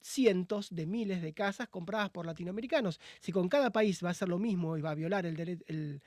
cientos 0.06 0.72
de 0.74 0.86
miles 0.86 1.20
de 1.20 1.32
casas 1.32 1.68
compradas 1.68 2.10
por 2.10 2.26
latinoamericanos. 2.26 3.00
Si 3.20 3.32
con 3.32 3.48
cada 3.48 3.70
país 3.70 4.04
va 4.04 4.10
a 4.10 4.14
ser 4.14 4.28
lo 4.28 4.38
mismo 4.38 4.76
y 4.76 4.80
va 4.80 4.92
a 4.92 4.94
violar 4.94 5.26
el, 5.26 6.00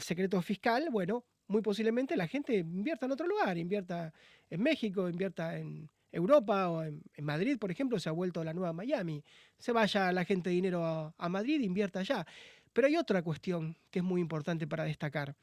secreto 0.00 0.40
fiscal, 0.42 0.88
bueno, 0.90 1.24
muy 1.48 1.62
posiblemente 1.62 2.16
la 2.16 2.28
gente 2.28 2.56
invierta 2.58 3.06
en 3.06 3.12
otro 3.12 3.26
lugar, 3.26 3.56
invierta 3.56 4.12
en 4.50 4.62
México, 4.62 5.08
invierta 5.08 5.58
en 5.58 5.88
Europa 6.12 6.68
o 6.68 6.84
en, 6.84 7.02
Madrid, 7.22 7.58
por 7.58 7.70
ejemplo, 7.70 7.98
se 7.98 8.08
ha 8.08 8.12
vuelto 8.12 8.44
la 8.44 8.52
nueva 8.52 8.72
Miami. 8.72 9.24
Se 9.58 9.72
vaya 9.72 10.12
la 10.12 10.24
gente 10.24 10.50
dinero 10.50 10.84
a, 10.84 11.14
a 11.16 11.28
Madrid, 11.28 11.60
invierta 11.60 12.00
allá. 12.00 12.26
Pero 12.72 12.86
hay 12.88 12.96
otra 12.96 13.22
cuestión 13.22 13.76
que 13.90 14.00
es 14.00 14.04
muy 14.04 14.20
importante 14.20 14.66
para 14.66 14.84
destacar. 14.84 15.34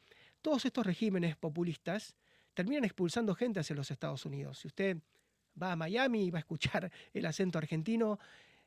Todos 0.42 0.66
estos 0.66 0.86
regímenes 0.86 1.36
populistas 1.36 2.16
terminan 2.54 2.86
expulsando 2.86 3.36
gente 3.36 3.60
hacia 3.60 3.76
los 3.76 3.92
Estados 3.92 4.26
Unidos. 4.26 4.60
Si 4.60 4.68
usted 4.68 4.98
va 5.62 5.72
a 5.72 5.76
Miami 5.76 6.26
y 6.26 6.32
va 6.32 6.40
a 6.40 6.42
escuchar 6.42 6.92
el 7.14 7.26
acento 7.26 7.58
argentino 7.58 8.20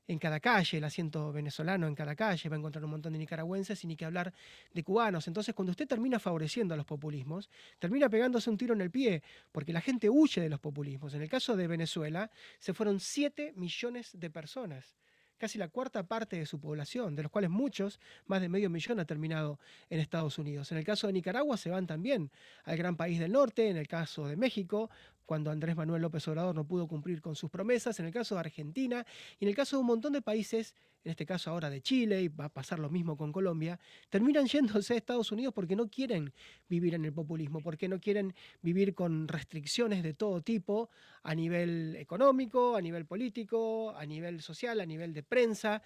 en 0.07 0.19
cada 0.19 0.39
calle, 0.39 0.79
el 0.79 0.85
acento 0.85 1.33
venezolano 1.33 1.87
en 1.87 1.95
cada 1.95 2.15
calle, 2.15 2.49
va 2.49 2.57
a 2.57 2.59
encontrar 2.59 2.85
un 2.85 2.91
montón 2.91 3.13
de 3.13 3.19
nicaragüenses 3.19 3.83
y 3.85 3.87
ni 3.87 3.97
que 3.97 4.05
hablar 4.05 4.33
de 4.73 4.83
cubanos. 4.83 5.27
Entonces, 5.29 5.55
cuando 5.55 5.71
usted 5.71 5.89
termina 5.89 6.19
favoreciendo 6.19 6.75
a 6.75 6.77
los 6.77 6.85
populismos, 6.85 7.49
termina 7.79 8.09
pegándose 8.09 8.51
un 8.51 8.59
tiro 8.59 8.75
en 8.75 8.83
el 8.83 8.91
pie, 8.91 9.23
porque 9.51 9.73
la 9.73 9.81
gente 9.81 10.11
huye 10.11 10.43
de 10.43 10.51
los 10.51 10.61
populismos. 10.61 11.15
En 11.15 11.23
el 11.23 11.29
caso 11.29 11.57
de 11.57 11.67
Venezuela, 11.67 12.31
se 12.59 12.75
fueron 12.75 13.01
7 13.01 13.55
millones 13.57 14.11
de 14.13 14.31
personas 14.31 14.95
casi 15.37 15.59
la 15.59 15.69
cuarta 15.69 16.03
parte 16.05 16.37
de 16.37 16.47
su 16.47 16.61
población, 16.61 17.15
de 17.15 17.23
los 17.23 17.31
cuales 17.31 17.51
muchos, 17.51 18.01
más 18.27 18.41
de 18.41 18.49
medio 18.49 18.71
millón, 18.71 19.01
ha 19.01 19.05
terminado 19.05 19.59
en 19.91 20.01
Estados 20.01 20.39
Unidos. 20.39 20.71
En 20.73 20.79
el 20.79 20.85
caso 20.85 21.07
de 21.07 21.13
Nicaragua 21.13 21.57
se 21.57 21.71
van 21.71 21.87
también 21.87 22.31
al 22.65 22.77
gran 22.77 22.97
país 22.97 23.19
del 23.19 23.33
norte, 23.33 23.69
en 23.69 23.77
el 23.77 23.89
caso 23.89 24.27
de 24.27 24.37
México, 24.37 24.91
cuando 25.25 25.51
Andrés 25.51 25.77
Manuel 25.77 26.03
López 26.03 26.27
Obrador 26.29 26.55
no 26.55 26.67
pudo 26.67 26.87
cumplir 26.87 27.21
con 27.21 27.35
sus 27.37 27.51
promesas, 27.51 27.99
en 28.01 28.07
el 28.07 28.13
caso 28.13 28.35
de 28.35 28.41
Argentina 28.41 29.05
y 29.39 29.45
en 29.45 29.49
el 29.49 29.57
caso 29.57 29.77
de 29.77 29.81
un 29.81 29.87
montón 29.87 30.13
de 30.13 30.23
países, 30.23 30.75
en 31.05 31.11
este 31.11 31.27
caso 31.27 31.51
ahora 31.51 31.71
de 31.71 31.83
Chile, 31.83 32.23
y 32.23 32.29
va 32.29 32.47
a 32.47 32.49
pasar 32.49 32.79
lo 32.79 32.89
mismo 32.91 33.17
con 33.17 33.33
Colombia, 33.33 33.79
terminan 34.09 34.47
yéndose 34.47 34.95
a 34.95 34.97
Estados 34.97 35.33
Unidos 35.33 35.53
porque 35.55 35.77
no 35.77 35.89
quieren 35.89 36.33
vivir 36.69 36.95
en 36.95 37.05
el 37.05 37.13
populismo, 37.13 37.61
porque 37.61 37.89
no 37.89 38.01
quieren 38.01 38.35
vivir 38.63 38.95
con 38.95 39.29
restricciones 39.29 40.03
de 40.03 40.15
todo 40.15 40.41
tipo 40.41 40.91
a 41.23 41.35
nivel 41.35 41.97
económico, 41.97 42.77
a 42.77 42.81
nivel 42.81 43.07
político, 43.07 43.95
a 43.97 44.07
nivel 44.07 44.41
social, 44.41 44.81
a 44.81 44.87
nivel 44.87 45.13
de 45.13 45.23
prensa 45.23 45.83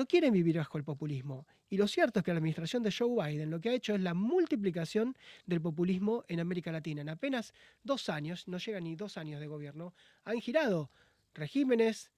no 0.00 0.06
quieren 0.06 0.32
vivir 0.32 0.56
bajo 0.56 0.78
el 0.78 0.84
populismo. 0.84 1.46
Y 1.68 1.76
lo 1.76 1.86
cierto 1.86 2.20
es 2.20 2.24
que 2.24 2.32
la 2.32 2.38
administración 2.38 2.82
de 2.82 2.90
Joe 2.90 3.22
Biden 3.22 3.50
lo 3.50 3.60
que 3.60 3.68
ha 3.68 3.74
hecho 3.74 3.94
es 3.94 4.00
la 4.00 4.14
multiplicación 4.14 5.14
del 5.44 5.60
populismo 5.60 6.24
en 6.26 6.40
América 6.40 6.72
Latina. 6.72 7.02
En 7.02 7.10
apenas 7.10 7.52
dos 7.82 8.08
años, 8.08 8.48
no 8.48 8.56
llegan 8.56 8.84
ni 8.84 8.96
dos 8.96 9.18
años 9.18 9.40
de 9.40 9.46
gobierno, 9.46 9.92
han 10.24 10.40
girado 10.40 10.90
regímenes 11.34 12.10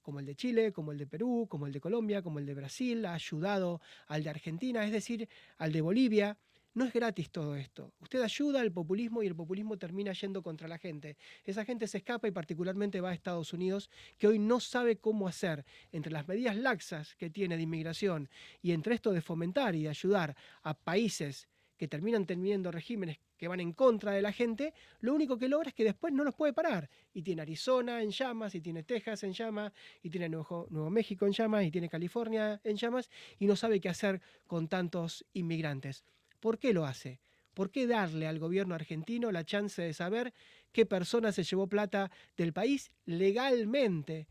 como 0.00 0.20
el 0.20 0.26
de 0.26 0.36
Chile, 0.36 0.72
como 0.72 0.92
el 0.92 0.98
de 0.98 1.08
Perú, 1.08 1.48
como 1.50 1.66
el 1.66 1.72
de 1.72 1.80
Colombia, 1.80 2.22
como 2.22 2.38
el 2.38 2.46
de 2.46 2.54
Brasil, 2.54 3.04
ha 3.04 3.14
ayudado 3.14 3.80
al 4.06 4.22
de 4.22 4.30
Argentina, 4.30 4.84
es 4.84 4.92
decir, 4.92 5.28
al 5.56 5.72
de 5.72 5.80
Bolivia. 5.80 6.38
No 6.74 6.84
es 6.84 6.92
gratis 6.92 7.30
todo 7.30 7.56
esto. 7.56 7.92
Usted 7.98 8.22
ayuda 8.22 8.60
al 8.60 8.70
populismo 8.70 9.22
y 9.22 9.26
el 9.26 9.34
populismo 9.34 9.78
termina 9.78 10.12
yendo 10.12 10.42
contra 10.42 10.68
la 10.68 10.78
gente. 10.78 11.16
Esa 11.44 11.64
gente 11.64 11.88
se 11.88 11.98
escapa 11.98 12.28
y 12.28 12.30
particularmente 12.30 13.00
va 13.00 13.10
a 13.10 13.14
Estados 13.14 13.52
Unidos, 13.52 13.90
que 14.18 14.28
hoy 14.28 14.38
no 14.38 14.60
sabe 14.60 14.96
cómo 14.96 15.26
hacer 15.26 15.64
entre 15.92 16.12
las 16.12 16.28
medidas 16.28 16.56
laxas 16.56 17.16
que 17.16 17.30
tiene 17.30 17.56
de 17.56 17.62
inmigración 17.62 18.28
y 18.62 18.72
entre 18.72 18.94
esto 18.94 19.12
de 19.12 19.22
fomentar 19.22 19.74
y 19.74 19.84
de 19.84 19.88
ayudar 19.88 20.36
a 20.62 20.74
países 20.74 21.48
que 21.78 21.88
terminan 21.88 22.26
teniendo 22.26 22.70
regímenes 22.70 23.18
que 23.38 23.48
van 23.48 23.60
en 23.60 23.72
contra 23.72 24.12
de 24.12 24.20
la 24.20 24.32
gente, 24.32 24.74
lo 25.00 25.14
único 25.14 25.38
que 25.38 25.48
logra 25.48 25.68
es 25.68 25.74
que 25.74 25.84
después 25.84 26.12
no 26.12 26.24
los 26.24 26.34
puede 26.34 26.52
parar. 26.52 26.90
Y 27.14 27.22
tiene 27.22 27.42
Arizona 27.42 28.02
en 28.02 28.10
llamas, 28.10 28.54
y 28.56 28.60
tiene 28.60 28.82
Texas 28.82 29.22
en 29.22 29.32
llamas, 29.32 29.72
y 30.02 30.10
tiene 30.10 30.28
Nuevo, 30.28 30.66
Nuevo, 30.70 30.90
México 30.90 31.24
en 31.24 31.32
llamas, 31.32 31.64
y 31.64 31.70
tiene 31.70 31.88
California 31.88 32.60
en 32.64 32.76
llamas, 32.76 33.08
y 33.38 33.46
no 33.46 33.54
sabe 33.54 33.80
qué 33.80 33.88
hacer 33.88 34.20
con 34.48 34.66
tantos 34.66 35.24
inmigrantes. 35.32 36.04
¿Por 36.40 36.58
qué 36.58 36.72
lo 36.72 36.86
hace? 36.86 37.20
¿Por 37.54 37.70
qué 37.70 37.86
darle 37.86 38.26
al 38.28 38.38
gobierno 38.38 38.74
argentino 38.74 39.32
la 39.32 39.44
chance 39.44 39.82
de 39.82 39.92
saber 39.92 40.32
qué 40.72 40.86
persona 40.86 41.32
se 41.32 41.42
llevó 41.42 41.66
plata 41.66 42.10
del 42.36 42.52
país 42.52 42.92
legalmente? 43.04 44.28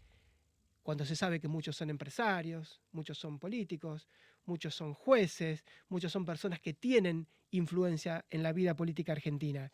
Cuando 0.82 1.04
se 1.04 1.18
sabe 1.18 1.42
que 1.42 1.50
muchos 1.50 1.76
son 1.76 1.90
empresarios, 1.90 2.82
muchos 2.94 3.18
son 3.18 3.40
políticos, 3.40 4.08
muchos 4.46 4.74
son 4.74 4.94
jueces, 4.94 5.66
muchos 5.90 6.12
son 6.14 6.26
personas 6.26 6.62
que 6.62 6.74
tienen 6.74 7.28
influencia 7.52 8.26
en 8.30 8.44
la 8.44 8.54
vida 8.54 8.76
política 8.76 9.12
argentina. 9.12 9.72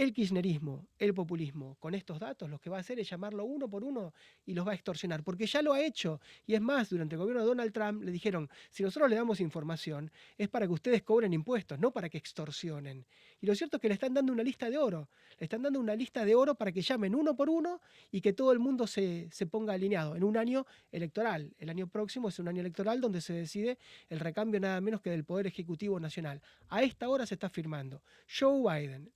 El 0.00 0.14
kirchnerismo, 0.14 0.88
el 0.98 1.12
populismo, 1.12 1.76
con 1.78 1.94
estos 1.94 2.18
datos, 2.18 2.48
lo 2.48 2.58
que 2.58 2.70
va 2.70 2.78
a 2.78 2.80
hacer 2.80 2.98
es 2.98 3.10
llamarlo 3.10 3.44
uno 3.44 3.68
por 3.68 3.84
uno 3.84 4.14
y 4.46 4.54
los 4.54 4.66
va 4.66 4.72
a 4.72 4.74
extorsionar, 4.74 5.22
porque 5.22 5.44
ya 5.44 5.60
lo 5.60 5.74
ha 5.74 5.82
hecho. 5.82 6.22
Y 6.46 6.54
es 6.54 6.60
más, 6.62 6.88
durante 6.88 7.16
el 7.16 7.18
gobierno 7.18 7.42
de 7.42 7.48
Donald 7.48 7.70
Trump 7.70 8.02
le 8.02 8.10
dijeron, 8.10 8.48
si 8.70 8.82
nosotros 8.82 9.10
le 9.10 9.16
damos 9.16 9.40
información, 9.40 10.10
es 10.38 10.48
para 10.48 10.66
que 10.66 10.72
ustedes 10.72 11.02
cobren 11.02 11.34
impuestos, 11.34 11.78
no 11.78 11.90
para 11.90 12.08
que 12.08 12.16
extorsionen. 12.16 13.04
Y 13.42 13.46
lo 13.46 13.54
cierto 13.54 13.76
es 13.76 13.82
que 13.82 13.88
le 13.88 13.92
están 13.92 14.14
dando 14.14 14.32
una 14.32 14.42
lista 14.42 14.70
de 14.70 14.78
oro, 14.78 15.10
le 15.38 15.44
están 15.44 15.60
dando 15.60 15.78
una 15.78 15.94
lista 15.94 16.24
de 16.24 16.34
oro 16.34 16.54
para 16.54 16.72
que 16.72 16.80
llamen 16.80 17.14
uno 17.14 17.36
por 17.36 17.50
uno 17.50 17.82
y 18.10 18.22
que 18.22 18.32
todo 18.32 18.52
el 18.52 18.58
mundo 18.58 18.86
se, 18.86 19.28
se 19.30 19.44
ponga 19.44 19.74
alineado 19.74 20.16
en 20.16 20.24
un 20.24 20.38
año 20.38 20.64
electoral. 20.92 21.52
El 21.58 21.68
año 21.68 21.88
próximo 21.88 22.30
es 22.30 22.38
un 22.38 22.48
año 22.48 22.60
electoral 22.60 23.02
donde 23.02 23.20
se 23.20 23.34
decide 23.34 23.76
el 24.08 24.18
recambio 24.18 24.60
nada 24.60 24.80
menos 24.80 25.02
que 25.02 25.10
del 25.10 25.24
Poder 25.24 25.46
Ejecutivo 25.46 26.00
Nacional. 26.00 26.40
A 26.70 26.82
esta 26.82 27.06
hora 27.10 27.26
se 27.26 27.34
está 27.34 27.50
firmando. 27.50 28.02
Joe 28.26 28.62
Biden, 28.62 29.12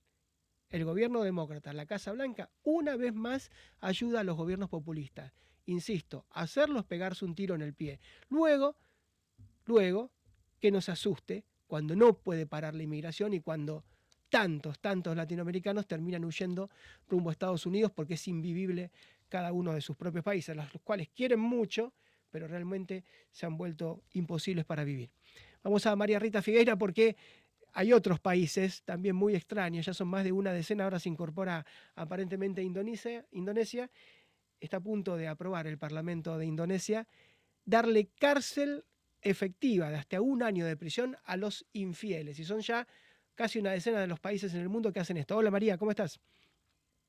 el 0.69 0.85
gobierno 0.85 1.23
demócrata, 1.23 1.73
la 1.73 1.85
Casa 1.85 2.11
Blanca, 2.11 2.49
una 2.63 2.95
vez 2.95 3.13
más 3.13 3.51
ayuda 3.79 4.21
a 4.21 4.23
los 4.23 4.37
gobiernos 4.37 4.69
populistas. 4.69 5.33
Insisto, 5.65 6.25
hacerlos 6.29 6.85
pegarse 6.85 7.25
un 7.25 7.35
tiro 7.35 7.55
en 7.55 7.61
el 7.61 7.73
pie. 7.73 7.99
Luego, 8.29 8.75
luego, 9.65 10.11
que 10.59 10.71
nos 10.71 10.89
asuste 10.89 11.45
cuando 11.67 11.95
no 11.95 12.13
puede 12.13 12.45
parar 12.45 12.75
la 12.75 12.83
inmigración 12.83 13.33
y 13.33 13.39
cuando 13.39 13.83
tantos, 14.29 14.79
tantos 14.79 15.15
latinoamericanos 15.15 15.87
terminan 15.87 16.25
huyendo 16.25 16.69
rumbo 17.07 17.29
a 17.29 17.33
Estados 17.33 17.65
Unidos 17.65 17.91
porque 17.91 18.15
es 18.15 18.27
invivible 18.27 18.91
cada 19.29 19.51
uno 19.53 19.73
de 19.73 19.81
sus 19.81 19.95
propios 19.95 20.23
países, 20.23 20.55
los 20.55 20.69
cuales 20.83 21.09
quieren 21.09 21.39
mucho, 21.39 21.93
pero 22.31 22.47
realmente 22.47 23.03
se 23.31 23.45
han 23.45 23.57
vuelto 23.57 24.03
imposibles 24.13 24.65
para 24.65 24.83
vivir. 24.83 25.09
Vamos 25.63 25.85
a 25.85 25.95
María 25.95 26.19
Rita 26.19 26.41
Figueira 26.41 26.77
porque 26.77 27.15
hay 27.75 27.91
otros 27.91 28.21
países 28.21 28.83
también 28.83 29.17
muy 29.17 29.35
extraños, 29.35 29.85
ya 29.85 29.93
son 29.93 30.07
más 30.07 30.23
de 30.23 30.31
una 30.31 30.53
decena, 30.53 30.85
ahora 30.85 30.97
se 30.97 31.09
incorpora 31.09 31.65
aparentemente 31.95 32.63
Indonesia, 32.63 33.25
Indonesia, 33.31 33.91
está 34.61 34.77
a 34.77 34.79
punto 34.79 35.17
de 35.17 35.27
aprobar 35.27 35.67
el 35.67 35.77
Parlamento 35.77 36.37
de 36.37 36.45
Indonesia, 36.45 37.05
darle 37.65 38.07
cárcel 38.17 38.85
efectiva 39.21 39.89
de 39.89 39.97
hasta 39.97 40.21
un 40.21 40.41
año 40.41 40.65
de 40.65 40.77
prisión 40.77 41.17
a 41.25 41.35
los 41.35 41.65
infieles. 41.73 42.39
Y 42.39 42.45
son 42.45 42.61
ya 42.61 42.87
casi 43.35 43.59
una 43.59 43.71
decena 43.71 43.99
de 43.99 44.07
los 44.07 44.21
países 44.21 44.53
en 44.53 44.61
el 44.61 44.69
mundo 44.69 44.93
que 44.93 45.01
hacen 45.01 45.17
esto. 45.17 45.35
Hola 45.35 45.51
María, 45.51 45.77
¿cómo 45.77 45.91
estás? 45.91 46.21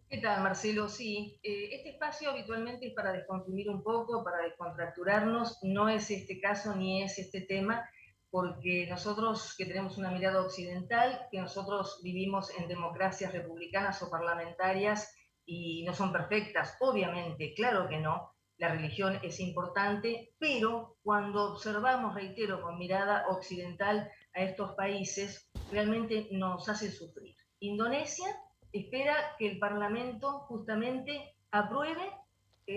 ¿Qué 0.09 0.19
tal, 0.19 0.43
Marcelo? 0.43 0.89
Sí, 0.89 1.39
eh, 1.45 1.69
este 1.75 1.91
espacio 1.91 2.31
habitualmente 2.31 2.89
es 2.89 2.95
para 2.95 3.13
descomprimir 3.13 3.71
un 3.71 3.85
poco, 3.85 4.25
para 4.25 4.39
descontracturarnos. 4.39 5.59
No 5.63 5.89
es 5.89 6.11
este 6.11 6.41
caso 6.41 6.75
ni 6.75 7.05
es 7.05 7.21
este 7.21 7.43
tema 7.43 7.89
porque 8.37 8.87
nosotros 8.87 9.55
que 9.57 9.65
tenemos 9.65 9.97
una 9.97 10.11
mirada 10.11 10.43
occidental, 10.43 11.27
que 11.31 11.41
nosotros 11.41 12.01
vivimos 12.03 12.51
en 12.59 12.69
democracias 12.69 13.33
republicanas 13.33 14.03
o 14.03 14.11
parlamentarias 14.11 15.11
y 15.47 15.85
no 15.85 15.95
son 15.95 16.13
perfectas, 16.13 16.77
obviamente, 16.81 17.55
claro 17.55 17.89
que 17.89 17.97
no, 17.97 18.35
la 18.59 18.69
religión 18.69 19.19
es 19.23 19.41
importante, 19.41 20.35
pero 20.39 20.99
cuando 21.03 21.53
observamos, 21.53 22.15
reitero, 22.15 22.61
con 22.61 22.77
mirada 22.77 23.25
occidental 23.31 24.13
a 24.35 24.43
estos 24.43 24.75
países, 24.75 25.51
realmente 25.73 26.29
nos 26.33 26.69
hace 26.69 26.93
sufrir. 26.93 27.35
Indonesia 27.61 28.27
espera 28.71 29.17
que 29.39 29.51
el 29.51 29.59
Parlamento 29.59 30.41
justamente 30.41 31.37
apruebe 31.51 32.13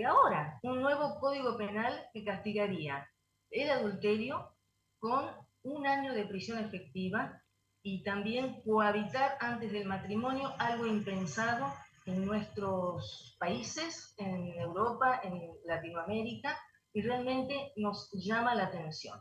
ahora 0.08 0.58
un 0.62 0.80
nuevo 0.80 1.20
código 1.20 1.58
penal 1.58 2.08
que 2.14 2.24
castigaría 2.24 3.06
el 3.50 3.68
adulterio 3.68 4.54
con 5.00 5.49
un 5.62 5.86
año 5.86 6.14
de 6.14 6.26
prisión 6.26 6.58
efectiva 6.58 7.42
y 7.82 8.02
también 8.02 8.60
cohabitar 8.62 9.36
antes 9.40 9.72
del 9.72 9.86
matrimonio, 9.86 10.52
algo 10.58 10.86
impensado 10.86 11.72
en 12.06 12.24
nuestros 12.24 13.36
países, 13.38 14.14
en 14.18 14.48
Europa, 14.58 15.20
en 15.22 15.40
Latinoamérica, 15.64 16.58
y 16.92 17.02
realmente 17.02 17.72
nos 17.76 18.10
llama 18.12 18.54
la 18.54 18.64
atención. 18.64 19.20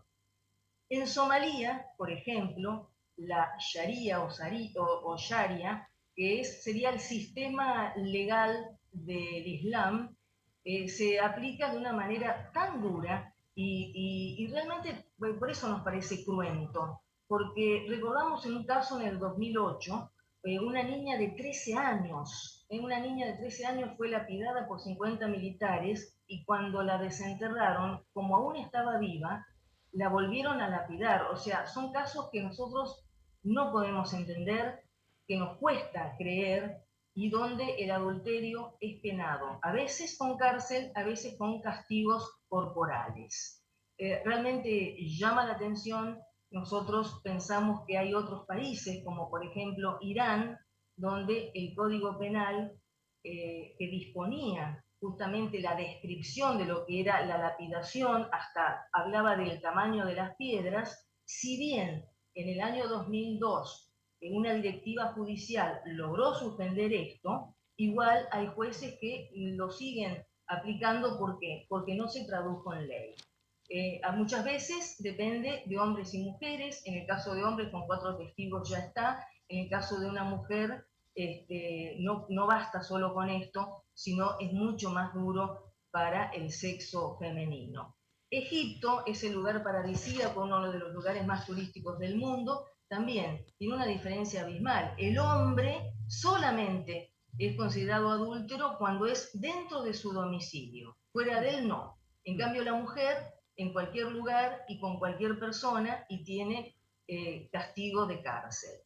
En 0.90 1.08
Somalia, 1.08 1.86
por 1.98 2.12
ejemplo, 2.12 2.92
la 3.16 3.52
Sharia 3.60 4.22
o, 4.24 5.18
Sharia, 5.18 5.88
que 6.16 6.40
es, 6.40 6.64
sería 6.64 6.90
el 6.90 7.00
sistema 7.00 7.94
legal 7.96 8.78
del 8.92 9.46
Islam, 9.46 10.16
eh, 10.64 10.88
se 10.90 11.20
aplica 11.20 11.72
de 11.72 11.78
una 11.78 11.94
manera 11.94 12.52
tan 12.54 12.82
dura 12.82 13.28
y, 13.62 14.47
realmente 14.47 15.05
por 15.18 15.49
eso 15.49 15.68
nos 15.68 15.82
parece 15.82 16.24
cruento, 16.24 17.01
porque 17.28 17.86
recordamos 17.89 18.45
en 18.45 18.55
un 18.55 18.66
caso 18.66 18.99
en 18.99 19.07
el 19.07 19.20
2008, 19.20 20.12
eh, 20.43 20.60
una 20.60 20.82
niña 20.84 21.18
de 21.18 21.30
13 21.30 21.74
años, 21.76 22.66
eh, 22.70 22.80
una 22.80 22.99
niña 22.99 23.28
de 23.28 23.34
13 23.34 23.66
años 23.66 23.97
fue 23.97 24.07
lapidada 24.07 24.66
por 24.66 24.80
50 24.80 25.28
militares 25.28 26.18
y 26.28 26.45
cuando 26.45 26.82
la 26.84 26.97
desenterraron, 26.99 28.01
como 28.14 28.38
aún 28.38 28.55
estaba 28.55 28.97
viva, 28.97 29.45
la 29.91 30.07
volvieron 30.07 30.62
a 30.62 30.70
lapidar. 30.70 31.24
O 31.24 31.36
sea, 31.36 31.68
son 31.68 31.91
casos 31.91 32.30
que 32.32 32.41
nosotros 32.41 33.03
no 33.43 33.72
podemos 33.74 34.14
entender, 34.14 34.84
que 35.28 35.38
nos 35.38 35.57
cuesta 35.57 36.16
creer 36.18 36.82
y 37.20 37.30
donde 37.30 37.76
el 37.80 37.91
adulterio 37.91 38.78
es 38.80 39.01
penado, 39.01 39.59
a 39.61 39.74
veces 39.74 40.17
con 40.17 40.38
cárcel, 40.38 40.89
a 40.95 41.03
veces 41.03 41.38
con 41.38 41.59
castigos 41.59 42.24
corporales. 42.47 43.61
eh, 43.97 44.22
realmente 44.24 44.95
llama 45.20 45.43
la 45.45 45.55
atención. 45.55 46.17
Nosotros 46.49 47.20
pensamos 47.22 47.82
que 47.86 47.97
hay 47.97 48.13
otros 48.13 48.45
países, 48.45 49.03
como 49.03 49.30
por 49.30 49.45
ejemplo 49.45 49.97
Irán, 49.99 50.57
donde 50.95 51.51
el 51.53 51.76
Código 51.76 52.17
Penal 52.17 52.72
eh, 53.26 53.76
que 53.78 53.88
disponía 53.88 54.82
justamente 55.01 55.59
la 55.59 55.76
descripción 55.76 56.57
de 56.57 56.65
lo 56.67 56.86
que 56.86 57.01
era 57.01 57.26
la 57.26 57.38
lapidación, 57.38 58.30
hasta 58.32 58.88
hablaba 58.93 59.36
del 59.36 59.59
tamaño 59.59 60.05
de 60.05 60.15
las 60.15 60.38
piedras, 60.38 61.05
si 61.26 61.57
bien 61.57 62.05
en 62.34 62.47
el 62.47 62.61
año 62.61 62.88
2002 62.88 63.89
en 64.22 64.36
una 64.36 64.53
directiva 64.53 65.13
judicial 65.13 65.82
logró 65.86 66.34
suspender 66.36 66.93
esto, 66.93 67.55
igual 67.78 68.28
hay 68.32 68.47
jueces 68.47 68.97
que 68.99 69.30
lo 69.34 69.72
siguen 69.72 70.24
aplicando 70.47 71.17
¿por 71.17 71.39
qué? 71.39 71.65
porque 71.70 71.95
no 71.95 72.07
se 72.07 72.26
tradujo 72.26 72.74
en 72.74 72.88
ley. 72.88 73.15
Eh, 73.70 74.01
muchas 74.15 74.43
veces 74.43 74.95
depende 74.99 75.63
de 75.65 75.80
hombres 75.80 76.13
y 76.13 76.24
mujeres, 76.24 76.82
en 76.86 76.95
el 76.95 77.05
caso 77.05 77.36
de 77.36 77.43
hombres 77.43 77.70
con 77.70 77.86
cuatro 77.86 78.17
testigos 78.17 78.70
ya 78.70 78.80
está, 78.80 79.28
en 79.47 79.59
el 79.65 79.70
caso 79.70 79.99
de 79.99 80.09
una 80.09 80.24
mujer 80.24 80.86
este, 81.13 81.97
no, 81.99 82.26
no 82.30 82.47
basta 82.47 82.82
solo 82.82 83.13
con 83.13 83.30
esto, 83.30 83.84
sino 83.93 84.39
es 84.39 84.51
mucho 84.53 84.89
más 84.91 85.13
duro 85.13 85.74
para 85.91 86.30
el 86.32 86.51
sexo 86.51 87.17
femenino. 87.20 87.95
Egipto 88.32 89.03
es 89.05 89.24
el 89.24 89.34
lugar 89.34 89.63
paradisíaco, 89.63 90.43
uno 90.43 90.72
de 90.72 90.80
los 90.80 90.93
lugares 90.93 91.26
más 91.26 91.45
turísticos 91.45 91.99
del 91.99 92.15
mundo, 92.15 92.65
también 92.90 93.46
tiene 93.58 93.76
una 93.76 93.86
diferencia 93.86 94.42
abismal. 94.42 94.94
El 94.98 95.18
hombre 95.20 95.94
solamente 96.08 97.14
es 97.38 97.56
considerado 97.56 98.10
adúltero 98.10 98.76
cuando 98.78 99.06
es 99.06 99.30
dentro 99.40 99.84
de 99.84 99.94
su 99.94 100.12
domicilio, 100.12 100.98
fuera 101.12 101.40
de 101.40 101.50
él 101.56 101.68
no. 101.68 101.98
En 102.26 102.38
cambio 102.38 102.64
la 102.64 102.74
mujer 102.74 103.16
en 103.56 103.72
cualquier 103.72 104.12
lugar 104.12 104.66
y 104.68 104.80
con 104.80 105.00
cualquier 105.00 105.40
persona 105.40 106.06
y 106.10 106.24
tiene 106.24 106.76
eh, 107.08 107.50
castigo 107.52 108.06
de 108.06 108.22
cárcel. 108.22 108.82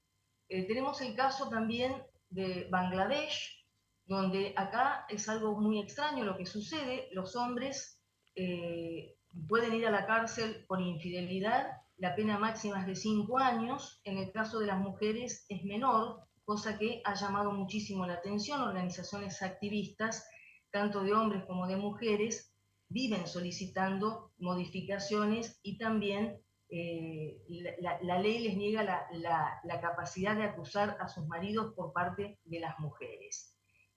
Eh, 0.49 0.67
tenemos 0.67 1.01
el 1.01 1.15
caso 1.15 1.49
también 1.49 2.03
de 2.29 2.67
Bangladesh, 2.69 3.65
donde 4.05 4.53
acá 4.57 5.05
es 5.09 5.29
algo 5.29 5.59
muy 5.59 5.79
extraño 5.79 6.25
lo 6.25 6.37
que 6.37 6.45
sucede, 6.45 7.07
los 7.11 7.35
hombres 7.35 8.01
eh, 8.35 9.15
pueden 9.47 9.73
ir 9.73 9.87
a 9.87 9.91
la 9.91 10.05
cárcel 10.05 10.65
por 10.67 10.81
infidelidad, 10.81 11.81
la 11.97 12.15
pena 12.15 12.37
máxima 12.37 12.81
es 12.81 12.87
de 12.87 12.95
cinco 12.95 13.39
años, 13.39 14.01
en 14.03 14.17
el 14.17 14.31
caso 14.31 14.59
de 14.59 14.67
las 14.67 14.79
mujeres 14.79 15.45
es 15.49 15.63
menor, 15.63 16.21
cosa 16.43 16.77
que 16.77 17.01
ha 17.05 17.13
llamado 17.13 17.51
muchísimo 17.51 18.05
la 18.05 18.15
atención, 18.15 18.61
organizaciones 18.61 19.41
activistas, 19.41 20.27
tanto 20.71 21.03
de 21.03 21.13
hombres 21.13 21.45
como 21.45 21.67
de 21.67 21.77
mujeres, 21.77 22.53
viven 22.89 23.27
solicitando 23.27 24.31
modificaciones 24.37 25.59
y 25.63 25.77
también 25.77 26.39
eh, 26.69 27.37
la, 27.79 28.19
ley 28.19 28.39
les 28.39 28.57
niega 28.57 28.83
la, 28.83 29.79
capacidad 29.81 30.35
de 30.35 30.43
acusar 30.43 30.97
a 30.99 31.07
sus 31.07 31.27
maridos 31.27 31.73
por 31.75 31.93
parte 31.93 32.39
de 32.43 32.59
las 32.59 32.79
mujeres. 32.79 33.55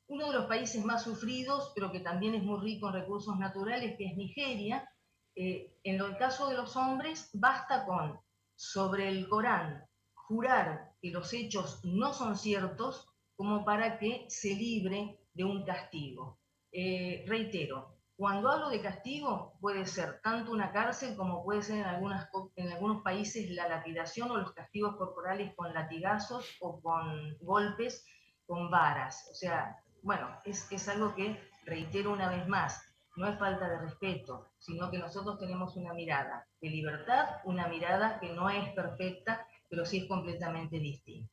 Uno 0.08 0.28
de 0.28 0.34
los 0.34 0.46
países 0.46 0.84
más 0.84 1.02
sufridos, 1.02 1.72
pero 1.74 1.90
que 1.90 2.00
también 2.00 2.34
es 2.34 2.42
muy 2.42 2.60
rico 2.60 2.88
en 2.88 2.94
recursos 2.94 3.38
naturales, 3.38 3.96
que 3.96 4.06
es 4.06 4.16
Nigeria, 4.16 4.88
eh, 5.36 5.78
en 5.84 6.00
el 6.00 6.16
caso 6.16 6.48
de 6.48 6.56
los 6.56 6.76
hombres, 6.76 7.30
basta 7.34 7.84
con 7.84 8.18
sobre 8.54 9.08
el 9.08 9.28
Corán 9.28 9.86
jurar 10.14 10.94
que 11.00 11.10
los 11.10 11.32
hechos 11.32 11.84
no 11.84 12.12
son 12.12 12.36
ciertos 12.36 13.06
como 13.36 13.64
para 13.64 13.98
que 13.98 14.24
se 14.28 14.54
libre 14.54 15.20
de 15.34 15.44
un 15.44 15.64
castigo. 15.64 16.40
Eh, 16.72 17.24
reitero, 17.28 17.96
cuando 18.16 18.50
hablo 18.50 18.70
de 18.70 18.80
castigo, 18.80 19.58
puede 19.60 19.84
ser 19.84 20.20
tanto 20.22 20.50
una 20.52 20.72
cárcel 20.72 21.14
como 21.16 21.44
puede 21.44 21.62
ser 21.62 21.86
en, 21.86 22.02
en 22.56 22.72
algunos 22.72 23.02
países 23.02 23.50
la 23.50 23.68
lapidación 23.68 24.30
o 24.30 24.38
los 24.38 24.52
castigos 24.52 24.96
corporales 24.96 25.54
con 25.54 25.74
latigazos 25.74 26.56
o 26.60 26.80
con 26.80 27.36
golpes 27.40 28.06
con 28.46 28.70
varas. 28.70 29.28
O 29.30 29.34
sea, 29.34 29.82
bueno, 30.02 30.28
es, 30.44 30.70
es 30.72 30.88
algo 30.88 31.14
que, 31.14 31.38
reitero 31.66 32.12
una 32.12 32.30
vez 32.30 32.48
más, 32.48 32.82
no 33.16 33.26
es 33.26 33.38
falta 33.38 33.68
de 33.68 33.78
respeto, 33.78 34.48
sino 34.58 34.90
que 34.90 34.98
nosotros 34.98 35.38
tenemos 35.38 35.76
una 35.76 35.94
mirada 35.94 36.46
de 36.60 36.70
libertad, 36.70 37.40
una 37.44 37.66
mirada 37.68 38.20
que 38.20 38.32
no 38.32 38.48
es 38.50 38.72
perfecta, 38.74 39.46
pero 39.68 39.84
sí 39.84 39.98
es 39.98 40.06
completamente 40.06 40.78
distinta. 40.78 41.32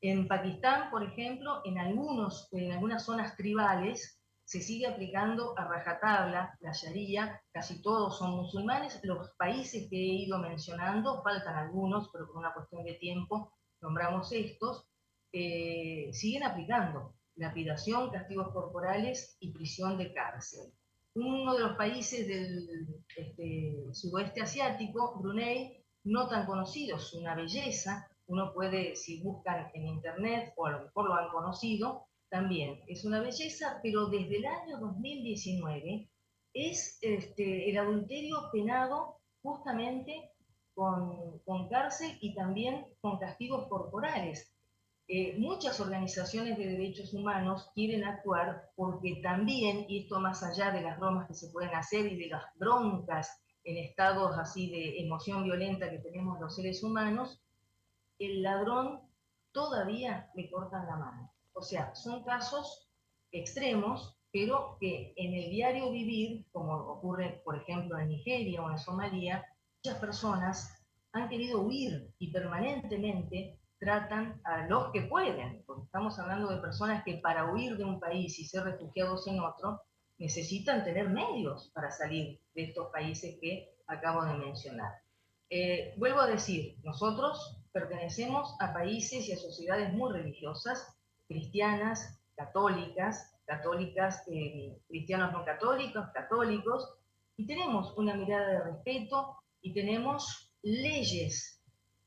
En 0.00 0.28
Pakistán, 0.28 0.90
por 0.90 1.02
ejemplo, 1.02 1.60
en, 1.64 1.78
algunos, 1.78 2.48
en 2.52 2.72
algunas 2.72 3.04
zonas 3.04 3.36
tribales, 3.36 4.20
se 4.44 4.62
sigue 4.62 4.86
aplicando 4.86 5.58
a 5.58 5.64
rajatabla 5.64 6.56
la 6.60 6.72
Sharia, 6.72 7.42
casi 7.52 7.82
todos 7.82 8.16
son 8.16 8.30
musulmanes. 8.36 9.00
Los 9.02 9.30
países 9.32 9.88
que 9.90 9.96
he 9.96 10.24
ido 10.24 10.38
mencionando, 10.38 11.22
faltan 11.22 11.56
algunos, 11.56 12.08
pero 12.10 12.28
por 12.28 12.36
una 12.36 12.54
cuestión 12.54 12.84
de 12.84 12.94
tiempo 12.94 13.52
nombramos 13.80 14.32
estos, 14.32 14.86
eh, 15.32 16.10
siguen 16.12 16.44
aplicando 16.44 17.14
lapidación, 17.34 18.10
castigos 18.10 18.52
corporales 18.52 19.36
y 19.40 19.52
prisión 19.52 19.98
de 19.98 20.14
cárcel. 20.14 20.72
Uno 21.20 21.54
de 21.54 21.60
los 21.60 21.76
países 21.76 22.28
del 22.28 23.02
este, 23.16 23.92
sudoeste 23.92 24.42
asiático, 24.42 25.18
Brunei, 25.20 25.84
no 26.04 26.28
tan 26.28 26.46
conocido, 26.46 26.96
es 26.96 27.12
una 27.12 27.34
belleza, 27.34 28.08
uno 28.28 28.52
puede, 28.54 28.94
si 28.94 29.20
buscan 29.20 29.68
en 29.74 29.86
internet, 29.86 30.52
o 30.56 30.66
a 30.66 30.70
lo 30.72 30.82
mejor 30.84 31.08
lo 31.08 31.14
han 31.14 31.28
conocido, 31.30 32.06
también 32.28 32.80
es 32.86 33.04
una 33.04 33.20
belleza, 33.20 33.80
pero 33.82 34.06
desde 34.06 34.36
el 34.36 34.46
año 34.46 34.78
2019 34.78 36.08
es 36.54 36.98
este, 37.00 37.68
el 37.68 37.78
adulterio 37.78 38.50
penado 38.52 39.20
justamente 39.42 40.30
con, 40.74 41.40
con, 41.40 41.68
cárcel 41.68 42.16
y 42.20 42.34
también 42.34 42.86
con 43.00 43.18
castigos 43.18 43.66
corporales. 43.68 44.54
Eh, 45.10 45.38
muchas 45.38 45.80
organizaciones 45.80 46.58
de 46.58 46.66
derechos 46.66 47.14
humanos 47.14 47.70
quieren 47.74 48.04
actuar 48.04 48.70
porque 48.76 49.20
también, 49.22 49.86
y 49.88 50.02
esto 50.02 50.20
más 50.20 50.42
allá 50.42 50.70
de 50.70 50.82
las 50.82 50.98
bromas 50.98 51.26
que 51.26 51.32
se 51.32 51.48
pueden 51.48 51.74
hacer 51.74 52.12
y 52.12 52.16
de 52.16 52.26
las 52.26 52.44
broncas 52.56 53.42
en 53.64 53.78
estados 53.78 54.36
así 54.36 54.70
de 54.70 55.00
emoción 55.00 55.44
violenta 55.44 55.90
que 55.90 55.98
tenemos 56.00 56.38
los 56.38 56.54
seres 56.54 56.82
humanos, 56.82 57.42
el 58.18 58.42
ladrón 58.42 59.00
todavía 59.52 60.30
le 60.34 60.50
cortan 60.50 60.86
la 60.86 60.96
mano. 60.96 61.32
O 61.54 61.62
sea, 61.62 61.94
son 61.94 62.22
casos 62.24 62.90
extremos, 63.32 64.18
pero 64.30 64.76
que 64.78 65.14
en 65.16 65.32
el 65.32 65.50
diario 65.50 65.90
vivir, 65.90 66.46
como 66.52 66.74
ocurre, 66.74 67.40
por 67.46 67.56
ejemplo, 67.56 67.98
en 67.98 68.08
Nigeria 68.08 68.62
o 68.62 68.70
en 68.70 68.78
Somalia, 68.78 69.42
muchas 69.82 69.98
personas 70.00 70.86
han 71.12 71.30
querido 71.30 71.62
huir 71.62 72.12
y 72.18 72.30
permanentemente 72.30 73.57
tratan 73.78 74.40
a 74.44 74.66
los 74.66 74.90
que 74.92 75.02
pueden, 75.02 75.62
porque 75.66 75.84
estamos 75.84 76.18
hablando 76.18 76.48
de 76.48 76.60
personas 76.60 77.04
que 77.04 77.14
para 77.14 77.52
huir 77.52 77.76
de 77.76 77.84
un 77.84 78.00
país 78.00 78.38
y 78.38 78.44
ser 78.44 78.64
refugiados 78.64 79.26
en 79.28 79.40
otro, 79.40 79.80
necesitan 80.18 80.84
tener 80.84 81.08
medios 81.08 81.70
para 81.72 81.90
salir 81.90 82.40
de 82.54 82.64
estos 82.64 82.90
países 82.90 83.36
que 83.40 83.72
acabo 83.86 84.24
de 84.24 84.34
mencionar. 84.34 84.92
Eh, 85.50 85.94
vuelvo 85.96 86.20
a 86.20 86.26
decir, 86.26 86.76
nosotros 86.82 87.56
pertenecemos 87.72 88.54
a 88.60 88.72
países 88.72 89.28
y 89.28 89.32
a 89.32 89.36
sociedades 89.36 89.92
muy 89.92 90.12
religiosas 90.12 90.94
cristianas, 91.28 92.20
católicas, 92.34 93.34
católicas, 93.46 94.22
eh, 94.30 94.76
cristianos 94.88 95.32
no 95.32 95.44
católicos, 95.44 96.06
católicos, 96.12 96.94
y 97.36 97.46
tenemos 97.46 97.96
una 97.96 98.14
mirada 98.14 98.48
de 98.48 98.60
respeto 98.64 99.36
y 99.62 99.72
tenemos 99.72 100.52
leyes 100.62 101.57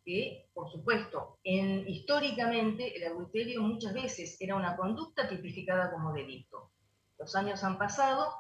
que, 0.04 0.50
por 0.54 0.72
supuesto, 0.72 1.40
en, 1.44 1.88
históricamente 1.88 2.98
el 2.98 3.12
adulterio 3.12 3.62
muchas 3.62 3.94
veces 3.94 4.38
era 4.40 4.56
una 4.56 4.76
conducta 4.76 5.28
tipificada 5.28 5.92
como 5.92 6.14
delito. 6.14 6.72
Los 7.18 7.36
años 7.36 7.64
han 7.64 7.78
pasado 7.78 8.34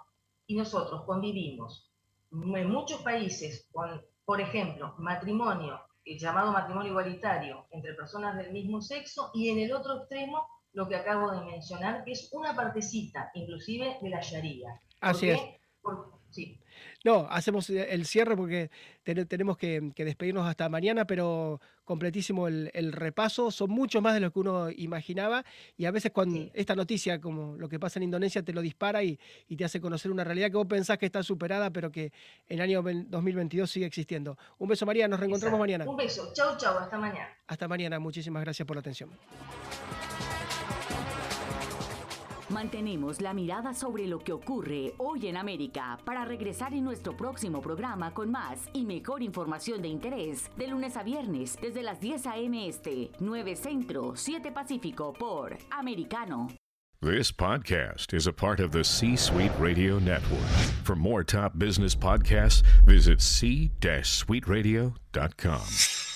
y 0.47 0.55
nosotros 0.55 1.03
convivimos 1.05 1.91
en 2.31 2.69
muchos 2.69 3.01
países 3.01 3.67
con, 3.71 4.01
por 4.25 4.39
ejemplo, 4.41 4.95
matrimonio, 4.97 5.79
el 6.05 6.17
llamado 6.17 6.51
matrimonio 6.51 6.91
igualitario 6.91 7.65
entre 7.71 7.93
personas 7.93 8.37
del 8.37 8.51
mismo 8.51 8.81
sexo, 8.81 9.31
y 9.33 9.49
en 9.49 9.59
el 9.59 9.73
otro 9.73 9.97
extremo 9.97 10.47
lo 10.73 10.87
que 10.87 10.95
acabo 10.95 11.31
de 11.31 11.45
mencionar, 11.45 12.03
que 12.05 12.13
es 12.13 12.29
una 12.31 12.55
partecita, 12.55 13.31
inclusive, 13.33 13.97
de 14.01 14.09
la 14.09 14.21
Sharia. 14.21 14.81
Así 15.01 15.29
es. 15.29 15.41
sí. 16.29 16.60
No, 17.03 17.27
hacemos 17.29 17.69
el 17.69 18.05
cierre 18.05 18.35
porque 18.37 18.69
tenemos 19.03 19.57
que, 19.57 19.91
despedirnos 19.95 20.47
hasta 20.47 20.69
mañana, 20.69 21.05
pero 21.05 21.59
completísimo 21.83 22.47
el, 22.47 22.93
repaso. 22.93 23.49
Son 23.49 23.71
muchos 23.71 24.01
más 24.03 24.13
de 24.13 24.19
lo 24.19 24.31
que 24.31 24.39
uno 24.39 24.69
imaginaba 24.69 25.43
y 25.77 25.85
a 25.85 25.91
veces 25.91 26.11
con 26.11 26.51
esta 26.53 26.75
noticia, 26.75 27.19
como 27.19 27.57
lo 27.57 27.69
que 27.69 27.79
pasa 27.79 27.97
en 27.97 28.03
Indonesia, 28.03 28.43
te 28.43 28.53
lo 28.53 28.61
dispara 28.61 29.03
y, 29.03 29.19
y, 29.47 29.55
te 29.55 29.65
hace 29.65 29.81
conocer 29.81 30.11
una 30.11 30.23
realidad 30.23 30.51
que 30.51 30.57
vos 30.57 30.67
pensás 30.67 30.99
que 30.99 31.07
está 31.07 31.23
superada, 31.23 31.71
pero 31.71 31.91
que 31.91 32.11
en 32.47 32.59
el 32.59 32.61
año 32.61 32.83
2022 32.83 33.69
sigue 33.69 33.87
existiendo. 33.87 34.37
Un 34.59 34.69
beso, 34.69 34.85
María. 34.85 35.07
Nos 35.07 35.19
reencontramos 35.19 35.59
mañana. 35.59 35.89
Un 35.89 35.97
beso. 35.97 36.31
Chau, 36.33 36.55
chau. 36.57 36.77
Hasta 36.77 36.97
mañana. 36.99 37.29
Hasta 37.47 37.67
mañana. 37.67 37.99
Muchísimas 37.99 38.43
gracias 38.43 38.67
por 38.67 38.75
la 38.75 38.81
atención. 38.81 39.09
Mantenemos 42.61 43.21
la 43.21 43.33
mirada 43.33 43.73
sobre 43.73 44.05
lo 44.05 44.19
que 44.19 44.33
ocurre 44.33 44.93
hoy 44.99 45.25
en 45.25 45.35
América 45.35 45.97
para 46.05 46.25
regresar 46.25 46.75
en 46.75 46.83
nuestro 46.83 47.17
próximo 47.17 47.59
programa 47.59 48.13
con 48.13 48.29
más 48.29 48.69
y 48.71 48.85
mejor 48.85 49.23
información 49.23 49.81
de 49.81 49.87
interés 49.87 50.51
de 50.57 50.67
lunes 50.67 50.95
a 50.95 51.01
viernes 51.01 51.57
desde 51.59 51.81
las 51.81 51.99
10 51.99 52.27
a.m. 52.27 52.67
Este, 52.67 53.09
9 53.19 53.55
Centro, 53.55 54.15
7 54.15 54.51
Pacífico 54.51 55.11
por 55.11 55.57
Americano. 55.71 56.49
This 57.01 57.31
podcast 57.31 58.13
is 58.13 58.27
a 58.27 58.31
part 58.31 58.59
of 58.59 58.69
the 58.69 58.83
C 58.83 59.15
Suite 59.15 59.53
Radio 59.59 59.97
Network. 59.97 60.45
For 60.83 60.95
more 60.95 61.23
top 61.23 61.57
business 61.57 61.95
podcasts, 61.95 62.61
visit 62.85 63.21
c-suiteradio.com. 63.21 66.10